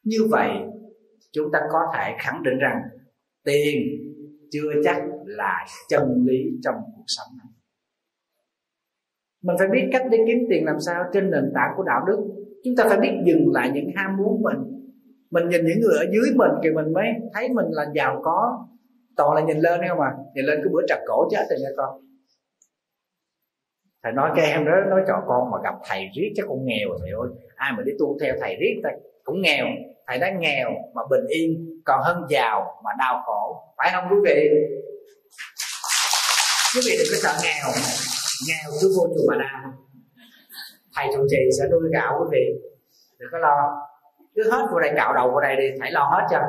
[0.04, 0.50] như vậy
[1.32, 2.82] chúng ta có thể khẳng định rằng
[3.46, 3.82] tiền
[4.52, 7.28] chưa chắc là chân lý trong cuộc sống.
[7.38, 7.54] Này
[9.44, 12.18] mình phải biết cách để kiếm tiền làm sao trên nền tảng của đạo đức.
[12.64, 14.58] Chúng ta phải biết dừng lại những ham muốn mình.
[15.32, 18.68] Mình nhìn những người ở dưới mình thì mình mới thấy mình là giàu có.
[19.16, 21.70] Toàn là nhìn lên không mà nhìn lên cái bữa trật cổ chết rồi nha
[21.78, 22.02] con.
[24.04, 26.90] Thầy nói cái em đó, nói cho con mà gặp thầy riết chắc con nghèo
[27.00, 27.30] thầy ơi.
[27.56, 28.90] Ai mà đi tu theo thầy riết ta?
[29.24, 29.66] Cũng nghèo,
[30.08, 33.74] thầy đã nghèo mà bình yên, còn hơn giàu mà đau khổ.
[33.78, 34.50] Phải không, quý vị?
[36.76, 37.68] Quý vị đừng có sợ nghèo.
[38.48, 39.74] Nghèo cứ vô chùa bà đà
[40.96, 42.70] thầy trụ trì sẽ nuôi gạo, quý vị.
[43.20, 43.88] Đừng có lo.
[44.36, 45.68] Cứ hết vô đây cạo đầu vô đây đi.
[45.80, 46.40] Thầy lo hết cho.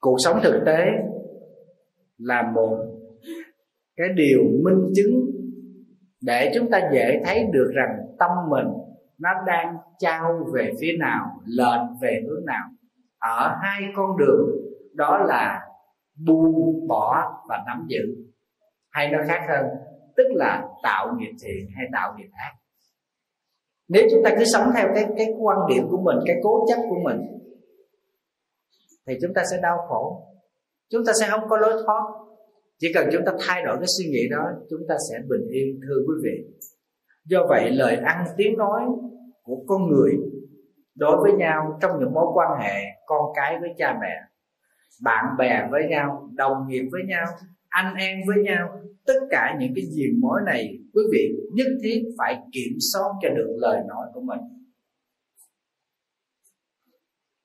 [0.00, 0.78] Cuộc sống thực tế
[2.18, 2.78] là một
[3.96, 5.33] cái điều minh chứng
[6.24, 8.66] để chúng ta dễ thấy được rằng tâm mình
[9.18, 12.68] nó đang trao về phía nào, lệch về hướng nào.
[13.18, 14.48] Ở hai con đường,
[14.92, 15.60] đó là
[16.26, 18.02] buông bỏ và nắm giữ.
[18.90, 19.66] Hay nói khác hơn,
[20.16, 22.52] tức là tạo nghiệp thiện hay tạo nghiệp ác.
[23.88, 26.82] Nếu chúng ta cứ sống theo cái cái quan điểm của mình, cái cố chấp
[26.88, 27.20] của mình,
[29.06, 30.22] thì chúng ta sẽ đau khổ.
[30.90, 32.02] Chúng ta sẽ không có lối thoát
[32.84, 35.80] chỉ cần chúng ta thay đổi cái suy nghĩ đó, chúng ta sẽ bình yên,
[35.82, 36.44] thưa quý vị.
[37.24, 38.82] Do vậy, lời ăn tiếng nói
[39.42, 40.12] của con người
[40.94, 44.14] đối với nhau trong những mối quan hệ con cái với cha mẹ,
[45.02, 47.26] bạn bè với nhau, đồng nghiệp với nhau,
[47.68, 52.02] anh em với nhau, tất cả những cái gì mối này, quý vị nhất thiết
[52.18, 54.40] phải kiểm soát cho được lời nói của mình.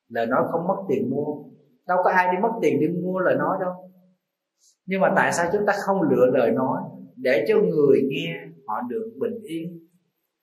[0.08, 1.34] Lời nói không mất tiền mua.
[1.88, 3.90] Đâu có ai đi mất tiền đi mua lời nói đâu
[4.86, 6.82] nhưng mà tại sao chúng ta không lựa lời nói
[7.16, 8.34] để cho người nghe
[8.66, 9.88] họ được bình yên?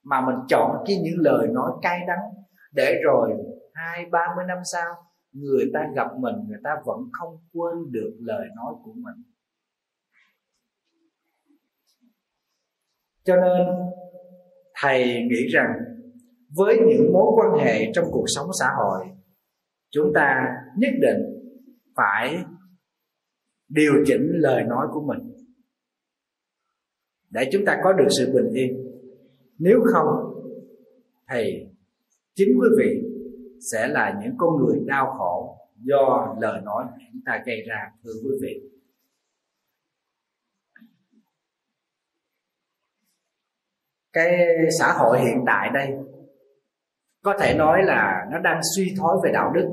[0.03, 3.29] Mà mình chọn cái những lời nói cay đắng để rồi
[3.73, 4.95] hai, ba mươi năm sau,
[5.31, 9.23] người ta gặp mình, người ta vẫn không quên được lời nói của mình.
[13.23, 13.67] Cho nên,
[14.81, 15.73] thầy nghĩ rằng
[16.55, 19.05] với những mối quan hệ trong cuộc sống xã hội,
[19.91, 21.21] chúng ta nhất định
[21.95, 22.43] phải
[23.69, 25.33] điều chỉnh lời nói của mình.
[27.29, 28.87] Để chúng ta có được sự bình yên.
[29.57, 30.07] Nếu không,
[31.33, 31.67] thì
[32.35, 33.01] chính quý vị
[33.71, 38.11] sẽ là những con người đau khổ do lời nói chúng ta gây ra, thưa
[38.23, 38.69] quý vị.
[44.13, 44.47] Cái
[44.79, 45.87] xã hội hiện tại đây,
[47.23, 49.69] có thể nói là nó đang suy thoái về đạo đức.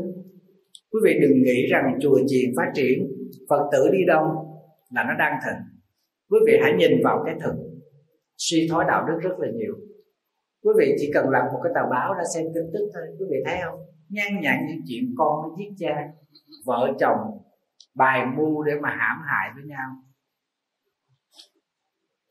[0.90, 3.13] Quý vị đừng nghĩ rằng chùa chiền phát triển
[3.48, 4.50] phật tử đi đâu
[4.90, 5.78] là nó đang thịnh.
[6.30, 7.54] Quý vị hãy nhìn vào cái thực.
[8.36, 9.74] Suy thoái đạo đức rất là nhiều.
[10.62, 13.02] Quý vị chỉ cần làm một cái tờ báo ra xem tin tức thôi.
[13.18, 13.80] Quý vị thấy không?
[14.08, 16.08] Nhan nhản những chuyện con nó giết cha,
[16.66, 17.42] vợ chồng,
[17.94, 19.90] bài mưu để mà hãm hại với nhau.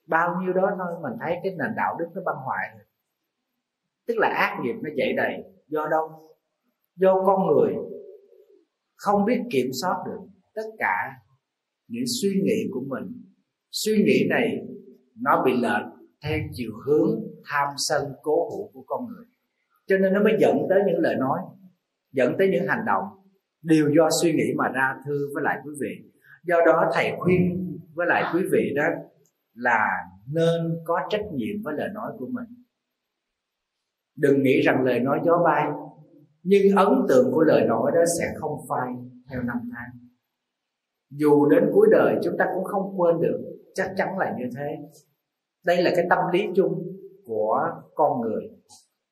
[0.07, 2.69] Bao nhiêu đó thôi, mình thấy cái nền đạo đức nó băng hoại.
[2.73, 2.85] Rồi
[4.07, 5.43] tức là ác nghiệp nó dậy đầy.
[5.67, 6.35] Do đâu?
[6.95, 7.75] Do con người
[8.95, 10.19] không biết kiểm soát được
[10.55, 10.95] tất cả
[11.87, 13.23] những suy nghĩ của mình.
[13.71, 14.67] Suy nghĩ này,
[15.21, 15.85] nó bị lệch
[16.23, 19.25] theo chiều hướng tham sân cố hữu của con người.
[19.87, 21.39] Cho nên nó mới dẫn tới những lời nói,
[22.11, 23.03] dẫn tới những hành động,
[23.61, 26.11] đều do suy nghĩ mà ra thưa với lại quý vị.
[26.43, 28.83] Do đó thầy khuyên với lại quý vị đó
[29.53, 29.87] là
[30.33, 32.45] nên có trách nhiệm với lời nói của mình.
[34.15, 35.67] Đừng nghĩ rằng lời nói gió bay,
[36.43, 38.93] nhưng ấn tượng của lời nói đó sẽ không phai
[39.29, 40.03] theo năm tháng
[41.15, 43.39] dù đến cuối đời chúng ta cũng không quên được,
[43.73, 44.77] chắc chắn là như thế.
[45.65, 47.59] Đây là cái tâm lý chung của
[47.95, 48.49] con người.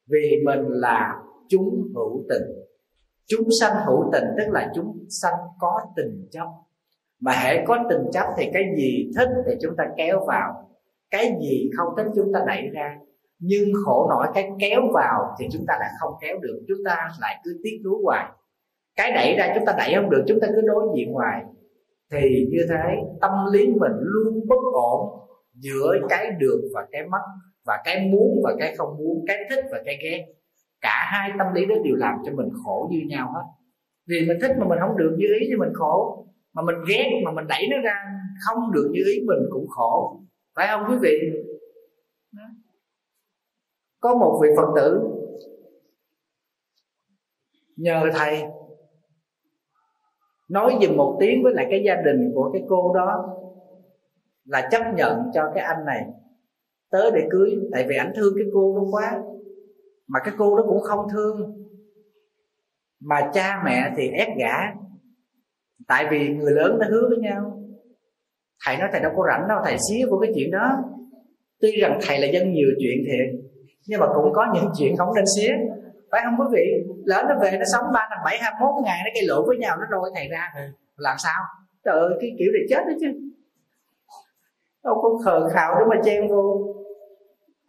[0.10, 2.44] Vì mình là chúng hữu tình.
[3.26, 6.48] Chúng sanh hữu tình tức là chúng sanh có tình chấp.
[7.20, 10.70] Mà hễ có tình chấp thì cái gì thích thì chúng ta kéo vào.
[11.10, 12.98] Cái gì không thích chúng ta đẩy ra.
[13.40, 16.62] Nhưng khổ nổi cái kéo vào thì chúng ta lại không kéo được.
[16.68, 18.32] Chúng ta lại cứ tiếc nuối hoài.
[18.96, 21.44] Cái đẩy ra chúng ta đẩy không được, chúng ta cứ đối diện hoài
[22.12, 27.22] thì như thế, tâm lý mình luôn bất ổn giữa cái được và cái mất,
[27.66, 30.26] và cái muốn và cái không muốn, cái thích và cái ghét.
[30.82, 33.44] Cả hai tâm lý đó đều làm cho mình khổ như nhau hết.
[34.08, 36.28] Vì mình thích mà mình không được như ý thì mình khổ.
[36.54, 37.96] Mà mình ghét mà mình đẩy nó ra
[38.46, 40.22] không được như ý mình cũng khổ.
[40.56, 41.20] Phải không quý vị?
[44.00, 45.00] Có một vị phật tử
[47.76, 48.42] nhờ thầy
[50.52, 53.38] nói dùm một tiếng với lại cái gia đình của cái cô đó
[54.46, 56.06] là chấp nhận cho cái anh này.
[56.92, 59.22] Tới để cưới, tại vì ảnh thương cái cô đó quá.
[60.08, 61.68] Mà cái cô đó cũng không thương.
[63.02, 64.56] Mà cha mẹ thì ép gả.
[65.88, 67.58] Tại vì người lớn đã hứa với nhau.
[68.66, 70.78] Thầy nói thầy đâu có rảnh đâu, thầy xía vô cái chuyện đó.
[71.62, 73.42] Tuy rằng thầy là dân nhiều chuyện thiệt,
[73.88, 75.54] nhưng mà cũng có những chuyện không nên xía
[76.12, 76.94] phải không quý vị?
[77.06, 79.58] Lỡ nó về nó sống ba năm bảy hai mốt ngày nó gây lộn với
[79.58, 80.54] nhau nó lôi thầy ra.
[80.96, 81.42] Làm sao?
[81.86, 83.08] Trời ơi cái kiểu này chết đó chứ.
[84.84, 86.74] Đâu có khờ khạo để mà chen vô.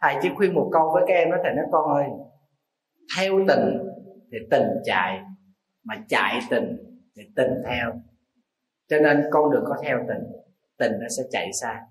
[0.01, 2.05] Thầy chỉ khuyên một câu với các em đó thầy nói con ơi
[3.17, 3.77] theo tình
[4.31, 5.21] thì tình chạy
[5.83, 6.77] mà chạy tình
[7.17, 7.93] thì tình theo.
[8.87, 10.23] Cho nên con đừng có theo tình
[10.77, 11.81] tình nó sẽ chạy xa.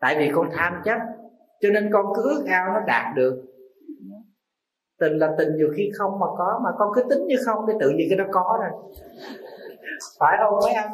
[0.00, 0.98] Tại vì con tham chấp
[1.60, 3.44] cho nên con cứ ước ao nó đạt được
[5.00, 7.74] tình là tình nhiều khi không mà có, mà con cứ tính như không để
[7.80, 8.70] tự nhiên cái nó có rồi.
[10.20, 10.90] Phải không mấy anh?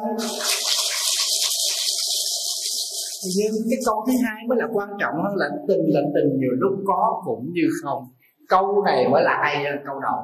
[3.37, 6.51] Nhưng cái câu thứ hai mới là quan trọng hơn là tình là tình nhiều
[6.57, 8.03] lúc có cũng như không.
[8.49, 10.15] Câu này mới là hay hơn câu đầu.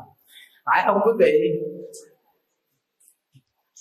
[0.65, 1.33] Phải không quý vị?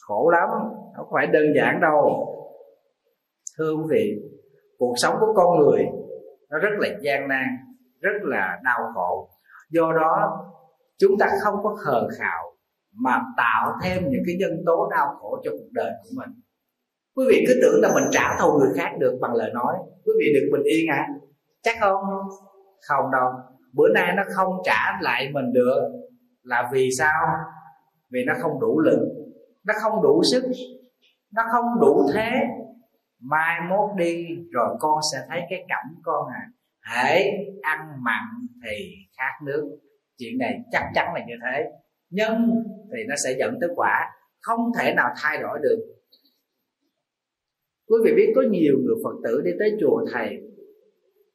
[0.00, 0.48] Khổ lắm
[0.96, 2.26] không phải đơn giản đâu.
[3.58, 4.14] Thưa quý vị,
[4.78, 5.86] cuộc sống của con người
[6.50, 7.46] nó rất là gian nan,
[8.00, 9.28] rất là đau khổ
[9.68, 10.44] do đó,
[10.98, 12.56] chúng ta không có khờ khạo
[12.92, 16.30] mà tạo thêm những cái nhân tố đau khổ cho cuộc đời của mình.
[17.16, 19.76] Quý vị cứ tưởng là mình trả thù người khác được bằng lời nói.
[20.04, 21.08] Quý vị được bình yên à
[21.62, 22.02] chắc không?
[22.88, 23.30] Không đâu.
[23.72, 25.92] Bữa nay nó không trả lại mình được.
[26.42, 27.26] Là vì sao?
[28.10, 28.98] Vì nó không đủ lực.
[29.64, 30.42] Nó không đủ sức.
[31.34, 32.30] Nó không đủ thế.
[33.20, 36.42] Mai mốt đi, rồi con sẽ thấy cái cảnh con à
[36.94, 37.22] hễ
[37.62, 39.78] ăn mặn thì khác nước.
[40.18, 41.64] Chuyện này chắc chắn là như thế.
[42.10, 42.50] Nhân
[42.92, 44.10] thì nó sẽ dẫn tới quả
[44.40, 45.78] không thể nào thay đổi được.
[47.88, 50.38] Quý vị biết có nhiều người phật tử đi tới chùa thầy,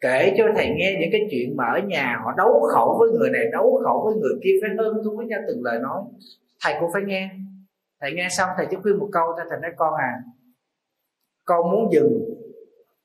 [0.01, 3.29] kể cho thầy nghe những cái chuyện mà ở nhà họ đấu khẩu với người
[3.29, 6.01] này, đấu khẩu với người kia, phải hơn thú với nhau từng lời nói.
[6.63, 7.29] Thầy cũng phải nghe.
[8.01, 10.13] Thầy nghe xong thầy chỉ khuyên một câu thôi, thầy nói, con à
[11.45, 12.40] con muốn dừng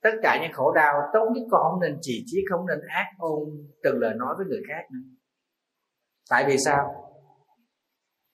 [0.06, 3.06] tất cả những khổ đau tốt nhất con không nên chỉ trí không nên ác
[3.18, 3.48] ôn
[3.82, 5.08] từng lời nói với người khác nữa.
[6.30, 6.94] Tại vì sao?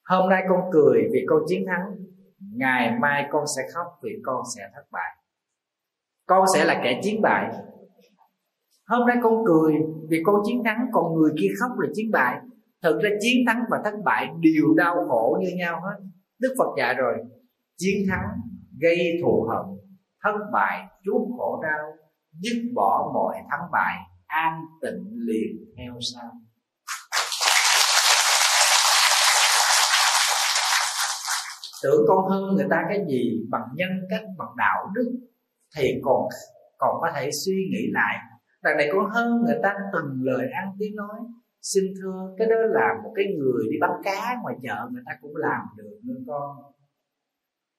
[0.05, 1.95] Hôm nay con cười vì con chiến thắng,
[2.55, 5.17] ngày mai con sẽ khóc vì con sẽ thất bại.
[6.27, 7.51] Con sẽ là kẻ chiến bại.
[8.87, 9.73] Hôm nay con cười
[10.09, 12.37] vì con chiến thắng, còn người kia khóc là chiến bại.
[12.83, 16.05] Thực ra chiến thắng và thất bại đều đau khổ như nhau hết.
[16.39, 17.13] Đức phật dạy rồi,
[17.77, 18.27] chiến thắng
[18.81, 19.77] gây thù hận,
[20.23, 21.93] thất bại chuốc khổ đau,
[22.39, 23.95] dứt bỏ mọi thắng bại,
[24.27, 26.31] an tịnh liền theo sau.
[31.83, 35.11] Tưởng con hơn người ta cái gì bằng nhân cách, bằng đạo đức,
[35.77, 36.27] thì còn
[36.77, 38.15] còn có thể suy nghĩ lại.
[38.63, 41.19] Đằng này con hơn người ta từng lời ăn tiếng nói,
[41.61, 45.11] xin thưa, cái đó là một cái người đi bắt cá ngoài chợ, người ta
[45.21, 45.99] cũng làm được.
[46.03, 46.57] Nữa con,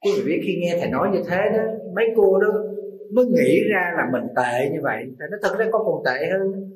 [0.04, 1.62] quý vị biết khi nghe thầy nói như thế đó,
[1.94, 2.48] mấy cô đó
[3.14, 5.04] mới nghĩ ra là mình tệ như vậy.
[5.18, 6.70] Thầy nó thật ra con còn tệ hơn.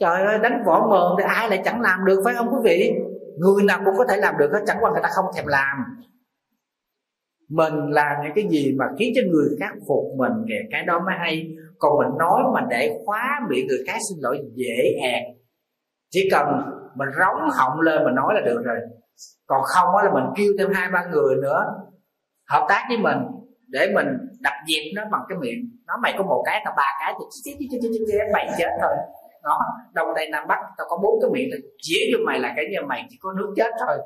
[0.00, 2.92] Trời ơi, đánh võ mờn thì ai lại chẳng làm được, phải không quý vị?
[3.38, 5.76] Người nào cũng có thể làm được hết, chẳng qua người ta không thèm làm.
[7.48, 11.00] Mình làm những cái gì mà khiến cho người khác phục mình thì cái đó
[11.00, 11.56] mới hay.
[11.78, 15.22] Còn mình nói mà để khóa miệng người khác xin lỗi dễ ẹt.
[16.10, 16.46] Chỉ cần
[16.94, 18.76] mình rống họng lên mình nói là được rồi.
[19.46, 21.64] Còn không là mình kêu thêm hai ba người nữa,
[22.50, 23.18] hợp tác với mình
[23.66, 24.06] để mình
[24.40, 25.70] đập diệt nó bằng cái miệng.
[25.86, 27.14] Nó mày có một cái, tao ba cái
[27.70, 28.96] thì mày chết thôi.
[29.42, 29.58] Nó
[29.92, 32.64] đông tây nam bắc, tao có bốn cái miệng thì chỉ cho mày là cái
[32.70, 33.98] như mày chỉ có nước chết thôi.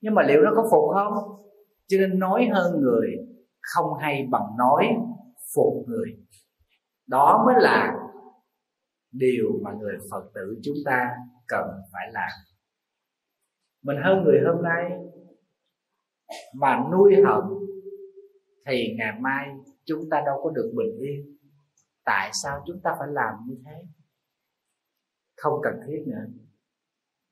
[0.00, 1.12] Nhưng mà liệu nó có phục không?
[1.86, 3.08] Cho nên nói hơn người,
[3.60, 4.88] không hay bằng nói
[5.54, 6.08] phục người.
[7.06, 7.94] Đó mới là
[9.12, 11.10] điều mà người phật tử chúng ta
[11.48, 12.30] cần phải làm.
[13.82, 14.90] Mình hơn người hôm nay
[16.54, 17.40] mà nuôi hận
[18.66, 19.48] thì ngày mai
[19.84, 21.36] chúng ta đâu có được bình yên.
[22.04, 23.84] Tại sao chúng ta phải làm như thế?
[25.36, 26.24] Không cần thiết nữa.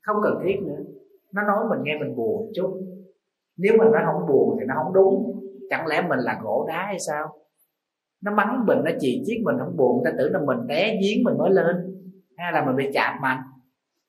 [0.02, 0.82] Không cần thiết nữa.
[1.32, 2.80] Nó nói mình nghe mình buồn chút.
[3.56, 5.40] Nếu mình nói không buồn thì nó không đúng.
[5.70, 7.36] Chẳng lẽ mình là gỗ đá hay sao?
[8.22, 10.02] Nó mắng mình nó chỉ chiếc mình không buồn.
[10.04, 11.76] Ta tưởng là mình té giếng mình mới lên.
[12.36, 13.42] Hay là mình bị chạm mạnh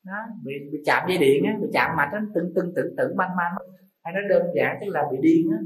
[0.04, 0.12] đó
[0.44, 2.20] bị, bị chạm dây điện á bị chạm mạch á.
[2.34, 3.52] Tưng tưng tưng tưng manh manh.
[4.04, 5.58] Hay nó đơn giản tức là bị điên á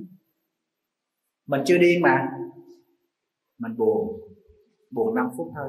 [1.46, 2.28] mình chưa điên mà.
[3.58, 4.20] Mình buồn.
[4.90, 5.68] Buồn 5 phút thôi.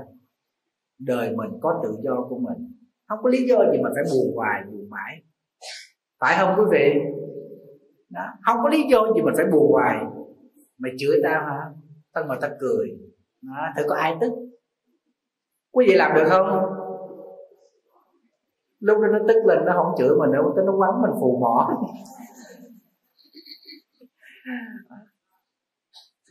[0.99, 2.74] Đời mình có tự do của mình.
[3.08, 5.24] Không có lý do gì mà phải buồn hoài, buồn mãi.
[6.20, 6.94] Phải không quý vị?
[8.10, 8.22] Đó.
[8.41, 10.06] không có lý do gì mình phải buồn hoài.
[10.78, 11.62] Mày chửi tao hả?
[12.14, 12.88] Tao ngồi tao cười.
[13.41, 13.68] Đó.
[13.78, 14.32] thử có ai tức?
[15.72, 16.78] Quý vị làm được không?
[18.80, 21.40] Lúc đó nó tức lên, nó không chửi mình đâu, tới nó quắn mình phù
[21.41, 21.84] mỏ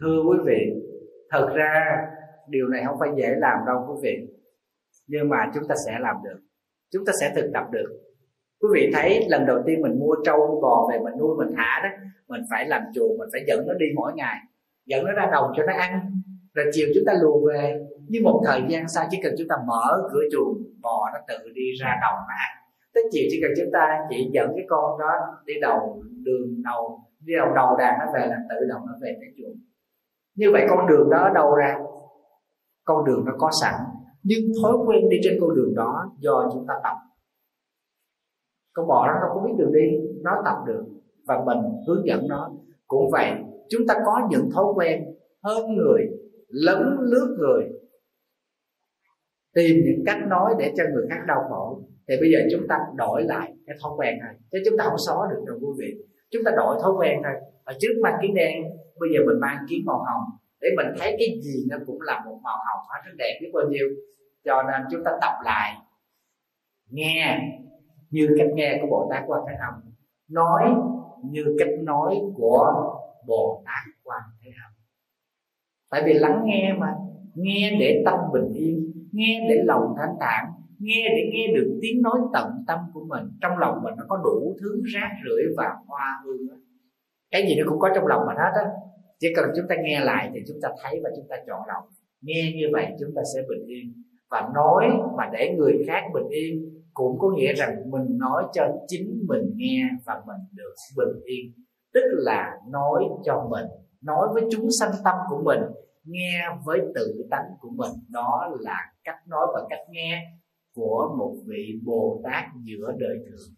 [0.01, 0.73] thưa quý vị,
[1.31, 2.06] thật ra
[2.48, 4.27] điều này không phải dễ làm đâu quý vị.
[5.06, 6.40] Nhưng mà chúng ta sẽ làm được.
[6.93, 8.01] Chúng ta sẽ thực tập được.
[8.60, 11.81] Quý vị thấy lần đầu tiên mình mua trâu, bò về mình nuôi mình thả
[11.82, 11.89] đó,
[12.28, 14.36] mình phải làm chuồng, mình phải dẫn nó đi mỗi ngày.
[14.86, 16.01] Dẫn nó ra đồng cho nó ăn,
[16.55, 17.86] rồi chiều chúng ta lùa về.
[18.09, 21.51] Nhưng một thời gian sau, chỉ cần chúng ta mở cửa chuồng, bò nó tự
[21.55, 22.52] đi ra đồng nó ăn.
[22.94, 25.12] Tới chiều chỉ cần chúng ta chỉ dẫn cái con đó
[25.47, 29.16] đi đầu đường, đầu, đi đầu đầu đàn nó về là tự động nó về
[29.20, 29.56] cái chuồng
[30.36, 31.78] như vậy con đường đó đâu ra?
[32.84, 33.74] Con đường nó có sẵn,
[34.22, 36.96] nhưng thói quen đi trên con đường đó do chúng ta tập.
[38.72, 40.84] Con bò nó không biết đường đi, nó tập được
[41.26, 42.50] và mình hướng dẫn nó.
[42.86, 43.32] Cũng vậy,
[43.68, 45.04] chúng ta có những thói quen
[45.44, 46.02] hơn người,
[46.48, 47.64] lấn lướt người,
[49.54, 51.80] tìm những cách nói để cho người khác đau khổ.
[52.08, 54.98] Thì bây giờ chúng ta đổi lại cái thói quen này, chứ chúng ta không
[55.06, 57.32] xóa được đâu quý vị chúng ta đổi thói quen thôi.
[57.65, 58.62] Ở trước mang kiến đen,
[59.01, 60.23] bây giờ mình mang kiến màu hồng.
[60.61, 63.51] Để mình thấy cái gì nó cũng là một màu hồng hết rất đẹp biết
[63.55, 63.86] bao nhiêu.
[64.44, 65.77] Cho nên chúng ta tập lại.
[66.90, 67.39] Nghe
[68.11, 69.74] như cách nghe của bồ tát quan thế âm
[70.28, 70.74] nói
[71.31, 72.94] như cách nói của
[73.27, 74.77] bồ tát quan thế âm
[75.90, 76.94] tại vì lắng nghe mà,
[77.35, 82.03] nghe để tâm bình yên, nghe để lòng thanh thản nghe để nghe được tiếng
[82.03, 85.74] nói tận tâm của mình, trong lòng mình nó có đủ thứ rác rưởi và
[85.86, 86.55] hoa hương đó.
[87.31, 88.66] cái gì nó cũng có trong lòng mình hết á.
[89.19, 91.85] Chỉ cần chúng ta nghe lại thì chúng ta thấy và chúng ta chọn lòng
[92.27, 94.03] nghe như vậy chúng ta sẽ bình yên.
[94.31, 94.86] Và nói
[95.16, 99.51] mà để người khác bình yên cũng có nghĩa rằng mình nói cho chính mình
[99.55, 101.53] nghe và mình được bình yên.
[101.94, 103.66] Tức là nói cho mình,
[104.03, 105.61] nói với chúng sanh tâm của mình,
[106.05, 107.90] nghe với tự tánh của mình.
[108.09, 110.23] Đó là cách nói và cách nghe
[110.77, 113.55] của một vị bồ tát giữa đời thường.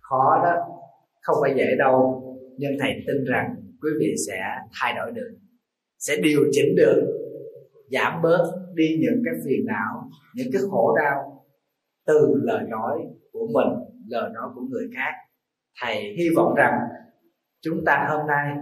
[0.00, 0.54] Khó đó,
[1.22, 2.22] không phải dễ đâu,
[2.58, 4.40] nhưng thầy tin rằng quý vị sẽ
[4.80, 5.30] thay đổi được,
[5.98, 7.02] sẽ điều chỉnh được,
[7.90, 11.46] giảm bớt đi những cái phiền não, những cái khổ đau
[12.06, 12.98] từ lời nói
[13.32, 15.12] của mình, lời nói của người khác.
[15.82, 16.78] Thầy hy vọng rằng
[17.60, 18.56] chúng ta hôm nay,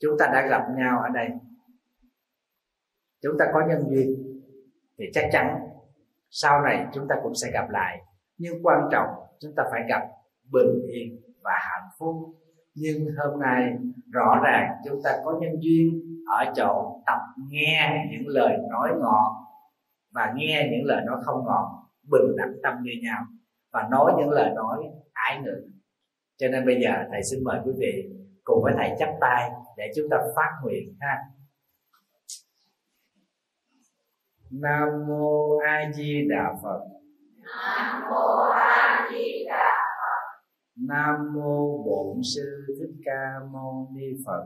[0.00, 1.28] chúng ta đã gặp nhau ở đây
[3.22, 4.08] chúng ta có nhân duyên
[4.98, 5.58] thì chắc chắn
[6.30, 7.98] sau này chúng ta cũng sẽ gặp lại.
[8.38, 9.08] Nhưng quan trọng,
[9.40, 10.02] chúng ta phải gặp
[10.52, 12.16] bình yên và hạnh phúc.
[12.74, 13.72] Nhưng hôm nay,
[14.12, 17.18] rõ ràng chúng ta có nhân duyên ở chỗ tập
[17.50, 19.48] nghe những lời nói ngọt
[20.14, 23.22] và nghe những lời nói không ngọt, bình đẳng tâm như nhau
[23.72, 24.78] và nói những lời nói
[25.12, 25.68] ái ngữ.
[26.36, 28.08] Cho nên bây giờ thầy xin mời quý vị
[28.44, 31.16] cùng với thầy chắp tay để chúng ta phát nguyện ha.
[34.50, 36.80] Nam mô a di đà phật.
[37.42, 39.98] Nam mô a di đà phật
[40.88, 44.44] nam mô bổn sư thích ca mâu ni phật.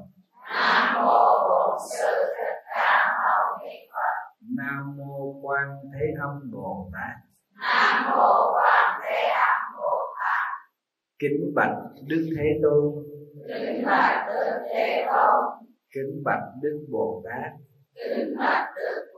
[0.54, 4.16] Nam mô bổn sư thích ca mâu ni phật
[4.56, 7.16] nam mô quan thế âm bồ tát.
[7.60, 10.52] Nam mô quan thế âm bồ tát
[11.18, 11.76] kính bạch
[12.08, 13.04] đức thế tôn.
[13.48, 15.44] Kính bạch đức thế tôn
[15.94, 17.52] kính bạch đức bồ tát.
[17.94, 19.11] kính bạch đức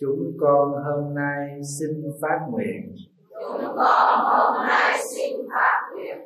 [0.00, 1.90] chúng con hôm nay xin
[2.22, 2.94] phát nguyện.
[3.30, 6.16] Chúng con hôm nay xin phát nguyện.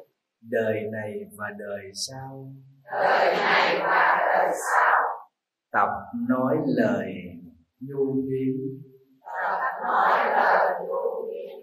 [0.51, 2.47] Đời này và đời sau.
[2.93, 5.03] Đời này và đời sau.
[5.73, 5.89] Tập
[6.29, 7.13] nói lời
[7.81, 8.83] nhu duyên
[9.43, 11.61] tập nói lời nhu duyên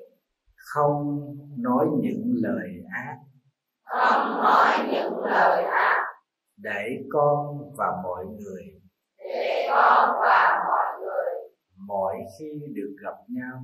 [0.55, 1.21] không
[1.57, 3.17] nói những lời ác.
[3.83, 6.05] Không nói những lời ác.
[6.57, 8.63] Để con và mọi người.
[9.19, 10.60] Để con và
[11.87, 13.61] mỗi khi được gặp nhau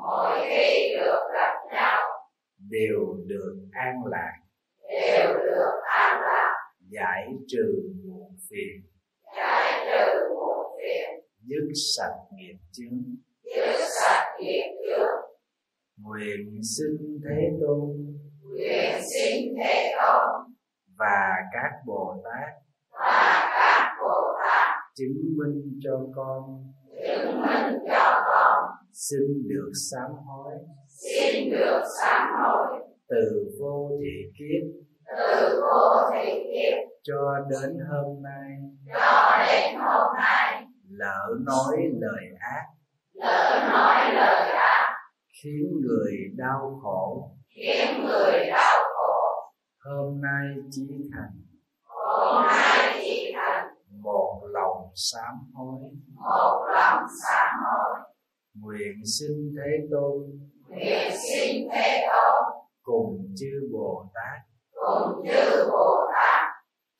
[0.00, 1.98] mỗi khi được gặp nhau
[2.70, 4.32] đều được an lạc.
[4.88, 6.54] đều được an lạc.
[6.90, 8.90] Giải trừ muộn phiền.
[9.36, 11.20] Giải trừ muộn phiền.
[11.42, 13.02] Dứt sạch nghiệp chướng.
[13.44, 15.08] Dứt sạch nghiệp chướng.
[15.98, 18.16] Nguyện xin thế tôn.
[18.42, 20.52] Nguyện xin thế tôn.
[20.98, 22.54] Và các bồ tát.
[22.90, 24.74] Và các bồ tát.
[24.94, 26.64] Chứng minh cho con
[27.40, 30.52] minh cho con xin được sám hối.
[30.88, 32.78] Xin được sám hối.
[33.08, 34.84] Từ vô thị kiếp.
[35.16, 36.78] Từ vô thị kiếp.
[37.02, 38.50] Cho đến hôm nay.
[38.94, 40.64] Cho đến hôm nay.
[40.90, 42.64] Lỡ nói lời ác.
[43.14, 44.94] Lỡ nói lời ác.
[45.42, 47.30] Khiến người đau khổ.
[47.56, 49.52] Khiến người đau khổ.
[49.84, 51.42] Hôm nay chí thành.
[51.82, 53.68] Hôm nay chỉ thành.
[54.02, 54.40] Một
[54.94, 55.90] sám hối.
[56.14, 58.00] Một lòng sám hối.
[58.54, 60.22] Nguyện xin thế tôn.
[60.68, 62.62] Nguyện xin thế tôn.
[62.82, 64.40] Cùng chư bồ tát.
[64.72, 66.48] Cùng chư bồ tát.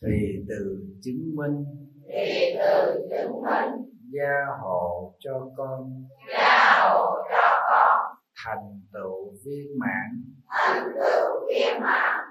[0.00, 1.64] Tùy từ chứng minh.
[2.08, 3.70] Vì từ chứng minh.
[4.12, 6.06] Gia hộ cho con.
[6.32, 8.16] Gia hộ cho con.
[8.44, 10.22] Thành tựu viên mãn.
[10.48, 12.24] Thành tựu viên mãn.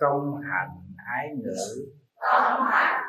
[0.00, 0.76] Công hạnh
[1.16, 1.92] ái ngữ.
[2.20, 3.03] Công hạnh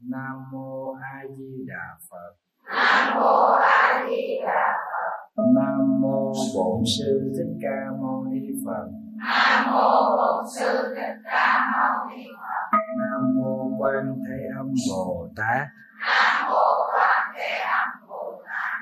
[0.00, 2.32] nam mô a di đà phật.
[2.64, 8.86] Nam mô a di đà phật nam mô bổn sư thích ca mâu ni phật.
[9.16, 15.28] Nam mô bổn sư thích ca mâu ni phật nam mô quan thế âm bồ
[15.36, 15.66] tát
[16.00, 18.78] nam mô quan thế âm bồ tát.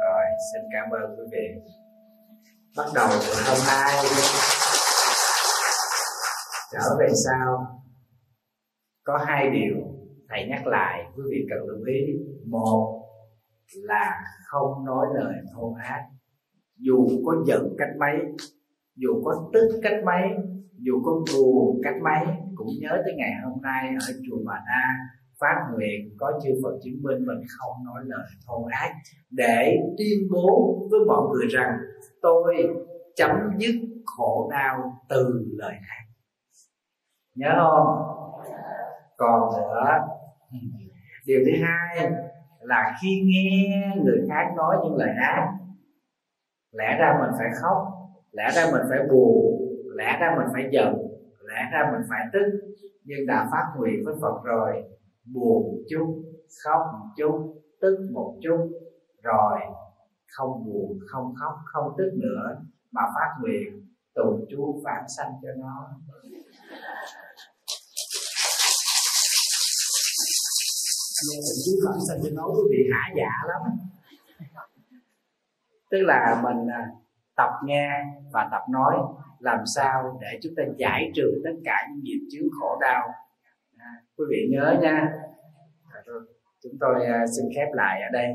[0.00, 1.72] Rồi, xin cảm ơn quý vị.
[2.76, 4.04] Bắt đầu từ hôm nay.
[6.72, 7.80] Trở về sau
[9.08, 9.76] có hai điều
[10.28, 12.00] thầy nhắc lại, quý vị cần lưu ý.
[12.46, 13.04] Một
[13.74, 16.06] là không nói lời thô ác.
[16.76, 18.14] Dù có giận cách mấy,
[18.96, 20.22] dù có tức cách mấy,
[20.76, 24.96] dù có buồn cách mấy, cũng nhớ tới ngày hôm nay ở chùa Bà Na
[25.40, 28.92] phát nguyện có chư Phật chứng minh mình không nói lời thô ác.
[29.30, 31.78] Để tuyên bố với mọi người rằng,
[32.22, 32.56] tôi
[33.16, 33.74] chấm dứt
[34.06, 36.04] khổ đau từ lời ác
[37.38, 38.17] nhớ không?
[39.18, 39.84] Còn nữa
[41.26, 42.10] điều thứ hai
[42.60, 45.58] là khi nghe người khác nói những lời ác
[46.72, 47.76] lẽ ra mình phải khóc
[48.32, 49.58] lẽ ra mình phải buồn
[49.96, 50.94] lẽ ra mình phải giận
[51.48, 52.74] lẽ ra mình phải tức.
[53.04, 54.82] Nhưng đã phát nguyện với phật rồi
[55.34, 56.22] buồn một chút
[56.64, 58.70] khóc một chút tức một chút
[59.22, 59.58] rồi
[60.36, 62.60] không buồn không khóc không tức nữa
[62.92, 65.88] mà phát nguyện tụng chú phản sanh cho nó
[71.30, 73.62] nghe tụng chú phản sao tôi nói quý vị hả dạ lắm.
[75.90, 76.82] Tức là mình à,
[77.36, 78.96] tập nghe và tập nói
[79.38, 83.08] làm sao để chúng ta giải trừ tất cả những nghiệp chướng khổ đau.
[83.78, 85.12] À, quý vị nhớ nha.
[85.92, 86.00] À,
[86.62, 88.28] chúng tôi à, xin khép lại ở đây.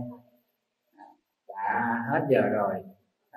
[0.97, 1.05] À,
[1.47, 2.73] đã hết giờ rồi.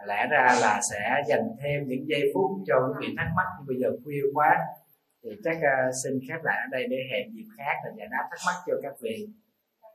[0.07, 3.67] Lẽ ra là sẽ dành thêm những giây phút cho quý vị thắc mắc nhưng
[3.67, 4.59] bây giờ khuya quá
[5.23, 8.25] thì chắc uh, xin khép lại ở đây để hẹn dịp khác là giải đáp
[8.31, 9.27] thắc mắc cho các vị.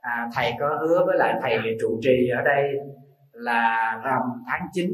[0.00, 2.64] À, thầy có hứa với lại thầy trụ trì ở đây
[3.32, 4.90] là rằm tháng 9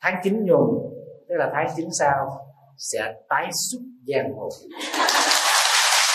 [0.00, 0.68] tháng 9 nhuận
[1.28, 2.26] tức là tháng 9 sau
[2.78, 4.48] sẽ tái xuất giang hồ.